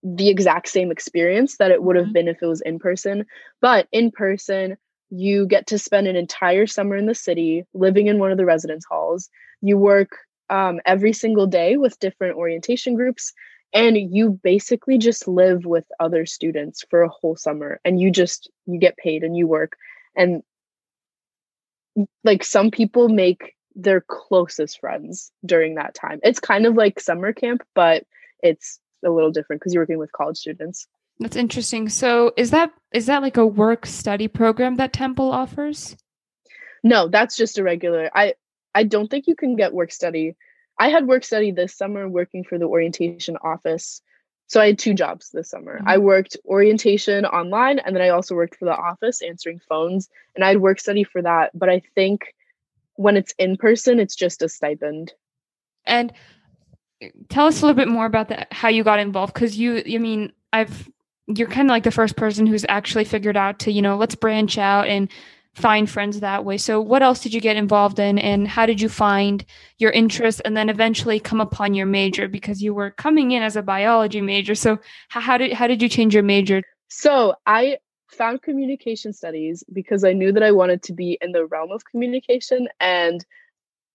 the 0.04 0.30
exact 0.30 0.70
same 0.70 0.92
experience 0.92 1.58
that 1.58 1.72
it 1.72 1.84
would 1.84 1.98
have 1.98 2.08
Mhm. 2.08 2.14
been 2.14 2.28
if 2.30 2.42
it 2.42 2.48
was 2.48 2.62
in 2.62 2.80
person. 2.80 3.26
But 3.62 3.88
in 3.92 4.12
person, 4.12 4.78
you 5.10 5.48
get 5.48 5.68
to 5.68 5.80
spend 5.80 6.08
an 6.08 6.16
entire 6.16 6.68
summer 6.68 6.96
in 6.98 7.08
the 7.08 7.16
city 7.16 7.66
living 7.74 8.08
in 8.08 8.20
one 8.20 8.32
of 8.32 8.38
the 8.38 8.46
residence 8.46 8.86
halls. 8.90 9.30
You 9.62 9.78
work 9.78 10.18
um, 10.50 10.80
every 10.86 11.14
single 11.14 11.48
day 11.48 11.78
with 11.78 12.00
different 12.00 12.38
orientation 12.38 12.96
groups, 12.96 13.34
and 13.74 13.98
you 13.98 14.40
basically 14.44 14.98
just 14.98 15.28
live 15.28 15.66
with 15.66 15.86
other 16.00 16.26
students 16.26 16.84
for 16.90 17.02
a 17.02 17.10
whole 17.10 17.36
summer 17.36 17.80
and 17.86 18.00
you 18.00 18.12
just 18.12 18.50
you 18.66 18.80
get 18.80 18.98
paid 18.98 19.24
and 19.24 19.38
you 19.38 19.48
work 19.48 19.78
and 20.16 20.42
like 22.24 22.44
some 22.44 22.72
people 22.72 23.10
make 23.10 23.56
their 23.76 24.02
closest 24.02 24.80
friends 24.80 25.32
during 25.46 25.76
that 25.76 25.94
time. 25.94 26.20
It's 26.24 26.40
kind 26.40 26.66
of 26.66 26.76
like 26.76 27.00
summer 27.00 27.34
camp, 27.34 27.64
but 27.76 28.04
it's 28.42 28.80
a 29.06 29.10
little 29.10 29.32
different 29.32 29.62
because 29.62 29.74
you're 29.74 29.84
working 29.84 29.98
with 29.98 30.12
college 30.12 30.38
students. 30.38 30.88
That's 31.20 31.36
interesting. 31.36 31.90
So 31.90 32.34
is 32.38 32.52
that 32.52 32.72
is 32.94 33.06
that 33.08 33.22
like 33.22 33.38
a 33.38 33.46
work 33.46 33.86
study 33.86 34.28
program 34.28 34.76
that 34.76 34.94
Temple 34.94 35.32
offers? 35.32 35.96
No, 36.84 37.08
that's 37.10 37.36
just 37.36 37.58
a 37.58 37.64
regular. 37.64 38.10
I 38.16 38.36
I 38.76 38.84
don't 38.84 39.10
think 39.10 39.28
you 39.28 39.36
can 39.36 39.56
get 39.56 39.74
work 39.74 39.92
study. 39.92 40.36
I 40.78 40.90
had 40.90 41.08
work 41.08 41.24
study 41.24 41.52
this 41.52 41.76
summer 41.76 42.08
working 42.08 42.44
for 42.44 42.58
the 42.58 42.66
orientation 42.66 43.38
office. 43.44 44.02
So 44.48 44.60
I 44.60 44.68
had 44.68 44.80
two 44.80 44.94
jobs 44.94 45.30
this 45.30 45.50
summer. 45.50 45.82
I 45.86 45.96
mm-hmm. 45.96 46.06
worked 46.06 46.38
orientation 46.46 47.26
online 47.26 47.80
and 47.80 47.96
then 47.96 48.02
I 48.02 48.10
also 48.10 48.36
worked 48.36 48.56
for 48.56 48.66
the 48.66 48.76
office 48.76 49.22
answering 49.22 49.60
phones 49.68 50.10
and 50.36 50.44
I 50.44 50.50
had 50.50 50.58
work 50.58 50.80
study 50.80 51.04
for 51.04 51.22
that, 51.22 51.52
but 51.54 51.70
I 51.70 51.82
think 51.96 52.34
when 52.96 53.16
it's 53.16 53.34
in 53.38 53.58
person 53.58 54.00
it's 54.00 54.16
just 54.16 54.42
a 54.42 54.50
stipend. 54.50 55.14
And 55.86 56.12
uh, 57.04 57.08
tell 57.30 57.46
us 57.46 57.62
a 57.62 57.66
little 57.66 57.76
bit 57.76 57.88
more 57.88 58.06
about 58.06 58.30
that 58.30 58.52
how 58.52 58.70
you 58.70 58.84
got 58.84 59.00
involved 59.00 59.34
cuz 59.34 59.58
you 59.58 59.84
I 59.86 59.98
mean 60.00 60.34
I've 60.52 60.90
you're 61.28 61.48
kind 61.48 61.70
of 61.70 61.72
like 61.72 61.84
the 61.84 61.92
first 61.92 62.16
person 62.16 62.48
who's 62.48 62.66
actually 62.68 63.06
figured 63.06 63.38
out 63.38 63.60
to, 63.60 63.72
you 63.72 63.82
know, 63.82 63.98
let's 63.98 64.16
branch 64.16 64.58
out 64.58 64.88
and 64.88 65.10
find 65.60 65.90
friends 65.90 66.22
that 66.22 66.46
way. 66.46 66.58
So 66.58 66.80
what 66.80 67.04
else 67.04 67.20
did 67.20 67.34
you 67.34 67.42
get 67.42 67.58
involved 67.58 68.00
in 68.00 68.18
and 68.18 68.48
how 68.48 68.66
did 68.66 68.80
you 68.80 68.90
find 68.90 69.46
your 69.78 69.92
interest 69.92 70.42
and 70.46 70.56
then 70.56 70.70
eventually 70.70 71.20
come 71.20 71.42
upon 71.42 71.74
your 71.74 71.86
major 71.86 72.28
because 72.28 72.64
you 72.64 72.74
were 72.74 72.92
coming 72.92 73.32
in 73.32 73.44
as 73.44 73.56
a 73.56 73.62
biology 73.62 74.22
major. 74.22 74.56
So 74.56 74.80
how, 75.10 75.38
did 75.38 75.54
how 75.54 75.68
did 75.68 75.82
you 75.82 75.90
change 75.90 76.14
your 76.14 76.24
major? 76.24 76.64
So 76.88 77.36
I 77.46 77.78
found 78.08 78.42
communication 78.42 79.14
studies 79.14 79.64
because 79.72 80.04
I 80.04 80.14
knew 80.14 80.32
that 80.32 80.44
I 80.44 80.52
wanted 80.52 80.82
to 80.84 80.94
be 80.94 81.18
in 81.22 81.34
the 81.34 81.46
realm 81.46 81.72
of 81.72 81.86
communication 81.86 82.68
and 82.80 83.24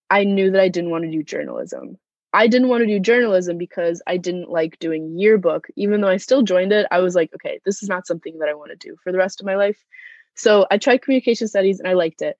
I 0.09 0.23
knew 0.23 0.51
that 0.51 0.61
I 0.61 0.69
didn't 0.69 0.91
want 0.91 1.03
to 1.03 1.11
do 1.11 1.23
journalism. 1.23 1.97
I 2.31 2.47
didn't 2.47 2.67
want 2.67 2.81
to 2.81 2.87
do 2.87 2.99
journalism 2.99 3.57
because 3.57 4.01
I 4.05 4.17
didn't 4.17 4.49
like 4.49 4.77
doing 4.79 5.17
yearbook. 5.17 5.67
Even 5.77 6.01
though 6.01 6.09
I 6.09 6.17
still 6.17 6.41
joined 6.43 6.73
it, 6.73 6.85
I 6.91 6.99
was 6.99 7.15
like, 7.15 7.33
okay, 7.33 7.59
this 7.65 7.81
is 7.81 7.87
not 7.87 8.05
something 8.05 8.39
that 8.39 8.49
I 8.49 8.53
want 8.53 8.71
to 8.71 8.87
do 8.87 8.97
for 9.01 9.11
the 9.11 9.17
rest 9.17 9.39
of 9.39 9.45
my 9.45 9.55
life. 9.55 9.81
So 10.35 10.65
I 10.69 10.77
tried 10.77 11.01
communication 11.01 11.47
studies 11.47 11.79
and 11.79 11.87
I 11.87 11.93
liked 11.93 12.21
it. 12.21 12.37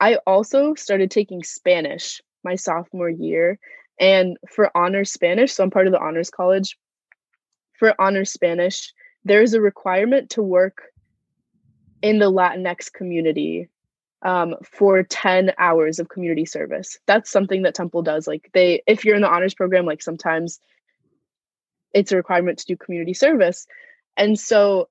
I 0.00 0.16
also 0.26 0.74
started 0.74 1.10
taking 1.10 1.42
Spanish 1.42 2.20
my 2.44 2.56
sophomore 2.56 3.10
year. 3.10 3.58
And 4.00 4.36
for 4.48 4.76
honors 4.76 5.12
Spanish, 5.12 5.52
so 5.52 5.62
I'm 5.62 5.70
part 5.70 5.86
of 5.86 5.92
the 5.92 6.00
honors 6.00 6.30
college. 6.30 6.76
For 7.78 7.94
honors 8.00 8.32
Spanish, 8.32 8.92
there's 9.24 9.54
a 9.54 9.60
requirement 9.60 10.30
to 10.30 10.42
work 10.42 10.82
in 12.00 12.18
the 12.18 12.30
Latinx 12.30 12.92
community 12.92 13.68
um, 14.22 14.54
for 14.64 15.02
10 15.02 15.52
hours 15.58 15.98
of 15.98 16.08
community 16.08 16.44
service. 16.44 16.98
That's 17.06 17.30
something 17.30 17.62
that 17.62 17.74
Temple 17.74 18.02
does. 18.02 18.26
Like 18.26 18.50
they, 18.54 18.82
if 18.86 19.04
you're 19.04 19.16
in 19.16 19.22
the 19.22 19.30
honors 19.30 19.54
program, 19.54 19.84
like 19.84 20.02
sometimes 20.02 20.58
it's 21.92 22.12
a 22.12 22.16
requirement 22.16 22.58
to 22.58 22.66
do 22.66 22.76
community 22.76 23.14
service. 23.14 23.66
And 24.16 24.38
so 24.38 24.88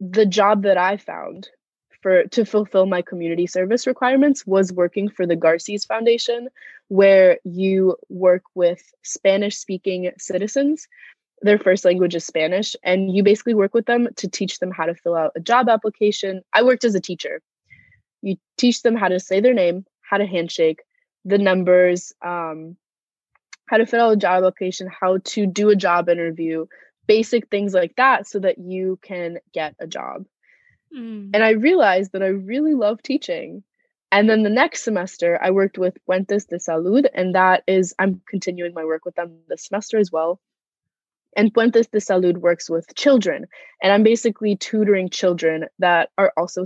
the 0.00 0.26
job 0.26 0.62
that 0.62 0.78
I 0.78 0.96
found 0.96 1.48
for 2.02 2.24
to 2.24 2.44
fulfill 2.44 2.86
my 2.86 3.02
community 3.02 3.46
service 3.46 3.86
requirements 3.86 4.46
was 4.46 4.72
working 4.72 5.08
for 5.08 5.26
the 5.26 5.36
Garces 5.36 5.84
Foundation, 5.84 6.48
where 6.88 7.38
you 7.44 7.96
work 8.08 8.42
with 8.54 8.82
Spanish 9.02 9.56
speaking 9.56 10.10
citizens. 10.18 10.86
Their 11.42 11.58
first 11.58 11.84
language 11.84 12.14
is 12.14 12.24
Spanish, 12.24 12.74
and 12.82 13.14
you 13.14 13.22
basically 13.22 13.54
work 13.54 13.74
with 13.74 13.86
them 13.86 14.08
to 14.16 14.28
teach 14.28 14.58
them 14.58 14.70
how 14.70 14.86
to 14.86 14.94
fill 14.94 15.16
out 15.16 15.32
a 15.36 15.40
job 15.40 15.68
application. 15.68 16.42
I 16.52 16.62
worked 16.62 16.84
as 16.84 16.94
a 16.94 17.00
teacher. 17.00 17.40
You 18.22 18.36
teach 18.56 18.82
them 18.82 18.96
how 18.96 19.08
to 19.08 19.20
say 19.20 19.40
their 19.40 19.54
name, 19.54 19.84
how 20.02 20.18
to 20.18 20.26
handshake, 20.26 20.80
the 21.24 21.38
numbers, 21.38 22.12
um, 22.24 22.76
how 23.66 23.76
to 23.76 23.86
fill 23.86 24.00
out 24.00 24.12
a 24.12 24.16
job 24.16 24.44
application, 24.44 24.88
how 24.88 25.18
to 25.18 25.46
do 25.46 25.68
a 25.70 25.76
job 25.76 26.08
interview, 26.08 26.66
basic 27.08 27.48
things 27.48 27.74
like 27.74 27.96
that, 27.96 28.28
so 28.28 28.38
that 28.38 28.58
you 28.58 28.98
can 29.02 29.38
get 29.52 29.74
a 29.80 29.88
job. 29.88 30.26
Mm. 30.96 31.30
And 31.34 31.42
I 31.42 31.50
realized 31.50 32.12
that 32.12 32.22
I 32.22 32.28
really 32.28 32.74
love 32.74 33.02
teaching. 33.02 33.64
And 34.12 34.30
then 34.30 34.42
the 34.42 34.50
next 34.50 34.84
semester, 34.84 35.38
I 35.42 35.50
worked 35.50 35.76
with 35.76 35.98
Puentes 36.06 36.46
de 36.46 36.56
Salud, 36.56 37.06
and 37.12 37.34
that 37.34 37.64
is, 37.66 37.94
I'm 37.98 38.22
continuing 38.28 38.72
my 38.74 38.84
work 38.84 39.04
with 39.04 39.16
them 39.16 39.38
this 39.48 39.66
semester 39.66 39.98
as 39.98 40.12
well. 40.12 40.40
And 41.36 41.52
Puentes 41.52 41.90
de 41.90 41.98
Salud 41.98 42.38
works 42.38 42.70
with 42.70 42.94
children, 42.94 43.46
and 43.82 43.92
I'm 43.92 44.02
basically 44.02 44.56
tutoring 44.56 45.10
children 45.10 45.66
that 45.78 46.10
are 46.16 46.32
also 46.36 46.64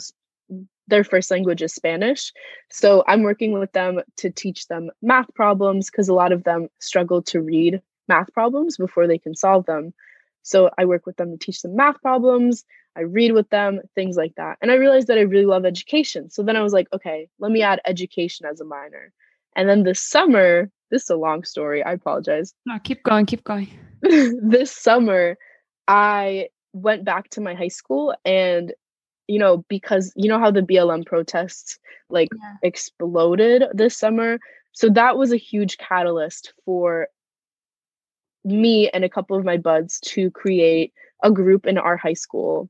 their 0.88 1.04
first 1.04 1.30
language 1.30 1.62
is 1.62 1.74
Spanish. 1.74 2.32
So 2.70 3.02
I'm 3.08 3.22
working 3.22 3.58
with 3.58 3.72
them 3.72 4.00
to 4.18 4.30
teach 4.30 4.68
them 4.68 4.90
math 5.00 5.32
problems 5.34 5.90
because 5.90 6.08
a 6.08 6.14
lot 6.14 6.32
of 6.32 6.44
them 6.44 6.68
struggle 6.80 7.22
to 7.22 7.40
read 7.40 7.80
math 8.08 8.32
problems 8.32 8.76
before 8.76 9.06
they 9.06 9.18
can 9.18 9.34
solve 9.34 9.64
them. 9.66 9.94
So 10.42 10.70
I 10.78 10.84
work 10.84 11.06
with 11.06 11.16
them 11.16 11.30
to 11.30 11.38
teach 11.38 11.62
them 11.62 11.76
math 11.76 12.00
problems. 12.00 12.64
I 12.96 13.02
read 13.02 13.32
with 13.32 13.48
them, 13.50 13.80
things 13.94 14.16
like 14.16 14.34
that. 14.36 14.58
And 14.60 14.70
I 14.70 14.74
realized 14.74 15.06
that 15.08 15.18
I 15.18 15.22
really 15.22 15.46
love 15.46 15.64
education. 15.64 16.30
So 16.30 16.42
then 16.42 16.56
I 16.56 16.62
was 16.62 16.72
like, 16.72 16.88
okay, 16.92 17.28
let 17.38 17.50
me 17.50 17.62
add 17.62 17.80
education 17.86 18.46
as 18.46 18.60
a 18.60 18.64
minor. 18.64 19.12
And 19.56 19.68
then 19.68 19.82
this 19.82 20.02
summer, 20.02 20.70
this 20.90 21.04
is 21.04 21.10
a 21.10 21.16
long 21.16 21.44
story. 21.44 21.82
I 21.82 21.92
apologize. 21.92 22.52
No, 22.66 22.78
keep 22.82 23.02
going, 23.02 23.26
keep 23.26 23.44
going. 23.44 23.68
this 24.02 24.70
summer, 24.70 25.36
I 25.88 26.48
went 26.72 27.04
back 27.04 27.28
to 27.30 27.40
my 27.40 27.54
high 27.54 27.68
school 27.68 28.14
and 28.24 28.72
you 29.28 29.38
know 29.38 29.64
because 29.68 30.12
you 30.16 30.28
know 30.28 30.38
how 30.38 30.50
the 30.50 30.62
BLM 30.62 31.04
protests 31.04 31.78
like 32.08 32.28
Yeah. 32.32 32.56
exploded 32.62 33.64
this 33.74 33.96
summer 33.96 34.38
so 34.72 34.88
that 34.90 35.16
was 35.18 35.32
a 35.32 35.36
huge 35.36 35.76
catalyst 35.78 36.54
for 36.64 37.08
me 38.44 38.88
and 38.90 39.04
a 39.04 39.08
couple 39.08 39.36
of 39.36 39.44
my 39.44 39.56
buds 39.56 40.00
to 40.00 40.30
create 40.30 40.92
a 41.22 41.30
group 41.30 41.66
in 41.66 41.78
our 41.78 41.96
high 41.96 42.12
school 42.14 42.68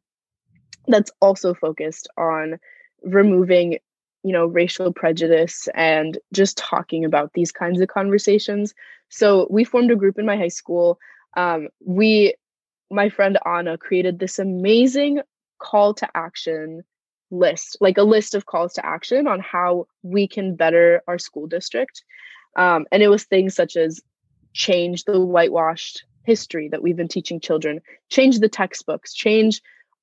that's 0.89 1.11
also 1.21 1.55
focused 1.55 2.09
on 2.17 2.59
removing 3.03 3.79
you 4.25 4.33
know 4.33 4.47
racial 4.47 4.93
prejudice 4.93 5.69
and 5.75 6.19
just 6.33 6.57
talking 6.57 7.05
about 7.05 7.33
these 7.35 7.53
kinds 7.53 7.81
of 7.81 7.89
conversations. 7.89 8.75
So 9.09 9.47
we 9.51 9.65
formed 9.65 9.91
a 9.91 9.97
group 9.97 10.19
in 10.19 10.27
my 10.27 10.37
high 10.37 10.49
school. 10.49 10.99
Um, 11.37 11.69
we 11.85 12.35
my 12.91 13.09
friend 13.09 13.39
anna 13.47 13.79
created 13.79 14.19
this 14.19 14.39
amazing 14.39 15.21
call 15.59 15.95
to 15.95 16.09
action 16.15 16.83
list 17.31 17.79
like 17.81 17.97
a 17.97 18.03
list 18.03 18.35
of 18.35 18.47
calls 18.47 18.75
to 18.75 18.85
action 18.85 19.27
on 19.27 19.41
how 19.41 19.87
we 20.03 20.29
can 20.29 20.55
better 20.55 21.03
our 21.09 21.19
school 21.19 21.47
district. 21.47 22.05
Um, 22.57 22.87
and 22.93 23.03
it 23.03 23.09
was 23.09 23.25
things 23.25 23.55
such 23.55 23.77
as 23.77 24.01
change 24.53 25.05
the 25.05 25.21
whitewashed 25.21 26.05
history 26.25 26.69
that 26.69 26.83
we've 26.83 26.97
been 26.97 27.09
teaching 27.09 27.41
children 27.41 27.81
change 28.09 28.39
the 28.39 28.49
textbooks 28.49 29.13
change 29.13 29.61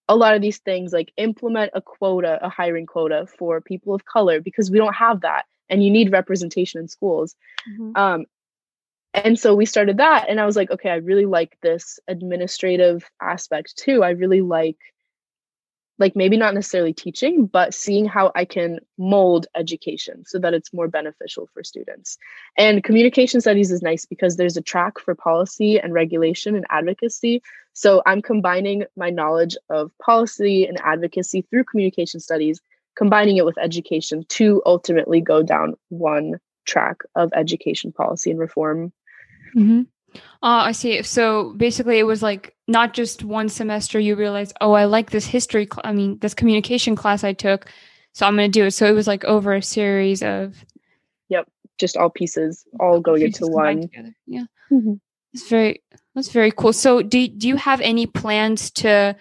a 0.07 0.15
lot 0.15 0.33
of 0.35 0.41
these 0.41 0.57
things 0.57 0.91
like 0.91 1.11
implement 1.17 1.71
a 1.73 1.81
quota 1.81 2.39
a 2.41 2.49
hiring 2.49 2.85
quota 2.85 3.25
for 3.37 3.61
people 3.61 3.93
of 3.93 4.03
color 4.05 4.41
because 4.41 4.69
we 4.71 4.77
don't 4.77 4.95
have 4.95 5.21
that 5.21 5.45
and 5.69 5.83
you 5.83 5.91
need 5.91 6.11
representation 6.11 6.81
in 6.81 6.87
schools 6.87 7.35
Mhm. 7.69 7.97
um, 7.97 8.25
and 9.13 9.39
so 9.39 9.55
we 9.55 9.65
started 9.65 9.97
that 9.97 10.25
and 10.29 10.39
i 10.39 10.45
was 10.45 10.55
like 10.55 10.69
okay 10.71 10.89
i 10.89 10.95
really 10.95 11.25
like 11.25 11.57
this 11.61 11.99
administrative 12.07 13.09
aspect 13.21 13.77
too 13.77 14.03
i 14.03 14.09
really 14.11 14.41
like 14.41 14.77
like 15.99 16.15
maybe 16.15 16.37
not 16.37 16.53
necessarily 16.53 16.93
teaching 16.93 17.45
but 17.45 17.73
seeing 17.73 18.05
how 18.05 18.31
i 18.35 18.43
can 18.43 18.79
mold 18.97 19.47
education 19.55 20.23
so 20.25 20.39
that 20.39 20.53
it's 20.53 20.73
more 20.73 20.87
beneficial 20.87 21.47
for 21.53 21.63
students 21.63 22.17
and 22.57 22.83
communication 22.83 23.41
studies 23.41 23.71
is 23.71 23.81
nice 23.81 24.05
because 24.05 24.37
there's 24.37 24.57
a 24.57 24.61
track 24.61 24.99
for 24.99 25.13
policy 25.13 25.79
and 25.79 25.93
regulation 25.93 26.55
and 26.55 26.65
advocacy 26.69 27.41
so 27.73 28.01
i'm 28.05 28.21
combining 28.21 28.83
my 28.95 29.09
knowledge 29.09 29.55
of 29.69 29.91
policy 30.01 30.65
and 30.65 30.79
advocacy 30.83 31.41
through 31.49 31.63
communication 31.63 32.19
studies 32.19 32.61
combining 32.95 33.37
it 33.37 33.45
with 33.45 33.57
education 33.57 34.25
to 34.27 34.61
ultimately 34.65 35.21
go 35.21 35.41
down 35.41 35.73
one 35.87 36.39
track 36.65 36.97
of 37.15 37.31
education 37.33 37.91
policy 37.91 38.29
and 38.29 38.39
reform. 38.39 38.91
Mm-hmm. 39.55 39.81
Uh, 40.41 40.68
I 40.68 40.72
see. 40.72 41.01
So 41.03 41.53
basically, 41.57 41.99
it 41.99 42.03
was 42.03 42.24
like 42.24 42.55
not 42.68 42.93
just 42.93 43.24
one 43.24 43.49
semester. 43.49 43.99
You 43.99 44.16
realized, 44.16 44.53
oh, 44.62 44.74
I 44.74 44.86
like 44.86 45.12
this 45.12 45.26
history. 45.26 45.68
Cl- 45.72 45.82
I 45.84 45.91
mean, 45.91 46.18
this 46.20 46.34
communication 46.34 46.95
class 46.95 47.24
I 47.24 47.34
took, 47.34 47.68
so 48.14 48.26
I'm 48.26 48.36
going 48.36 48.51
to 48.51 48.60
do 48.60 48.66
it. 48.66 48.72
So 48.72 48.86
it 48.86 48.93
was 48.93 49.07
like 49.07 49.24
over 49.26 49.53
a 49.53 49.62
series 49.62 50.24
of. 50.24 50.64
Yep, 51.30 51.47
just 51.78 51.97
all 51.97 52.10
pieces, 52.10 52.66
all 52.80 52.99
going 52.99 53.24
into 53.24 53.47
one. 53.47 53.82
Together. 53.82 54.16
Yeah, 54.26 54.45
mm-hmm. 54.72 54.93
it's 55.34 55.49
very 55.49 55.84
that's 56.16 56.30
very 56.30 56.51
cool. 56.51 56.74
So 56.74 57.01
do 57.01 57.28
do 57.28 57.47
you 57.47 57.55
have 57.55 57.82
any 57.82 58.05
plans 58.05 58.72
to? 58.72 59.16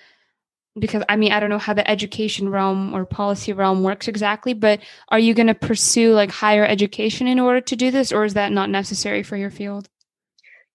Because 0.78 1.03
I 1.09 1.16
mean, 1.16 1.32
I 1.32 1.41
don't 1.41 1.51
know 1.51 1.59
how 1.59 1.74
the 1.74 1.89
education 1.91 2.49
realm 2.49 2.95
or 2.95 3.05
policy 3.05 3.53
realm 3.53 3.82
works 3.82 4.07
exactly, 4.07 4.55
but 4.55 4.80
are 5.09 5.18
you 5.18 5.34
going 5.34 5.49
to 5.49 5.55
pursue 5.55 6.12
like 6.12 6.30
higher 6.30 6.64
education 6.64 7.26
in 7.26 7.41
order 7.41 7.61
to 7.61 7.76
do 7.76 7.91
this, 7.91 8.12
or 8.12 8.24
is 8.24 8.34
that 8.34 8.53
not 8.53 8.70
necessary 8.70 9.22
for 9.22 9.36
your 9.36 9.51
field? 9.51 9.89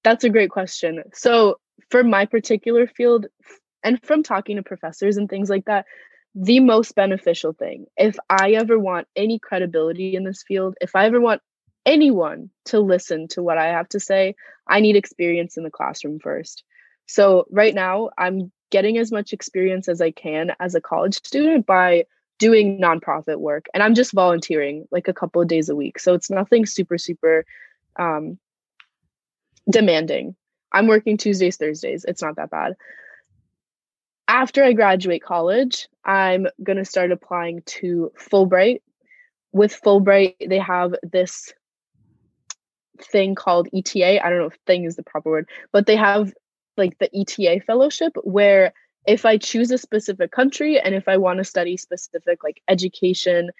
That's 0.04 0.24
a 0.24 0.30
great 0.30 0.50
question. 0.50 1.04
So, 1.14 1.60
for 1.90 2.04
my 2.04 2.26
particular 2.26 2.88
field, 2.88 3.28
and 3.84 4.02
from 4.04 4.24
talking 4.24 4.58
to 4.58 4.64
professors 4.64 5.18
and 5.18 5.30
things 5.30 5.50
like 5.50 5.66
that, 5.66 5.86
the 6.36 6.60
most 6.60 6.96
beneficial 6.96 7.54
thing, 7.54 7.86
if 7.98 8.18
I 8.30 8.52
ever 8.54 8.80
want 8.80 9.08
any 9.16 9.40
credibility 9.40 10.16
in 10.16 10.24
this 10.24 10.44
field, 10.44 10.76
if 10.82 10.96
I 10.96 11.06
ever 11.06 11.22
want 11.22 11.42
anyone 11.86 12.50
to 12.66 12.80
listen 12.80 13.28
to 13.30 13.44
what 13.44 13.58
I 13.58 13.68
have 13.68 13.90
to 13.90 14.00
say, 14.00 14.36
I 14.68 14.80
need 14.80 14.96
experience 14.96 15.58
in 15.58 15.64
the 15.64 15.72
classroom 15.72 16.20
first. 16.20 16.64
So, 17.06 17.46
right 17.50 17.74
now, 17.74 18.10
I'm 18.18 18.52
getting 18.72 18.98
as 18.98 19.12
much 19.12 19.34
experience 19.34 19.88
as 19.88 20.02
I 20.02 20.12
can 20.12 20.52
as 20.60 20.76
a 20.76 20.82
college 20.82 21.16
student 21.26 21.66
by 21.66 22.06
doing 22.40 22.82
nonprofit 22.82 23.38
work. 23.38 23.68
And 23.74 23.84
I'm 23.84 23.94
just 23.94 24.14
volunteering 24.14 24.88
like 24.92 25.08
a 25.08 25.14
couple 25.14 25.42
of 25.42 25.48
days 25.48 25.70
a 25.70 25.76
week. 25.76 26.00
So, 26.00 26.14
it's 26.14 26.30
nothing 26.30 26.66
super, 26.66 26.98
super 26.98 27.46
um, 27.98 28.40
demanding. 29.70 30.36
I'm 30.72 30.88
working 30.88 31.18
Tuesdays, 31.18 31.58
Thursdays. 31.58 32.06
It's 32.06 32.22
not 32.22 32.36
that 32.38 32.50
bad. 32.50 32.76
After 34.28 34.64
I 34.64 34.74
graduate 34.74 35.24
college, 35.24 35.88
I'm 36.04 36.48
going 36.64 36.78
to 36.78 36.86
start 36.86 37.12
applying 37.12 37.62
to 37.66 38.12
Fulbright. 38.18 38.82
With 39.52 39.80
Fulbright, 39.86 40.50
they 40.50 40.60
have 40.60 40.96
this 41.04 41.54
thing 43.00 43.36
called 43.36 43.68
ETA. 43.74 44.26
I 44.26 44.30
don't 44.30 44.40
know 44.40 44.46
if 44.46 44.58
thing 44.66 44.86
is 44.86 44.96
the 44.96 45.04
proper 45.04 45.30
word, 45.30 45.50
but 45.72 45.86
they 45.86 45.96
have 45.96 46.34
like 46.78 46.98
the 46.98 47.10
ETA 47.16 47.62
fellowship 47.66 48.14
where 48.24 48.74
if 49.06 49.26
I 49.26 49.38
choose 49.38 49.70
a 49.72 49.78
specific 49.78 50.32
country 50.32 50.80
and 50.80 50.96
if 50.96 51.08
I 51.08 51.18
want 51.18 51.38
to 51.38 51.44
study 51.44 51.78
specific 51.78 52.44
like 52.44 52.62
education 52.68 53.52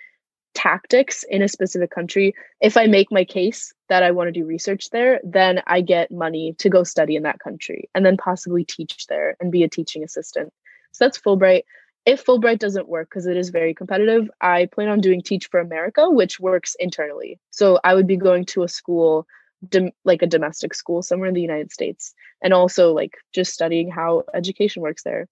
tactics 0.54 1.24
in 1.30 1.42
a 1.42 1.48
specific 1.48 1.92
country, 1.92 2.34
if 2.62 2.78
I 2.78 2.88
make 2.88 3.12
my 3.12 3.26
case 3.26 3.74
that 3.90 4.04
I 4.04 4.12
want 4.12 4.28
to 4.28 4.32
do 4.32 4.46
research 4.46 4.90
there, 4.92 5.20
then 5.24 5.62
I 5.68 5.82
get 5.82 6.12
money 6.12 6.56
to 6.60 6.70
go 6.70 6.84
study 6.84 7.16
in 7.16 7.24
that 7.24 7.40
country 7.40 7.90
and 7.94 8.06
then 8.06 8.18
possibly 8.18 8.64
teach 8.64 9.08
there 9.08 9.36
and 9.40 9.52
be 9.52 9.64
a 9.64 9.70
teaching 9.70 10.04
assistant. 10.04 10.54
So 10.92 11.06
that's 11.06 11.20
Fulbright. 11.20 11.64
If 12.06 12.26
Fulbright 12.26 12.60
doesn't 12.60 12.90
work 12.90 13.10
because 13.10 13.28
it 13.28 13.38
is 13.38 13.50
very 13.50 13.74
competitive, 13.74 14.30
I 14.42 14.68
plan 14.68 14.90
on 14.90 15.00
doing 15.00 15.22
Teach 15.22 15.48
for 15.48 15.60
America, 15.60 16.10
which 16.10 16.40
works 16.40 16.76
internally. 16.80 17.40
So 17.52 17.80
I 17.84 17.94
would 17.94 18.08
be 18.08 18.18
going 18.18 18.46
to 18.48 18.64
a 18.64 18.68
school 18.68 19.26
Dom- 19.70 19.92
like 20.04 20.22
a 20.22 20.28
domestic 20.28 20.74
school 20.74 21.02
somewhere 21.02 21.30
in 21.30 21.34
the 21.34 21.42
United 21.42 21.72
States 21.72 22.14
and 22.42 22.54
also 22.54 22.92
like 22.92 23.14
just 23.34 23.54
studying 23.54 23.90
how 23.90 24.24
education 24.34 24.82
works 24.82 25.04
there. 25.04 25.28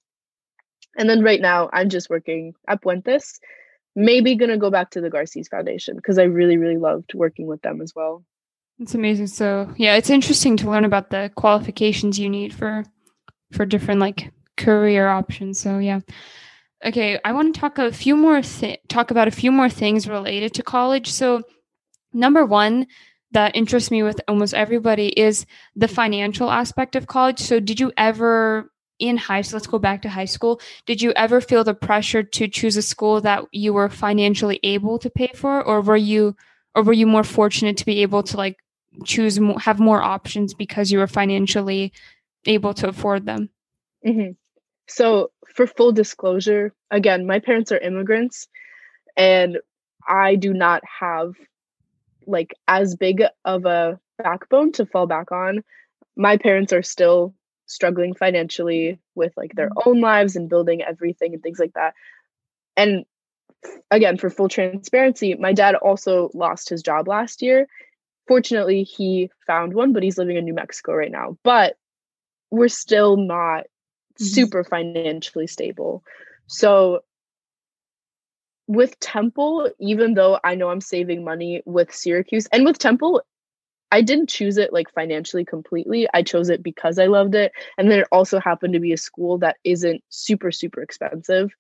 And 0.98 1.10
then 1.10 1.22
right 1.22 1.42
now 1.42 1.70
I'm 1.74 1.90
just 1.90 2.10
working 2.10 2.54
at 2.68 2.82
Puentes 2.82 3.40
maybe 3.96 4.36
gonna 4.36 4.58
go 4.58 4.70
back 4.70 4.92
to 4.92 5.02
the 5.02 5.10
Garces 5.10 5.48
Foundation 5.48 5.96
because 5.96 6.18
I 6.18 6.24
really, 6.24 6.58
really 6.58 6.78
loved 6.78 7.14
working 7.14 7.48
with 7.48 7.62
them 7.62 7.82
as 7.82 7.94
well. 7.96 8.24
It's 8.80 8.96
amazing. 8.96 9.28
So 9.28 9.74
yeah, 9.78 9.96
it's 9.96 10.10
interesting 10.10 10.58
to 10.58 10.70
learn 10.70 10.86
about 10.86 11.10
the 11.10 11.32
qualifications 11.36 12.18
you 12.18 12.30
need 12.30 12.54
for 12.54 12.84
for 13.52 13.66
different 13.66 14.00
like 14.00 14.32
career 14.58 15.08
options. 15.08 15.60
So 15.60 15.78
yeah. 15.78 16.00
Okay, 16.84 17.20
I 17.24 17.32
want 17.34 17.54
to 17.54 17.60
talk 17.60 17.78
a 17.78 17.92
few 17.92 18.16
more 18.16 18.42
th- 18.42 18.80
talk 18.88 19.12
about 19.12 19.28
a 19.28 19.32
few 19.32 19.52
more 19.52 19.70
things 19.70 20.08
related 20.08 20.54
to 20.56 20.64
college. 20.64 21.12
So 21.12 21.44
number 22.12 22.44
one 22.44 22.88
that 23.34 23.56
interests 23.56 23.92
me 23.92 24.04
with 24.04 24.20
almost 24.28 24.54
everybody 24.54 25.08
is 25.10 25.46
the 25.76 25.88
financial 25.88 26.50
aspect 26.50 26.96
of 26.96 27.08
college. 27.08 27.40
So 27.40 27.60
did 27.60 27.80
you 27.80 27.92
ever 27.98 28.71
in 29.02 29.18
high 29.18 29.42
school, 29.42 29.58
let's 29.58 29.68
go 29.68 29.80
back 29.80 30.04
to 30.04 30.10
high 30.10 30.26
school. 30.26 30.62
Did 30.86 31.02
you 31.02 31.12
ever 31.16 31.42
feel 31.42 31.64
the 31.64 31.74
pressure 31.74 32.24
to 32.24 32.48
choose 32.48 32.78
a 32.78 32.82
school 32.82 33.20
that 33.22 33.44
you 33.52 33.74
were 33.74 33.90
financially 33.90 34.60
able 34.64 35.00
to 35.00 35.10
pay 35.10 35.32
for, 35.36 35.62
or 35.62 35.82
were 35.82 35.98
you, 35.98 36.36
or 36.76 36.84
were 36.84 36.94
you 36.94 37.08
more 37.08 37.24
fortunate 37.24 37.78
to 37.78 37.86
be 37.86 38.02
able 38.04 38.24
to 38.24 38.38
like 38.38 38.58
choose 39.06 39.40
have 39.60 39.80
more 39.80 40.02
options 40.02 40.54
because 40.54 40.92
you 40.92 41.00
were 41.00 41.08
financially 41.08 41.92
able 42.46 42.74
to 42.76 42.88
afford 42.88 43.26
them? 43.26 43.50
Mm-hmm. 44.06 44.32
So, 44.88 45.32
for 45.56 45.68
full 45.68 45.92
disclosure, 45.92 46.74
again, 46.92 47.26
my 47.26 47.40
parents 47.40 47.72
are 47.72 47.80
immigrants, 47.80 48.48
and 49.18 49.58
I 50.08 50.36
do 50.36 50.54
not 50.54 50.84
have 51.00 51.34
like 52.28 52.54
as 52.68 52.96
big 52.96 53.24
of 53.46 53.66
a 53.66 54.00
backbone 54.22 54.72
to 54.74 54.86
fall 54.86 55.08
back 55.08 55.32
on. 55.32 55.64
My 56.16 56.38
parents 56.38 56.72
are 56.72 56.84
still 56.84 57.34
struggling 57.66 58.14
financially 58.14 59.00
with 59.16 59.34
like 59.38 59.54
their 59.56 59.70
mm-hmm. 59.70 59.90
own 59.90 60.02
lives 60.02 60.36
and 60.36 60.50
building 60.50 60.82
everything 60.82 61.34
and 61.34 61.42
things 61.44 61.60
like 61.60 61.74
that. 61.74 61.94
And 62.76 63.06
again, 63.90 64.18
for 64.18 64.30
full 64.30 64.50
transparency, 64.50 65.36
my 65.36 65.54
dad 65.54 65.76
also 65.76 66.30
lost 66.34 66.70
his 66.70 66.82
job 66.82 67.08
last 67.08 67.42
year. 67.42 67.68
Fortunately, 68.28 68.84
he 68.84 69.30
found 69.48 69.74
one, 69.74 69.94
but 69.94 70.04
he's 70.04 70.18
living 70.18 70.38
in 70.38 70.46
New 70.46 70.54
Mexico 70.54 70.94
right 70.94 71.12
now. 71.12 71.38
But 71.44 71.76
we're 72.50 72.68
still 72.68 73.18
not 73.18 73.64
mm-hmm. 73.64 74.24
super 74.26 74.64
financially 74.64 75.48
stable. 75.48 76.04
So 76.48 77.02
with 78.68 79.00
Temple, 79.00 79.70
even 79.80 80.14
though 80.14 80.40
I 80.44 80.56
know 80.56 80.70
I'm 80.70 80.82
saving 80.82 81.24
money 81.24 81.62
with 81.66 81.94
Syracuse 81.94 82.48
and 82.52 82.66
with 82.66 82.78
Temple, 82.78 83.22
I 83.92 84.02
didn't 84.02 84.30
choose 84.30 84.58
it 84.58 84.72
like 84.72 84.92
financially 84.94 85.46
completely. 85.46 86.08
I 86.14 86.24
chose 86.24 86.50
it 86.50 86.64
because 86.64 86.98
I 86.98 87.08
loved 87.08 87.36
it. 87.36 87.52
And 87.78 87.92
then 87.92 88.00
it 88.00 88.08
also 88.12 88.40
happened 88.40 88.74
to 88.74 88.80
be 88.80 88.94
a 88.94 88.98
school 88.98 89.40
that 89.40 89.58
isn't 89.64 90.04
super, 90.10 90.52
super 90.52 90.82
expensive. 90.82 91.52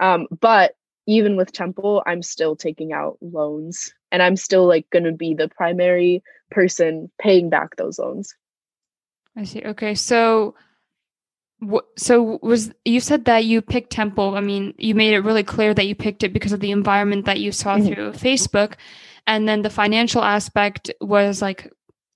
Um, 0.00 0.26
but 0.40 0.74
even 1.06 1.36
with 1.36 1.52
Temple, 1.52 2.02
I'm 2.06 2.22
still 2.22 2.56
taking 2.56 2.92
out 2.92 3.16
loans 3.20 3.94
and 4.10 4.22
I'm 4.22 4.36
still 4.36 4.66
like 4.66 4.90
going 4.90 5.04
to 5.04 5.12
be 5.12 5.34
the 5.34 5.48
primary 5.48 6.22
person 6.50 7.10
paying 7.18 7.48
back 7.48 7.76
those 7.76 7.98
loans. 7.98 8.34
I 9.36 9.44
see. 9.44 9.62
Okay. 9.62 9.94
So, 9.94 10.54
so 11.96 12.38
was 12.42 12.72
you 12.84 13.00
said 13.00 13.24
that 13.24 13.44
you 13.44 13.60
picked 13.60 13.90
Temple? 13.90 14.36
I 14.36 14.40
mean, 14.40 14.74
you 14.78 14.94
made 14.94 15.14
it 15.14 15.20
really 15.20 15.42
clear 15.42 15.74
that 15.74 15.86
you 15.86 15.94
picked 15.94 16.22
it 16.22 16.32
because 16.32 16.52
of 16.52 16.60
the 16.60 16.70
environment 16.70 17.24
that 17.24 17.40
you 17.40 17.52
saw 17.52 17.76
mm-hmm. 17.76 17.86
through 17.86 18.12
Facebook. 18.12 18.74
And 19.26 19.48
then 19.48 19.62
the 19.62 19.70
financial 19.70 20.22
aspect 20.22 20.90
was 21.00 21.42
like 21.42 21.72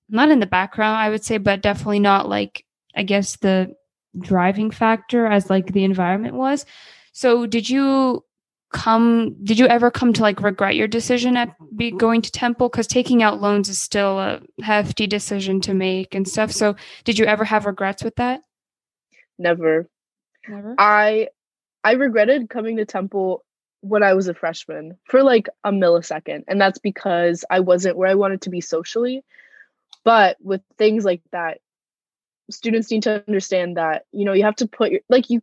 not 0.08 0.30
in 0.30 0.40
the 0.40 0.46
background 0.46 0.96
i 0.98 1.08
would 1.08 1.24
say 1.24 1.38
but 1.38 1.62
definitely 1.62 1.98
not 1.98 2.28
like 2.28 2.66
i 2.94 3.02
guess 3.02 3.36
the 3.36 3.74
driving 4.18 4.70
factor 4.70 5.26
as 5.26 5.50
like 5.50 5.72
the 5.72 5.84
environment 5.84 6.34
was. 6.34 6.66
So 7.12 7.46
did 7.46 7.68
you 7.68 8.24
come 8.72 9.36
did 9.44 9.58
you 9.58 9.66
ever 9.66 9.90
come 9.90 10.14
to 10.14 10.22
like 10.22 10.40
regret 10.40 10.74
your 10.74 10.88
decision 10.88 11.36
at 11.36 11.54
be 11.76 11.90
going 11.90 12.22
to 12.22 12.30
temple? 12.30 12.68
Because 12.68 12.86
taking 12.86 13.22
out 13.22 13.40
loans 13.40 13.68
is 13.68 13.80
still 13.80 14.18
a 14.18 14.40
hefty 14.62 15.06
decision 15.06 15.60
to 15.62 15.74
make 15.74 16.14
and 16.14 16.26
stuff. 16.26 16.52
So 16.52 16.76
did 17.04 17.18
you 17.18 17.26
ever 17.26 17.44
have 17.44 17.66
regrets 17.66 18.02
with 18.02 18.16
that 18.16 18.40
never 19.38 19.88
never 20.48 20.74
i 20.78 21.28
i 21.84 21.92
regretted 21.92 22.48
coming 22.48 22.76
to 22.76 22.84
temple 22.84 23.44
when 23.82 24.04
I 24.04 24.14
was 24.14 24.28
a 24.28 24.34
freshman 24.34 24.96
for 25.04 25.22
like 25.22 25.48
a 25.64 25.70
millisecond. 25.70 26.44
And 26.48 26.60
that's 26.60 26.78
because 26.78 27.44
I 27.50 27.60
wasn't 27.60 27.96
where 27.96 28.08
I 28.08 28.14
wanted 28.14 28.42
to 28.42 28.50
be 28.50 28.60
socially. 28.60 29.24
But 30.04 30.36
with 30.40 30.62
things 30.78 31.04
like 31.04 31.20
that, 31.32 31.58
students 32.50 32.90
need 32.90 33.02
to 33.04 33.24
understand 33.26 33.76
that, 33.76 34.06
you 34.12 34.24
know, 34.24 34.32
you 34.32 34.44
have 34.44 34.56
to 34.56 34.68
put 34.68 34.92
your, 34.92 35.00
like, 35.08 35.30
you, 35.30 35.42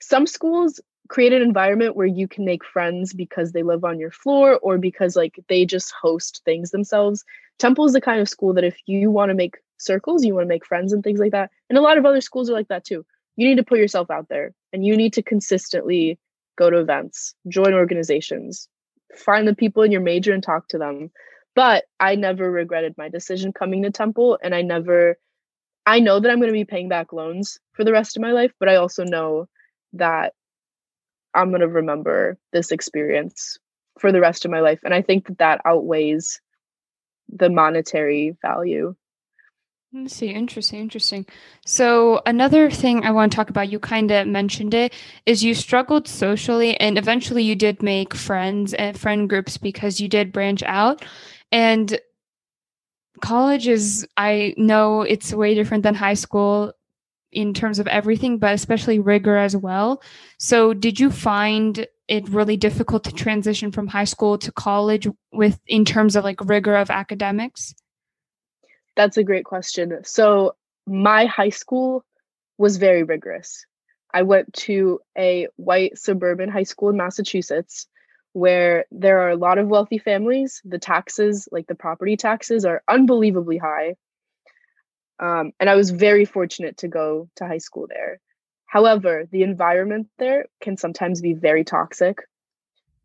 some 0.00 0.26
schools 0.26 0.80
create 1.08 1.32
an 1.32 1.42
environment 1.42 1.94
where 1.94 2.06
you 2.06 2.26
can 2.26 2.44
make 2.44 2.64
friends 2.64 3.12
because 3.12 3.52
they 3.52 3.62
live 3.62 3.84
on 3.84 3.98
your 3.98 4.10
floor 4.10 4.58
or 4.62 4.76
because 4.76 5.16
like 5.16 5.38
they 5.48 5.64
just 5.64 5.92
host 5.92 6.42
things 6.44 6.70
themselves. 6.70 7.24
Temple 7.58 7.86
is 7.86 7.92
the 7.92 8.00
kind 8.00 8.20
of 8.20 8.28
school 8.28 8.54
that 8.54 8.64
if 8.64 8.76
you 8.86 9.10
want 9.10 9.30
to 9.30 9.34
make 9.34 9.56
circles, 9.78 10.24
you 10.24 10.34
want 10.34 10.44
to 10.44 10.48
make 10.48 10.66
friends 10.66 10.92
and 10.92 11.02
things 11.02 11.20
like 11.20 11.32
that. 11.32 11.50
And 11.68 11.78
a 11.78 11.82
lot 11.82 11.98
of 11.98 12.06
other 12.06 12.20
schools 12.20 12.50
are 12.50 12.54
like 12.54 12.68
that 12.68 12.84
too. 12.84 13.04
You 13.36 13.48
need 13.48 13.56
to 13.56 13.64
put 13.64 13.78
yourself 13.78 14.10
out 14.10 14.28
there 14.28 14.52
and 14.72 14.84
you 14.84 14.96
need 14.96 15.12
to 15.14 15.22
consistently 15.22 16.18
go 16.56 16.68
to 16.70 16.78
events, 16.78 17.34
join 17.48 17.72
organizations, 17.72 18.68
find 19.16 19.46
the 19.46 19.54
people 19.54 19.82
in 19.82 19.92
your 19.92 20.00
major 20.00 20.32
and 20.32 20.42
talk 20.42 20.68
to 20.68 20.78
them. 20.78 21.10
But 21.54 21.84
I 21.98 22.14
never 22.14 22.50
regretted 22.50 22.94
my 22.96 23.08
decision 23.08 23.52
coming 23.52 23.82
to 23.82 23.90
Temple, 23.90 24.38
and 24.42 24.54
I 24.54 24.62
never, 24.62 25.18
I 25.86 25.98
know 25.98 26.20
that 26.20 26.30
I'm 26.30 26.38
going 26.38 26.48
to 26.48 26.52
be 26.52 26.64
paying 26.64 26.88
back 26.88 27.12
loans 27.12 27.58
for 27.72 27.84
the 27.84 27.92
rest 27.92 28.16
of 28.16 28.22
my 28.22 28.32
life, 28.32 28.52
but 28.60 28.68
I 28.68 28.76
also 28.76 29.04
know 29.04 29.48
that 29.94 30.34
I'm 31.34 31.48
going 31.48 31.62
to 31.62 31.68
remember 31.68 32.38
this 32.52 32.70
experience 32.70 33.58
for 33.98 34.12
the 34.12 34.20
rest 34.20 34.44
of 34.44 34.50
my 34.50 34.60
life. 34.60 34.80
And 34.84 34.94
I 34.94 35.02
think 35.02 35.26
that 35.26 35.38
that 35.38 35.60
outweighs 35.64 36.40
the 37.28 37.50
monetary 37.50 38.36
value. 38.40 38.94
Let's 39.92 40.16
see. 40.16 40.28
Interesting. 40.28 40.80
Interesting. 40.80 41.26
So, 41.64 42.20
another 42.26 42.70
thing 42.70 43.04
I 43.04 43.10
want 43.10 43.32
to 43.32 43.36
talk 43.36 43.48
about, 43.48 43.70
you 43.70 43.78
kind 43.78 44.10
of 44.10 44.26
mentioned 44.26 44.74
it, 44.74 44.92
is 45.24 45.42
you 45.42 45.54
struggled 45.54 46.06
socially 46.06 46.78
and 46.78 46.98
eventually 46.98 47.42
you 47.42 47.56
did 47.56 47.82
make 47.82 48.14
friends 48.14 48.74
and 48.74 48.98
friend 48.98 49.28
groups 49.28 49.56
because 49.56 49.98
you 49.98 50.08
did 50.08 50.30
branch 50.32 50.62
out. 50.64 51.02
And 51.50 51.98
college 53.22 53.66
is, 53.66 54.06
I 54.16 54.54
know 54.58 55.02
it's 55.02 55.32
way 55.32 55.54
different 55.54 55.84
than 55.84 55.94
high 55.94 56.14
school 56.14 56.72
in 57.32 57.54
terms 57.54 57.78
of 57.78 57.86
everything, 57.86 58.38
but 58.38 58.54
especially 58.54 58.98
rigor 58.98 59.38
as 59.38 59.56
well. 59.56 60.02
So, 60.38 60.74
did 60.74 61.00
you 61.00 61.10
find 61.10 61.86
it 62.08 62.28
really 62.28 62.58
difficult 62.58 63.04
to 63.04 63.12
transition 63.12 63.72
from 63.72 63.86
high 63.86 64.04
school 64.04 64.36
to 64.38 64.52
college 64.52 65.08
with 65.32 65.60
in 65.66 65.86
terms 65.86 66.14
of 66.14 66.24
like 66.24 66.44
rigor 66.44 66.76
of 66.76 66.90
academics? 66.90 67.74
That's 68.98 69.16
a 69.16 69.22
great 69.22 69.44
question. 69.44 69.96
So, 70.02 70.56
my 70.84 71.26
high 71.26 71.50
school 71.50 72.04
was 72.58 72.78
very 72.78 73.04
rigorous. 73.04 73.64
I 74.12 74.22
went 74.22 74.52
to 74.64 74.98
a 75.16 75.46
white 75.54 75.96
suburban 75.96 76.48
high 76.48 76.64
school 76.64 76.88
in 76.88 76.96
Massachusetts 76.96 77.86
where 78.32 78.86
there 78.90 79.20
are 79.20 79.30
a 79.30 79.36
lot 79.36 79.58
of 79.58 79.68
wealthy 79.68 79.98
families. 79.98 80.60
The 80.64 80.80
taxes, 80.80 81.48
like 81.52 81.68
the 81.68 81.76
property 81.76 82.16
taxes, 82.16 82.64
are 82.64 82.82
unbelievably 82.88 83.58
high. 83.58 83.94
Um, 85.20 85.52
and 85.60 85.70
I 85.70 85.76
was 85.76 85.90
very 85.90 86.24
fortunate 86.24 86.78
to 86.78 86.88
go 86.88 87.28
to 87.36 87.46
high 87.46 87.58
school 87.58 87.86
there. 87.88 88.18
However, 88.66 89.28
the 89.30 89.44
environment 89.44 90.08
there 90.18 90.46
can 90.60 90.76
sometimes 90.76 91.20
be 91.20 91.34
very 91.34 91.62
toxic. 91.62 92.18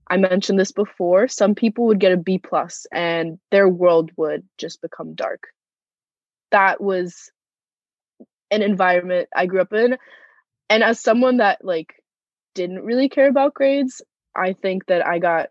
I 0.07 0.17
mentioned 0.17 0.59
this 0.59 0.71
before. 0.71 1.27
Some 1.27 1.53
people 1.53 1.85
would 1.85 1.99
get 1.99 2.13
a 2.13 2.17
B 2.17 2.39
plus 2.39 2.87
and 2.91 3.37
their 3.51 3.69
world 3.69 4.09
would 4.17 4.43
just 4.57 4.81
become 4.81 5.13
dark 5.13 5.49
that 6.53 6.81
was 6.81 7.31
an 8.51 8.61
environment 8.61 9.29
I 9.35 9.45
grew 9.45 9.61
up 9.61 9.73
in. 9.73 9.97
And 10.69 10.83
as 10.83 10.99
someone 10.99 11.37
that 11.37 11.63
like 11.65 11.93
didn't 12.55 12.83
really 12.83 13.09
care 13.09 13.29
about 13.29 13.53
grades, 13.53 14.01
I 14.35 14.53
think 14.53 14.87
that 14.87 15.05
I 15.05 15.19
got 15.19 15.49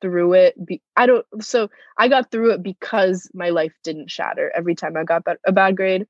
through 0.00 0.34
it. 0.34 0.66
Be- 0.66 0.82
I 0.96 1.06
don't 1.06 1.26
so 1.40 1.68
I 1.96 2.08
got 2.08 2.30
through 2.30 2.52
it 2.52 2.62
because 2.62 3.30
my 3.34 3.50
life 3.50 3.72
didn't 3.84 4.10
shatter 4.10 4.50
every 4.54 4.74
time 4.74 4.96
I 4.96 5.04
got 5.04 5.22
a 5.46 5.52
bad 5.52 5.76
grade. 5.76 6.06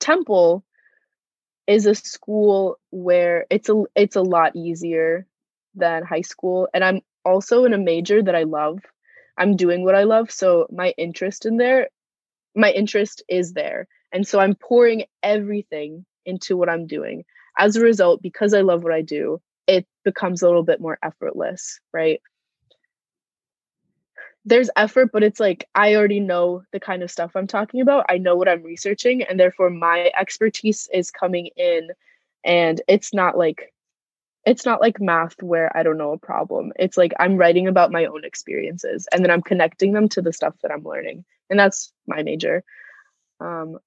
Temple 0.00 0.64
is 1.66 1.86
a 1.86 1.94
school 1.94 2.78
where 2.90 3.46
it's 3.50 3.68
a 3.68 3.82
it's 3.94 4.16
a 4.16 4.22
lot 4.22 4.54
easier 4.54 5.26
than 5.74 6.04
high 6.04 6.20
school 6.22 6.68
and 6.72 6.84
I'm 6.84 7.00
also 7.24 7.64
in 7.64 7.74
a 7.74 7.78
major 7.78 8.22
that 8.22 8.34
I 8.36 8.44
love. 8.44 8.78
I'm 9.38 9.56
doing 9.56 9.84
what 9.84 9.94
I 9.94 10.04
love, 10.04 10.30
so 10.30 10.66
my 10.70 10.94
interest 10.96 11.44
in 11.44 11.56
there 11.58 11.88
my 12.56 12.72
interest 12.72 13.22
is 13.28 13.52
there. 13.52 13.86
And 14.12 14.26
so 14.26 14.40
I'm 14.40 14.54
pouring 14.54 15.04
everything 15.22 16.04
into 16.24 16.56
what 16.56 16.68
I'm 16.68 16.86
doing. 16.86 17.24
As 17.58 17.76
a 17.76 17.80
result, 17.80 18.22
because 18.22 18.54
I 18.54 18.62
love 18.62 18.82
what 18.82 18.92
I 18.92 19.02
do, 19.02 19.40
it 19.66 19.86
becomes 20.04 20.42
a 20.42 20.46
little 20.46 20.62
bit 20.62 20.80
more 20.80 20.98
effortless, 21.02 21.80
right? 21.92 22.20
There's 24.44 24.70
effort, 24.76 25.10
but 25.12 25.22
it's 25.22 25.40
like 25.40 25.68
I 25.74 25.96
already 25.96 26.20
know 26.20 26.62
the 26.72 26.80
kind 26.80 27.02
of 27.02 27.10
stuff 27.10 27.32
I'm 27.34 27.48
talking 27.48 27.80
about. 27.80 28.06
I 28.08 28.18
know 28.18 28.36
what 28.36 28.48
I'm 28.48 28.62
researching, 28.62 29.22
and 29.22 29.40
therefore 29.40 29.70
my 29.70 30.10
expertise 30.18 30.88
is 30.92 31.10
coming 31.10 31.48
in. 31.56 31.88
And 32.44 32.80
it's 32.86 33.12
not 33.12 33.36
like 33.36 33.72
it's 34.46 34.64
not 34.64 34.80
like 34.80 35.00
math 35.00 35.42
where 35.42 35.76
I 35.76 35.82
don't 35.82 35.98
know 35.98 36.12
a 36.12 36.18
problem. 36.18 36.72
It's 36.78 36.96
like 36.96 37.12
I'm 37.18 37.36
writing 37.36 37.66
about 37.66 37.90
my 37.90 38.06
own 38.06 38.24
experiences 38.24 39.08
and 39.12 39.24
then 39.24 39.30
I'm 39.30 39.42
connecting 39.42 39.92
them 39.92 40.08
to 40.10 40.22
the 40.22 40.32
stuff 40.32 40.54
that 40.62 40.70
I'm 40.70 40.84
learning. 40.84 41.24
And 41.50 41.58
that's 41.58 41.92
my 42.06 42.22
major. 42.22 42.62
Um, 43.40 43.78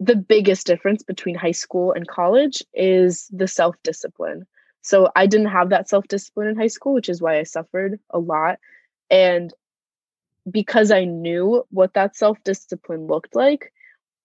the 0.00 0.16
biggest 0.16 0.66
difference 0.66 1.02
between 1.02 1.34
high 1.34 1.52
school 1.52 1.92
and 1.92 2.08
college 2.08 2.62
is 2.72 3.28
the 3.30 3.46
self 3.46 3.76
discipline. 3.84 4.46
So 4.80 5.10
I 5.14 5.26
didn't 5.26 5.48
have 5.48 5.68
that 5.70 5.90
self 5.90 6.08
discipline 6.08 6.48
in 6.48 6.56
high 6.56 6.68
school, 6.68 6.94
which 6.94 7.10
is 7.10 7.20
why 7.20 7.38
I 7.38 7.42
suffered 7.42 8.00
a 8.10 8.18
lot. 8.18 8.58
And 9.10 9.52
because 10.50 10.90
I 10.90 11.04
knew 11.04 11.64
what 11.70 11.92
that 11.94 12.16
self 12.16 12.42
discipline 12.44 13.08
looked 13.08 13.36
like, 13.36 13.74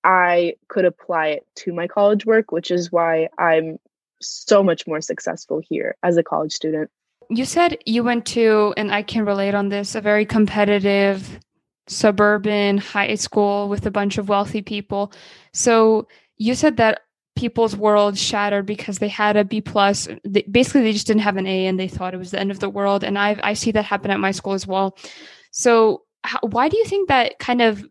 I 0.06 0.56
could 0.70 0.86
apply 0.86 1.28
it 1.28 1.48
to 1.56 1.74
my 1.74 1.88
college 1.88 2.26
work, 2.26 2.54
which 2.54 2.72
is 2.72 2.90
why 2.90 3.28
I'm 3.38 3.80
so 4.24 4.64
much 4.64 4.88
more 4.88 5.02
successful 5.02 5.62
here 5.68 5.96
as 6.04 6.18
a 6.18 6.24
college 6.24 6.54
student. 6.54 6.90
You 7.30 7.46
said 7.46 7.78
you 7.86 8.04
went 8.04 8.26
to, 8.28 8.74
and 8.78 8.92
I 8.92 9.02
can 9.02 9.26
relate 9.26 9.56
on 9.56 9.70
this, 9.70 9.96
a 9.96 10.02
very 10.02 10.26
competitive 10.26 11.40
suburban 11.88 12.78
high 12.78 13.16
school 13.16 13.70
with 13.70 13.86
a 13.86 13.92
bunch 13.92 14.18
of 14.18 14.30
wealthy 14.30 14.62
people. 14.62 15.12
So 15.54 16.08
you 16.38 16.56
said 16.56 16.78
that 16.78 17.02
people's 17.36 17.76
world 17.76 18.18
shattered 18.18 18.66
because 18.66 19.00
they 19.00 19.08
had 19.08 19.36
a 19.36 19.44
B 19.44 19.62
plus. 19.62 20.08
Basically, 20.52 20.82
they 20.82 20.94
just 20.94 21.08
didn't 21.08 21.22
have 21.22 21.38
an 21.38 21.48
A, 21.48 21.66
and 21.66 21.80
they 21.80 21.88
thought 21.88 22.14
it 22.14 22.18
was 22.18 22.32
the 22.32 22.40
end 22.40 22.52
of 22.52 22.60
the 22.60 22.70
world. 22.70 23.04
And 23.04 23.18
I 23.18 23.40
I 23.44 23.54
see 23.54 23.72
that 23.72 23.86
happen 23.86 24.12
at 24.12 24.20
my 24.20 24.32
school 24.32 24.54
as 24.54 24.68
well. 24.68 24.98
So 25.52 26.04
how, 26.24 26.40
why 26.42 26.70
do 26.70 26.78
you 26.78 26.86
think 26.86 27.10
that 27.10 27.40
kind 27.40 27.62
of 27.62 27.86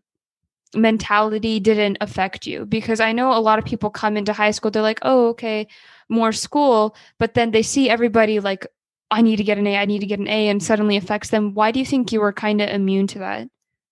mentality 0.75 1.59
didn't 1.59 1.97
affect 2.01 2.47
you? 2.47 2.65
Because 2.65 2.99
I 2.99 3.11
know 3.11 3.33
a 3.33 3.39
lot 3.39 3.59
of 3.59 3.65
people 3.65 3.89
come 3.89 4.17
into 4.17 4.33
high 4.33 4.51
school, 4.51 4.71
they're 4.71 4.81
like, 4.81 4.99
oh, 5.01 5.29
okay, 5.29 5.67
more 6.09 6.31
school, 6.31 6.95
but 7.19 7.33
then 7.33 7.51
they 7.51 7.61
see 7.61 7.89
everybody 7.89 8.39
like, 8.39 8.67
I 9.11 9.21
need 9.21 9.37
to 9.37 9.43
get 9.43 9.57
an 9.57 9.67
A, 9.67 9.77
I 9.77 9.85
need 9.85 9.99
to 9.99 10.07
get 10.07 10.19
an 10.19 10.27
A, 10.27 10.49
and 10.49 10.61
suddenly 10.61 10.97
affects 10.97 11.29
them. 11.29 11.53
Why 11.53 11.71
do 11.71 11.79
you 11.79 11.85
think 11.85 12.11
you 12.11 12.19
were 12.21 12.33
kind 12.33 12.61
of 12.61 12.69
immune 12.69 13.07
to 13.07 13.19
that? 13.19 13.49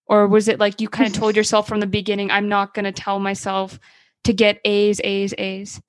Or 0.07 0.28
was 0.28 0.47
it 0.47 0.59
like 0.59 0.82
you 0.82 0.89
kind 0.89 1.07
of 1.07 1.14
told 1.20 1.36
yourself 1.36 1.68
from 1.68 1.80
the 1.80 1.88
beginning, 1.88 2.32
I'm 2.32 2.49
not 2.49 2.74
going 2.74 2.86
to 2.86 2.91
tell 2.91 3.20
myself 3.20 3.80
to 4.24 4.34
get 4.34 4.59
A's, 4.66 4.99
A's, 5.03 5.34
A's? 5.38 5.82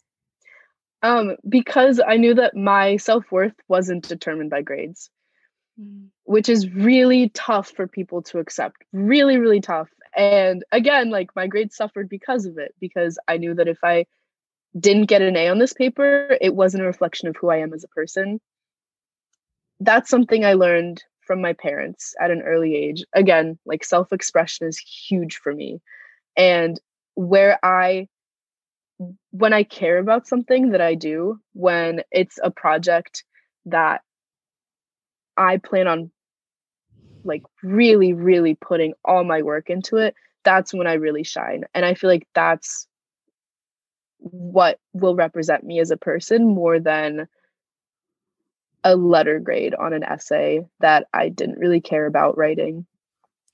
Um, 1.03 1.37
because 1.49 2.01
I 2.07 2.17
knew 2.17 2.35
that 2.35 2.57
my 2.57 2.97
self 2.97 3.25
worth 3.33 3.55
wasn't 3.69 4.09
determined 4.09 4.51
by 4.51 4.63
grades, 4.63 5.11
mm. 5.81 6.07
which 6.25 6.49
is 6.49 6.71
really 6.71 7.31
tough 7.31 7.71
for 7.71 7.89
people 7.89 8.23
to 8.23 8.39
accept. 8.39 8.85
Really, 8.93 9.39
really 9.39 9.61
tough. 9.61 9.89
And 10.17 10.65
again, 10.71 11.11
like 11.11 11.35
my 11.35 11.47
grades 11.47 11.77
suffered 11.77 12.09
because 12.09 12.47
of 12.47 12.59
it, 12.59 12.75
because 12.81 13.19
I 13.27 13.39
knew 13.39 13.55
that 13.55 13.67
if 13.67 13.79
I 13.83 14.07
didn't 14.79 15.07
get 15.07 15.23
an 15.23 15.37
A 15.37 15.49
on 15.49 15.59
this 15.59 15.73
paper, 15.73 16.37
it 16.41 16.55
wasn't 16.55 16.83
a 16.83 16.87
reflection 16.87 17.29
of 17.29 17.37
who 17.37 17.51
I 17.51 17.59
am 17.59 17.73
as 17.73 17.85
a 17.85 17.89
person. 17.89 18.41
That's 19.81 20.09
something 20.09 20.45
I 20.45 20.55
learned 20.55 21.03
from 21.27 21.41
my 21.41 21.53
parents 21.53 22.15
at 22.21 22.31
an 22.31 22.43
early 22.43 22.75
age. 22.75 23.05
Again, 23.15 23.59
like 23.67 23.85
self 23.85 24.13
expression 24.13 24.67
is 24.67 24.79
huge 24.79 25.37
for 25.37 25.53
me. 25.53 25.81
And 26.37 26.81
where 27.15 27.59
I, 27.65 28.09
when 29.31 29.53
I 29.53 29.65
care 29.65 29.99
about 29.99 30.27
something 30.27 30.71
that 30.71 30.81
I 30.81 30.95
do, 30.95 31.41
when 31.53 32.03
it's 32.11 32.39
a 32.43 32.51
project 32.51 33.25
that 33.67 34.03
I 35.37 35.59
plan 35.59 35.87
on 35.87 36.11
like 37.25 37.43
really, 37.63 38.13
really 38.13 38.55
putting 38.55 38.95
all 39.05 39.25
my 39.25 39.43
work 39.43 39.71
into 39.71 39.97
it, 39.97 40.15
that's 40.45 40.75
when 40.75 40.87
I 40.87 40.95
really 40.95 41.23
shine. 41.23 41.65
And 41.75 41.85
I 41.85 41.95
feel 41.95 42.11
like 42.11 42.27
that's 42.35 42.87
what 44.23 44.79
will 44.93 45.15
represent 45.15 45.65
me 45.65 45.81
as 45.81 45.91
a 45.91 45.97
person 45.97 46.47
more 46.47 46.79
than 46.79 47.29
a 48.85 48.97
letter 48.97 49.39
grade 49.39 49.75
on 49.75 49.93
an 49.93 50.03
essay 50.03 50.65
that 50.81 51.07
I 51.13 51.29
didn't 51.29 51.59
really 51.59 51.81
care 51.81 52.07
about 52.07 52.37
writing. 52.37 52.87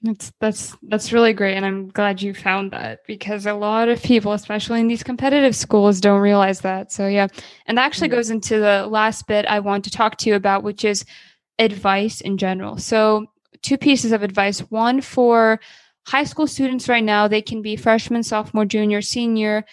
That's 0.02 0.32
that's 0.38 0.76
that's 0.82 1.12
really 1.12 1.32
great 1.32 1.56
and 1.56 1.66
I'm 1.66 1.88
glad 1.88 2.22
you 2.22 2.32
found 2.32 2.70
that 2.70 3.00
because 3.08 3.46
a 3.46 3.54
lot 3.54 3.88
of 3.88 4.00
people 4.00 4.32
especially 4.32 4.78
in 4.78 4.86
these 4.86 5.02
competitive 5.02 5.56
schools 5.56 6.00
don't 6.00 6.20
realize 6.20 6.60
that. 6.60 6.92
So 6.92 7.08
yeah. 7.08 7.26
And 7.66 7.76
that 7.76 7.84
actually 7.84 8.08
goes 8.08 8.30
into 8.30 8.60
the 8.60 8.86
last 8.86 9.26
bit 9.26 9.44
I 9.46 9.58
want 9.58 9.84
to 9.84 9.90
talk 9.90 10.16
to 10.18 10.30
you 10.30 10.36
about 10.36 10.62
which 10.62 10.84
is 10.84 11.04
advice 11.58 12.20
in 12.20 12.38
general. 12.38 12.78
So 12.78 13.26
two 13.62 13.76
pieces 13.76 14.12
of 14.12 14.22
advice. 14.22 14.60
One 14.70 15.00
for 15.00 15.58
high 16.06 16.24
school 16.24 16.46
students 16.46 16.88
right 16.88 17.04
now, 17.04 17.26
they 17.26 17.42
can 17.42 17.60
be 17.60 17.76
freshman, 17.76 18.22
sophomore, 18.22 18.64
junior, 18.64 19.02
senior 19.02 19.64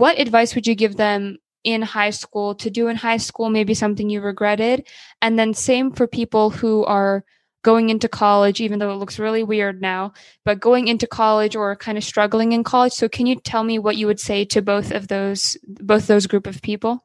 what 0.00 0.18
advice 0.18 0.54
would 0.54 0.66
you 0.66 0.74
give 0.74 0.96
them 0.96 1.36
in 1.62 1.82
high 1.82 2.08
school 2.08 2.54
to 2.54 2.70
do 2.70 2.88
in 2.88 2.96
high 2.96 3.18
school? 3.18 3.50
Maybe 3.50 3.74
something 3.74 4.08
you 4.08 4.22
regretted. 4.22 4.88
And 5.20 5.38
then 5.38 5.52
same 5.52 5.92
for 5.92 6.06
people 6.06 6.48
who 6.48 6.86
are 6.86 7.22
going 7.62 7.90
into 7.90 8.08
college 8.08 8.62
even 8.62 8.78
though 8.78 8.90
it 8.90 8.96
looks 8.96 9.18
really 9.18 9.42
weird 9.42 9.82
now 9.82 10.14
but 10.46 10.58
going 10.58 10.88
into 10.88 11.06
college 11.06 11.54
or 11.54 11.76
kind 11.76 11.98
of 11.98 12.04
struggling 12.04 12.52
in 12.52 12.64
college. 12.64 12.94
So 12.94 13.10
can 13.10 13.26
you 13.26 13.36
tell 13.36 13.62
me 13.62 13.78
what 13.78 13.98
you 13.98 14.06
would 14.06 14.18
say 14.18 14.46
to 14.46 14.62
both 14.62 14.90
of 14.90 15.08
those 15.08 15.58
both 15.66 16.06
those 16.06 16.26
group 16.26 16.46
of 16.46 16.62
people? 16.62 17.04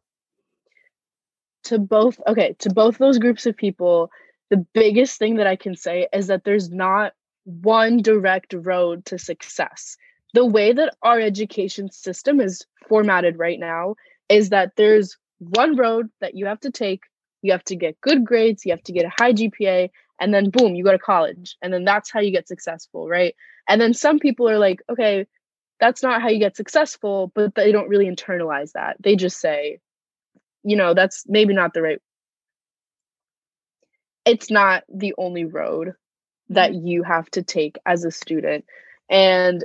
To 1.65 1.77
both 1.77 2.17
okay 2.25 2.55
to 2.59 2.69
both 2.69 2.97
those 2.97 3.19
groups 3.19 3.45
of 3.45 3.57
people 3.57 4.09
the 4.49 4.65
biggest 4.73 5.17
thing 5.19 5.35
that 5.35 5.47
i 5.47 5.55
can 5.55 5.75
say 5.75 6.07
is 6.13 6.27
that 6.27 6.43
there's 6.43 6.69
not 6.69 7.13
one 7.43 8.03
direct 8.03 8.53
road 8.53 9.03
to 9.05 9.17
success 9.17 9.97
the 10.35 10.45
way 10.45 10.73
that 10.73 10.95
our 11.01 11.19
education 11.19 11.91
system 11.91 12.41
is 12.41 12.65
formatted 12.89 13.39
right 13.39 13.59
now 13.59 13.95
is 14.29 14.49
that 14.49 14.73
there's 14.77 15.17
one 15.39 15.77
road 15.77 16.09
that 16.21 16.35
you 16.35 16.45
have 16.47 16.59
to 16.61 16.71
take. 16.71 17.01
You 17.41 17.53
have 17.53 17.63
to 17.65 17.75
get 17.75 18.01
good 18.01 18.25
grades, 18.25 18.65
you 18.65 18.71
have 18.73 18.83
to 18.83 18.93
get 18.93 19.05
a 19.05 19.11
high 19.17 19.33
GPA, 19.33 19.89
and 20.19 20.33
then 20.33 20.51
boom, 20.51 20.75
you 20.75 20.83
go 20.83 20.91
to 20.91 20.99
college, 20.99 21.57
and 21.61 21.73
then 21.73 21.85
that's 21.85 22.11
how 22.11 22.21
you 22.21 22.31
get 22.31 22.47
successful, 22.49 23.07
right? 23.09 23.35
And 23.69 23.81
then 23.81 23.93
some 23.93 24.19
people 24.19 24.49
are 24.49 24.59
like, 24.59 24.81
okay, 24.89 25.27
that's 25.79 26.03
not 26.03 26.21
how 26.21 26.29
you 26.29 26.39
get 26.39 26.57
successful, 26.57 27.31
but 27.35 27.55
they 27.55 27.71
don't 27.71 27.89
really 27.89 28.07
internalize 28.07 28.73
that. 28.73 28.97
They 29.01 29.15
just 29.15 29.39
say, 29.39 29.79
you 30.63 30.75
know, 30.77 30.93
that's 30.93 31.25
maybe 31.27 31.53
not 31.53 31.73
the 31.73 31.81
right. 31.83 32.01
It's 34.25 34.51
not 34.51 34.83
the 34.93 35.13
only 35.17 35.45
road 35.45 35.93
that 36.49 36.73
Mm-hmm. 36.73 36.87
you 36.87 37.03
have 37.03 37.29
to 37.31 37.43
take 37.43 37.77
as 37.85 38.05
a 38.05 38.11
student. 38.11 38.65
And 39.09 39.63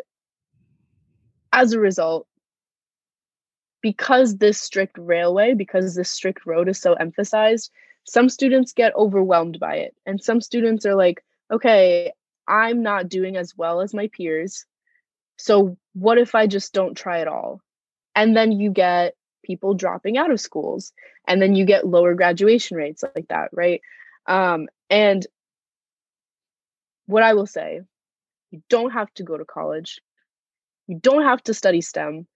as 1.53 1.72
a 1.72 1.80
result, 1.80 2.26
because 3.82 4.36
this 4.36 4.61
strict 4.61 4.98
railway, 4.98 5.55
because 5.55 5.94
this 5.94 6.11
strict 6.11 6.46
road 6.46 6.68
is 6.68 6.80
so 6.80 6.94
emphasized, 6.94 7.70
some 8.05 8.28
students 8.28 8.72
get 8.72 8.94
overwhelmed 8.96 9.59
by 9.59 9.76
it. 9.76 9.94
And 10.07 10.22
some 10.22 10.40
students 10.40 10.84
are 10.86 10.94
like, 10.94 11.24
okay, 11.51 12.12
I'm 12.46 12.82
not 12.82 13.09
doing 13.09 13.36
as 13.36 13.57
well 13.57 13.80
as 13.80 13.94
my 13.94 14.09
peers. 14.09 14.64
So 15.36 15.76
what 15.94 16.18
if 16.18 16.34
I 16.34 16.46
just 16.46 16.72
don't 16.72 16.96
try 16.96 17.20
at 17.20 17.28
all? 17.28 17.61
And 18.14 18.36
then 18.36 18.53
you 18.53 18.70
get 18.70 19.14
people 19.44 19.74
dropping 19.74 20.18
out 20.18 20.30
of 20.30 20.40
schools 20.40 20.92
and 21.26 21.40
then 21.40 21.55
you 21.55 21.64
get 21.64 21.86
lower 21.86 22.14
graduation 22.14 22.76
rates 22.76 23.03
like 23.14 23.28
that, 23.28 23.48
right? 23.53 23.80
Um, 24.26 24.68
and 24.90 25.26
what 27.07 27.22
I 27.22 27.34
will 27.34 27.46
say, 27.46 27.80
you 28.51 28.62
don't 28.68 28.90
have 28.90 29.12
to 29.14 29.22
go 29.22 29.36
to 29.36 29.44
college. 29.44 30.01
You 30.91 30.99
don't 30.99 31.22
have 31.22 31.41
to 31.45 31.55
study 31.55 31.80
STEM. 31.82 32.26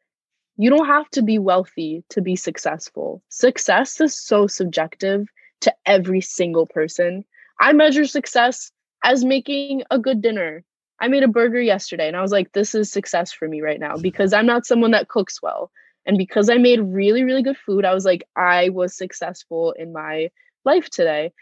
You 0.58 0.70
don't 0.70 0.86
have 0.86 1.10
to 1.10 1.22
be 1.22 1.40
wealthy 1.40 2.04
to 2.10 2.20
be 2.20 2.36
successful. 2.36 3.20
Success 3.28 4.00
is 4.00 4.16
so 4.16 4.46
subjective 4.46 5.26
to 5.62 5.74
every 5.86 6.20
single 6.20 6.64
person. 6.64 7.24
I 7.60 7.72
measure 7.72 8.04
success 8.04 8.70
as 9.02 9.24
making 9.24 9.82
a 9.90 9.98
good 9.98 10.22
dinner. 10.22 10.62
I 11.00 11.08
made 11.08 11.24
a 11.24 11.28
burger 11.28 11.60
yesterday 11.60 12.06
and 12.06 12.16
I 12.16 12.22
was 12.22 12.30
like, 12.30 12.52
this 12.52 12.76
is 12.76 12.92
success 12.92 13.32
for 13.32 13.48
me 13.48 13.60
right 13.60 13.80
now 13.80 13.96
because 13.96 14.32
I'm 14.32 14.46
not 14.46 14.66
someone 14.66 14.92
that 14.92 15.08
cooks 15.08 15.42
well. 15.42 15.72
And 16.06 16.16
because 16.16 16.48
I 16.48 16.58
made 16.58 16.78
really, 16.78 17.24
really 17.24 17.42
good 17.42 17.58
food, 17.58 17.84
I 17.84 17.92
was 17.92 18.04
like, 18.04 18.22
I 18.36 18.68
was 18.68 18.96
successful 18.96 19.72
in 19.72 19.92
my 19.92 20.30
life 20.64 20.88
today. 20.90 21.32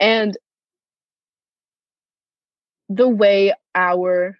And 0.00 0.34
the 2.88 3.06
way 3.06 3.52
our 3.74 4.38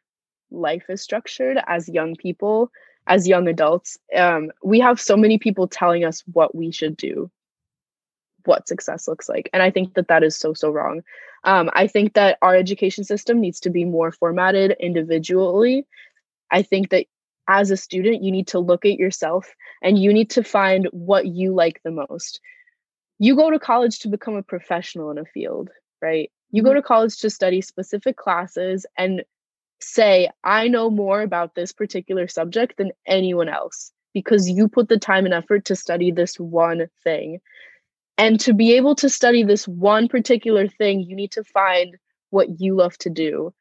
life 0.52 0.84
is 0.88 1.02
structured 1.02 1.58
as 1.66 1.88
young 1.88 2.16
people, 2.16 2.70
as 3.06 3.26
young 3.26 3.48
adults, 3.48 3.98
um, 4.16 4.50
we 4.62 4.80
have 4.80 5.00
so 5.00 5.16
many 5.16 5.38
people 5.38 5.66
telling 5.66 6.04
us 6.04 6.22
what 6.32 6.54
we 6.54 6.70
should 6.70 6.96
do, 6.96 7.30
what 8.44 8.68
success 8.68 9.08
looks 9.08 9.28
like. 9.28 9.50
And 9.52 9.62
I 9.62 9.70
think 9.70 9.94
that 9.94 10.08
that 10.08 10.22
is 10.22 10.36
so, 10.36 10.54
so 10.54 10.70
wrong. 10.70 11.02
Um, 11.44 11.70
I 11.74 11.86
think 11.88 12.14
that 12.14 12.38
our 12.42 12.54
education 12.54 13.04
system 13.04 13.40
needs 13.40 13.60
to 13.60 13.70
be 13.70 13.84
more 13.84 14.12
formatted 14.12 14.76
individually. 14.78 15.86
I 16.50 16.62
think 16.62 16.90
that 16.90 17.06
as 17.48 17.70
a 17.70 17.76
student, 17.76 18.22
you 18.22 18.30
need 18.30 18.46
to 18.48 18.60
look 18.60 18.84
at 18.84 18.98
yourself 18.98 19.52
and 19.82 19.98
you 19.98 20.12
need 20.12 20.30
to 20.30 20.44
find 20.44 20.86
what 20.92 21.26
you 21.26 21.52
like 21.52 21.80
the 21.82 21.90
most. 21.90 22.40
You 23.18 23.34
go 23.34 23.50
to 23.50 23.58
college 23.58 24.00
to 24.00 24.08
become 24.08 24.36
a 24.36 24.42
professional 24.42 25.10
in 25.10 25.18
a 25.18 25.24
field, 25.24 25.70
right? 26.00 26.30
You 26.50 26.62
go 26.62 26.74
to 26.74 26.82
college 26.82 27.18
to 27.20 27.30
study 27.30 27.60
specific 27.60 28.16
classes 28.16 28.86
and 28.96 29.24
say, 29.82 30.30
I 30.44 30.68
know 30.68 30.90
more 30.90 31.22
about 31.22 31.54
this 31.54 31.72
particular 31.72 32.28
subject 32.28 32.76
than 32.78 32.92
anyone 33.06 33.48
else 33.48 33.92
because 34.14 34.48
you 34.48 34.68
put 34.68 34.88
the 34.88 34.98
time 34.98 35.24
and 35.24 35.34
effort 35.34 35.64
to 35.66 35.76
study 35.76 36.10
this 36.10 36.38
one 36.38 36.88
thing. 37.02 37.40
And 38.18 38.38
to 38.40 38.52
be 38.52 38.74
able 38.74 38.94
to 38.96 39.08
study 39.08 39.42
this 39.42 39.66
one 39.66 40.08
particular 40.08 40.68
thing, 40.68 41.00
you 41.00 41.16
need 41.16 41.32
to 41.32 41.44
find 41.44 41.96
what 42.30 42.60
you 42.60 42.74
love 42.74 42.96
to 42.98 43.10
do. 43.10 43.52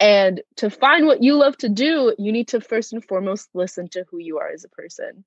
And 0.00 0.42
to 0.56 0.70
find 0.70 1.06
what 1.06 1.22
you 1.22 1.34
love 1.34 1.56
to 1.58 1.68
do, 1.68 2.14
you 2.18 2.30
need 2.30 2.48
to 2.48 2.60
first 2.60 2.92
and 2.92 3.04
foremost 3.04 3.48
listen 3.54 3.88
to 3.88 4.04
who 4.10 4.18
you 4.18 4.38
are 4.38 4.48
as 4.48 4.64
a 4.64 4.68
person. 4.68 5.24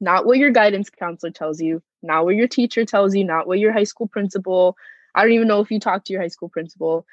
Not 0.00 0.26
what 0.26 0.38
your 0.38 0.50
guidance 0.50 0.90
counselor 0.90 1.32
tells 1.32 1.60
you, 1.60 1.82
not 2.02 2.24
what 2.24 2.34
your 2.34 2.48
teacher 2.48 2.84
tells 2.84 3.14
you, 3.14 3.24
not 3.24 3.46
what 3.46 3.58
your 3.58 3.72
high 3.72 3.84
school 3.84 4.06
principal. 4.06 4.76
I 5.14 5.22
don't 5.22 5.32
even 5.32 5.48
know 5.48 5.60
if 5.60 5.70
you 5.70 5.80
talk 5.80 6.04
to 6.04 6.12
your 6.12 6.20
high 6.20 6.28
school 6.28 6.48
principal, 6.50 7.06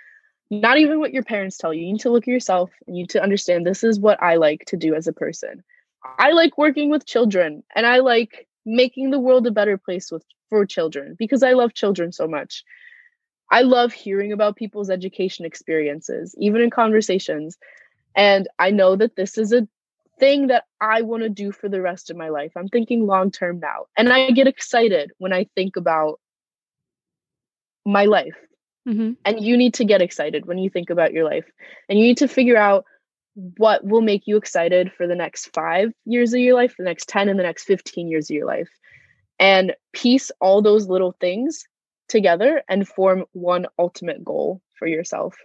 not 0.51 0.77
even 0.77 0.99
what 0.99 1.13
your 1.13 1.23
parents 1.23 1.57
tell 1.57 1.73
you. 1.73 1.85
You 1.85 1.93
need 1.93 2.01
to 2.01 2.11
look 2.11 2.23
at 2.25 2.31
yourself 2.31 2.71
and 2.85 2.95
you 2.97 3.03
need 3.03 3.09
to 3.11 3.23
understand 3.23 3.65
this 3.65 3.83
is 3.83 3.99
what 3.99 4.21
I 4.21 4.35
like 4.35 4.65
to 4.67 4.77
do 4.77 4.93
as 4.93 5.07
a 5.07 5.13
person. 5.13 5.63
I 6.19 6.31
like 6.31 6.57
working 6.57 6.89
with 6.89 7.05
children 7.05 7.63
and 7.73 7.85
I 7.85 7.99
like 7.99 8.47
making 8.65 9.11
the 9.11 9.19
world 9.19 9.47
a 9.47 9.51
better 9.51 9.77
place 9.77 10.11
with 10.11 10.25
for 10.49 10.65
children 10.65 11.15
because 11.17 11.41
I 11.41 11.53
love 11.53 11.73
children 11.73 12.11
so 12.11 12.27
much. 12.27 12.63
I 13.49 13.61
love 13.61 13.93
hearing 13.93 14.33
about 14.33 14.57
people's 14.57 14.89
education 14.89 15.45
experiences, 15.45 16.35
even 16.37 16.61
in 16.61 16.69
conversations. 16.69 17.57
And 18.15 18.47
I 18.59 18.71
know 18.71 18.95
that 18.97 19.15
this 19.15 19.37
is 19.37 19.53
a 19.53 19.67
thing 20.19 20.47
that 20.47 20.65
I 20.81 21.01
want 21.01 21.23
to 21.23 21.29
do 21.29 21.51
for 21.51 21.69
the 21.69 21.81
rest 21.81 22.09
of 22.09 22.17
my 22.17 22.29
life. 22.29 22.51
I'm 22.57 22.67
thinking 22.67 23.07
long 23.07 23.31
term 23.31 23.59
now. 23.59 23.85
And 23.97 24.11
I 24.11 24.31
get 24.31 24.47
excited 24.47 25.11
when 25.17 25.33
I 25.33 25.45
think 25.55 25.77
about 25.77 26.19
my 27.85 28.05
life. 28.05 28.37
Mhm. 28.87 29.17
And 29.25 29.43
you 29.43 29.57
need 29.57 29.75
to 29.75 29.85
get 29.85 30.01
excited 30.01 30.45
when 30.45 30.57
you 30.57 30.69
think 30.69 30.89
about 30.89 31.13
your 31.13 31.25
life. 31.25 31.45
And 31.87 31.99
you 31.99 32.05
need 32.05 32.17
to 32.17 32.27
figure 32.27 32.57
out 32.57 32.85
what 33.57 33.83
will 33.85 34.01
make 34.01 34.27
you 34.27 34.37
excited 34.37 34.91
for 34.91 35.07
the 35.07 35.15
next 35.15 35.53
five 35.53 35.93
years 36.05 36.33
of 36.33 36.39
your 36.39 36.55
life, 36.55 36.75
the 36.77 36.83
next 36.83 37.07
10, 37.07 37.29
and 37.29 37.39
the 37.39 37.43
next 37.43 37.63
15 37.65 38.07
years 38.09 38.29
of 38.29 38.35
your 38.35 38.47
life. 38.47 38.69
And 39.39 39.75
piece 39.93 40.31
all 40.41 40.61
those 40.61 40.87
little 40.87 41.13
things 41.19 41.65
together 42.09 42.63
and 42.69 42.87
form 42.87 43.25
one 43.33 43.67
ultimate 43.79 44.23
goal 44.23 44.61
for 44.77 44.87
yourself. 44.87 45.35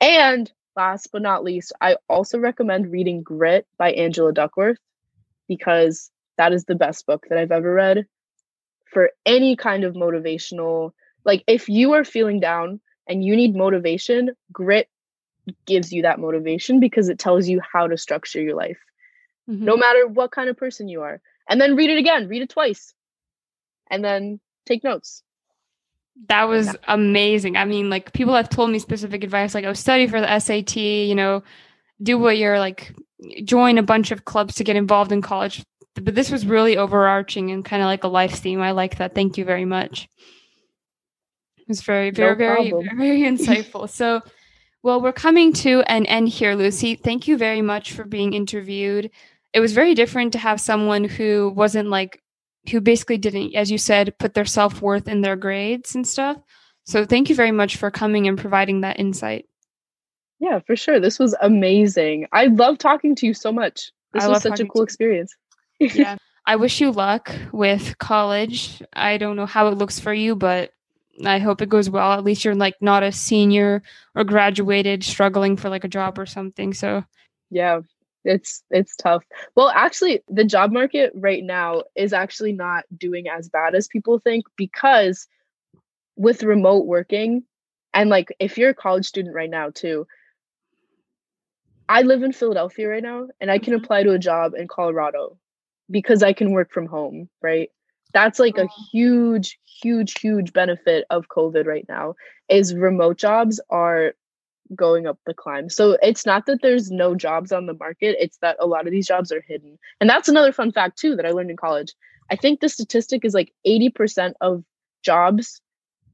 And 0.00 0.50
last 0.76 1.08
but 1.12 1.22
not 1.22 1.44
least, 1.44 1.72
I 1.80 1.96
also 2.08 2.38
recommend 2.38 2.92
reading 2.92 3.22
Grit 3.22 3.66
by 3.78 3.92
Angela 3.92 4.32
Duckworth 4.32 4.78
because 5.48 6.10
that 6.38 6.52
is 6.52 6.64
the 6.64 6.74
best 6.76 7.06
book 7.06 7.26
that 7.28 7.38
I've 7.38 7.52
ever 7.52 7.72
read 7.72 8.06
for 8.92 9.10
any 9.26 9.56
kind 9.56 9.84
of 9.84 9.94
motivational. 9.94 10.92
Like, 11.24 11.44
if 11.46 11.68
you 11.68 11.92
are 11.92 12.04
feeling 12.04 12.40
down 12.40 12.80
and 13.06 13.24
you 13.24 13.36
need 13.36 13.56
motivation, 13.56 14.30
Grit 14.52 14.88
gives 15.66 15.92
you 15.92 16.02
that 16.02 16.20
motivation 16.20 16.80
because 16.80 17.08
it 17.08 17.18
tells 17.18 17.48
you 17.48 17.60
how 17.72 17.86
to 17.86 17.96
structure 17.96 18.40
your 18.40 18.54
life, 18.54 18.78
Mhm. 19.48 19.60
no 19.60 19.76
matter 19.76 20.06
what 20.06 20.30
kind 20.30 20.48
of 20.48 20.56
person 20.56 20.88
you 20.88 21.02
are. 21.02 21.20
And 21.48 21.60
then 21.60 21.76
read 21.76 21.90
it 21.90 21.98
again, 21.98 22.28
read 22.28 22.42
it 22.42 22.48
twice, 22.48 22.94
and 23.90 24.04
then 24.04 24.40
take 24.66 24.84
notes. 24.84 25.22
That 26.28 26.48
was 26.48 26.76
amazing. 26.86 27.56
I 27.56 27.64
mean, 27.64 27.90
like 27.90 28.12
people 28.12 28.34
have 28.34 28.48
told 28.48 28.70
me 28.70 28.78
specific 28.78 29.24
advice, 29.24 29.54
like, 29.54 29.64
oh, 29.64 29.72
study 29.72 30.06
for 30.06 30.20
the 30.20 30.30
SAT, 30.30 30.76
you 31.06 31.14
know, 31.14 31.42
do 32.02 32.18
what 32.18 32.38
you're 32.38 32.58
like, 32.58 32.94
join 33.44 33.78
a 33.78 33.82
bunch 33.82 34.10
of 34.10 34.24
clubs 34.24 34.54
to 34.56 34.64
get 34.64 34.76
involved 34.76 35.12
in 35.12 35.22
college. 35.22 35.64
But 35.94 36.14
this 36.14 36.30
was 36.30 36.46
really 36.46 36.76
overarching 36.76 37.50
and 37.50 37.64
kind 37.64 37.82
of 37.82 37.86
like 37.86 38.04
a 38.04 38.08
life 38.08 38.34
theme. 38.34 38.60
I 38.60 38.70
like 38.70 38.98
that. 38.98 39.14
Thank 39.14 39.36
you 39.36 39.44
very 39.44 39.64
much. 39.64 40.08
Was 41.72 41.82
very, 41.82 42.10
very, 42.10 42.32
No 42.32 42.36
very, 42.36 42.70
very 42.96 43.20
insightful. 43.20 43.88
So, 43.88 44.20
well, 44.82 45.00
we're 45.00 45.12
coming 45.12 45.52
to 45.54 45.82
an 45.86 46.04
end 46.06 46.28
here, 46.28 46.54
Lucy. 46.54 46.96
Thank 46.96 47.26
you 47.26 47.38
very 47.38 47.62
much 47.62 47.92
for 47.92 48.04
being 48.04 48.34
interviewed. 48.34 49.10
It 49.54 49.60
was 49.60 49.72
very 49.72 49.94
different 49.94 50.32
to 50.32 50.38
have 50.38 50.60
someone 50.60 51.04
who 51.04 51.52
wasn't 51.54 51.88
like 51.88 52.20
who 52.70 52.80
basically 52.80 53.18
didn't, 53.18 53.54
as 53.54 53.70
you 53.70 53.78
said, 53.78 54.18
put 54.18 54.34
their 54.34 54.44
self 54.44 54.82
worth 54.82 55.08
in 55.08 55.22
their 55.22 55.36
grades 55.36 55.94
and 55.94 56.06
stuff. 56.06 56.36
So 56.84 57.04
thank 57.04 57.28
you 57.28 57.34
very 57.34 57.52
much 57.52 57.76
for 57.76 57.90
coming 57.90 58.28
and 58.28 58.38
providing 58.38 58.82
that 58.82 58.98
insight. 58.98 59.46
Yeah, 60.40 60.58
for 60.66 60.76
sure. 60.76 61.00
This 61.00 61.18
was 61.18 61.34
amazing. 61.40 62.26
I 62.32 62.46
love 62.46 62.78
talking 62.78 63.14
to 63.16 63.26
you 63.26 63.34
so 63.34 63.52
much. 63.52 63.92
This 64.12 64.24
I 64.24 64.28
was 64.28 64.42
such 64.42 64.60
a 64.60 64.66
cool 64.66 64.82
experience. 64.82 65.34
Yeah. 65.78 66.16
I 66.46 66.56
wish 66.56 66.80
you 66.80 66.90
luck 66.90 67.32
with 67.52 67.96
college. 67.98 68.82
I 68.92 69.16
don't 69.16 69.36
know 69.36 69.46
how 69.46 69.68
it 69.68 69.78
looks 69.78 70.00
for 70.00 70.12
you, 70.12 70.34
but 70.34 70.72
I 71.24 71.38
hope 71.38 71.60
it 71.62 71.68
goes 71.68 71.90
well. 71.90 72.12
At 72.12 72.24
least 72.24 72.44
you're 72.44 72.54
like 72.54 72.76
not 72.80 73.02
a 73.02 73.12
senior 73.12 73.82
or 74.14 74.24
graduated 74.24 75.04
struggling 75.04 75.56
for 75.56 75.68
like 75.68 75.84
a 75.84 75.88
job 75.88 76.18
or 76.18 76.26
something. 76.26 76.72
So 76.74 77.04
Yeah, 77.50 77.80
it's 78.24 78.62
it's 78.70 78.96
tough. 78.96 79.24
Well, 79.56 79.70
actually, 79.70 80.22
the 80.28 80.44
job 80.44 80.72
market 80.72 81.12
right 81.14 81.42
now 81.44 81.82
is 81.96 82.12
actually 82.12 82.52
not 82.52 82.84
doing 82.96 83.28
as 83.28 83.48
bad 83.48 83.74
as 83.74 83.88
people 83.88 84.18
think 84.18 84.44
because 84.56 85.26
with 86.16 86.42
remote 86.42 86.86
working 86.86 87.44
and 87.94 88.10
like 88.10 88.28
if 88.40 88.58
you're 88.58 88.70
a 88.70 88.74
college 88.74 89.06
student 89.06 89.34
right 89.34 89.50
now 89.50 89.70
too. 89.70 90.06
I 91.88 92.02
live 92.02 92.22
in 92.22 92.32
Philadelphia 92.32 92.88
right 92.88 93.02
now 93.02 93.28
and 93.40 93.50
I 93.50 93.58
can 93.58 93.74
Mhm. 93.74 93.74
apply 93.74 94.04
to 94.04 94.12
a 94.12 94.18
job 94.18 94.54
in 94.54 94.68
Colorado 94.68 95.38
because 95.90 96.22
I 96.22 96.32
can 96.32 96.52
work 96.52 96.72
from 96.72 96.86
home, 96.86 97.28
right? 97.42 97.70
That's 98.14 98.38
like 98.38 98.58
a 98.58 98.68
Oh. 98.68 98.68
huge 98.92 99.58
huge 99.82 100.20
huge 100.20 100.52
benefit 100.52 101.04
of 101.10 101.28
COVID 101.28 101.66
right 101.66 101.86
now 101.88 102.14
is 102.48 102.74
remote 102.74 103.18
jobs 103.18 103.60
are 103.70 104.14
going 104.74 105.06
up 105.06 105.18
the 105.26 105.34
climb. 105.34 105.68
So 105.70 105.98
it's 106.02 106.26
not 106.26 106.46
that 106.46 106.60
there's 106.62 106.90
no 106.90 107.14
jobs 107.14 107.52
on 107.52 107.66
the 107.66 107.74
market, 107.74 108.16
it's 108.20 108.38
that 108.38 108.56
a 108.60 108.66
lot 108.66 108.86
of 108.86 108.92
these 108.92 109.06
jobs 109.06 109.32
are 109.32 109.42
hidden. 109.42 109.78
And 110.00 110.08
that's 110.10 110.28
another 110.28 110.52
fun 110.52 110.72
fact 110.72 110.98
too 110.98 111.16
that 111.16 111.26
I 111.26 111.30
learned 111.32 111.50
in 111.50 111.56
college. 111.56 111.94
I 112.30 112.36
think 112.36 112.60
the 112.60 112.68
statistic 112.68 113.24
is 113.24 113.34
like 113.34 113.52
80% 113.66 114.34
of 114.40 114.64
jobs 115.02 115.60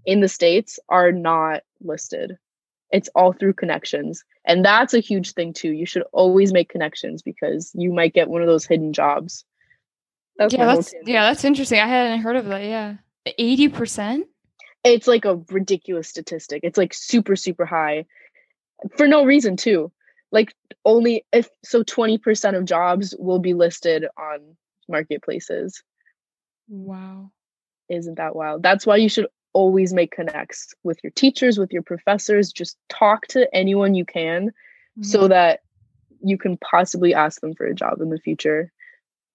in 0.07 0.21
the 0.21 0.29
states 0.29 0.79
are 0.89 1.13
not 1.13 1.63
listed. 1.81 2.37
It's 2.91 3.09
all 3.15 3.33
through 3.33 3.55
connections. 3.55 4.25
And 4.47 4.65
that's 4.65 4.95
a 4.95 5.01
huge 5.01 5.33
thing 5.33 5.53
too. 5.53 5.73
You 5.73 5.87
should 5.87 6.05
always 6.13 6.53
make 6.53 6.69
connections 6.71 7.23
because 7.23 7.71
you 7.75 7.93
might 7.93 8.15
get 8.15 8.29
one 8.31 8.43
of 8.43 8.49
those 8.49 8.67
hidden 8.67 8.93
jobs. 8.93 9.45
That's 10.39 10.55
yeah, 10.55 10.67
that's 10.67 10.95
yeah, 11.05 11.23
that's 11.29 11.45
interesting. 11.45 11.81
I 11.81 11.87
hadn't 11.87 12.21
heard 12.21 12.37
of 12.37 12.47
that. 12.47 12.63
Yeah. 12.63 12.95
80%? 13.39 14.23
It's 14.85 15.07
like 15.07 15.25
a 15.25 15.41
ridiculous 15.51 16.09
statistic. 16.09 16.61
It's 16.63 16.79
like 16.79 16.95
super 16.95 17.37
super 17.37 17.67
high 17.67 18.07
for 18.97 19.09
no 19.09 19.25
reason 19.25 19.57
too. 19.57 19.93
Like 20.31 20.55
only 20.85 21.25
if 21.33 21.49
so 21.65 21.83
20% 21.83 22.57
of 22.57 22.65
jobs 22.65 23.15
will 23.19 23.41
be 23.41 23.55
listed 23.55 24.07
on 24.17 24.57
marketplaces. 24.89 25.83
Wow. 26.69 27.33
Isn't 27.89 28.17
that 28.17 28.37
wild? 28.37 28.63
That's 28.63 28.87
why 28.87 28.97
you 28.97 29.09
should 29.09 29.27
always 29.53 29.93
make 29.93 30.13
connects 30.13 30.75
with 30.85 30.99
your 31.03 31.11
teachers, 31.13 31.59
with 31.59 31.73
your 31.73 31.83
professors. 31.83 32.53
Just 32.53 32.77
talk 32.89 33.27
to 33.29 33.53
anyone 33.55 33.95
you 33.95 34.05
can 34.05 34.49
mm-hmm. 34.49 35.03
so 35.03 35.29
that 35.29 35.61
you 36.23 36.37
can 36.37 36.59
possibly 36.59 37.15
ask 37.15 37.41
them 37.41 37.55
for 37.55 37.67
a 37.67 37.75
job 37.75 38.01
in 38.01 38.11
the 38.11 38.19
future. 38.19 38.71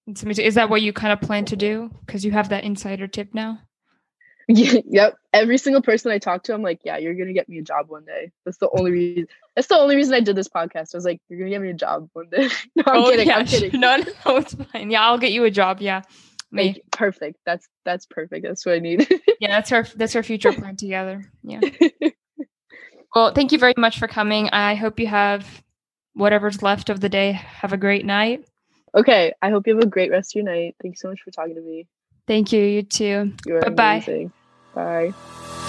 Is 0.06 0.54
that 0.54 0.68
what 0.68 0.82
you 0.82 0.92
kind 0.92 1.12
of 1.12 1.20
plan 1.20 1.46
to 1.46 1.56
do? 1.56 1.90
Because 2.04 2.24
you 2.24 2.32
have 2.32 2.50
that 2.50 2.64
insider 2.64 3.06
tip 3.06 3.34
now? 3.34 3.60
Yeah, 4.46 4.80
yep. 4.86 5.16
Every 5.32 5.56
single 5.56 5.80
person 5.80 6.12
I 6.12 6.18
talk 6.18 6.42
to, 6.44 6.52
I'm 6.52 6.60
like, 6.60 6.80
yeah, 6.84 6.98
you're 6.98 7.14
gonna 7.14 7.32
get 7.32 7.48
me 7.48 7.58
a 7.60 7.62
job 7.62 7.88
one 7.88 8.04
day. 8.04 8.30
That's 8.44 8.58
the 8.58 8.68
only 8.76 8.90
reason. 8.90 9.26
That's 9.56 9.68
the 9.68 9.76
only 9.76 9.96
reason 9.96 10.12
I 10.12 10.20
did 10.20 10.36
this 10.36 10.48
podcast. 10.48 10.94
I 10.94 10.98
was 10.98 11.06
like, 11.06 11.18
you're 11.30 11.38
gonna 11.38 11.50
get 11.50 11.62
me 11.62 11.70
a 11.70 11.72
job 11.72 12.10
one 12.12 12.28
day. 12.28 12.50
no, 12.76 12.82
I'm 12.86 13.04
oh, 13.04 13.10
kidding. 13.10 13.28
Yeah. 13.28 13.38
I'm 13.38 13.46
kidding. 13.46 13.80
No, 13.80 13.96
no, 13.96 14.36
it's 14.36 14.54
fine. 14.54 14.90
Yeah, 14.90 15.02
I'll 15.02 15.16
get 15.16 15.32
you 15.32 15.44
a 15.44 15.50
job. 15.50 15.80
Yeah. 15.80 16.02
Like, 16.52 16.82
perfect. 16.92 17.38
That's 17.46 17.66
that's 17.86 18.04
perfect. 18.04 18.44
That's 18.44 18.66
what 18.66 18.74
I 18.74 18.80
need. 18.80 19.08
yeah, 19.40 19.48
that's 19.48 19.72
our 19.72 19.84
that's 19.96 20.14
our 20.14 20.22
future 20.22 20.52
plan 20.52 20.76
together. 20.76 21.24
Yeah. 21.42 21.60
well, 23.14 23.32
thank 23.32 23.50
you 23.50 23.58
very 23.58 23.74
much 23.78 23.98
for 23.98 24.08
coming. 24.08 24.50
I 24.50 24.74
hope 24.74 25.00
you 25.00 25.06
have 25.06 25.62
whatever's 26.12 26.62
left 26.62 26.90
of 26.90 27.00
the 27.00 27.08
day. 27.08 27.32
Have 27.32 27.72
a 27.72 27.78
great 27.78 28.04
night. 28.04 28.44
Okay. 28.94 29.32
I 29.42 29.50
hope 29.50 29.66
you 29.66 29.74
have 29.74 29.84
a 29.84 29.88
great 29.88 30.10
rest 30.10 30.32
of 30.32 30.42
your 30.42 30.44
night. 30.44 30.76
Thank 30.82 30.94
you 30.94 30.98
so 30.98 31.08
much 31.08 31.20
for 31.22 31.30
talking 31.30 31.54
to 31.54 31.60
me. 31.60 31.86
Thank 32.26 32.52
you. 32.52 32.62
You 32.62 32.82
too. 32.82 33.32
Bye 33.46 33.70
bye. 33.70 34.30
Bye. 34.74 35.60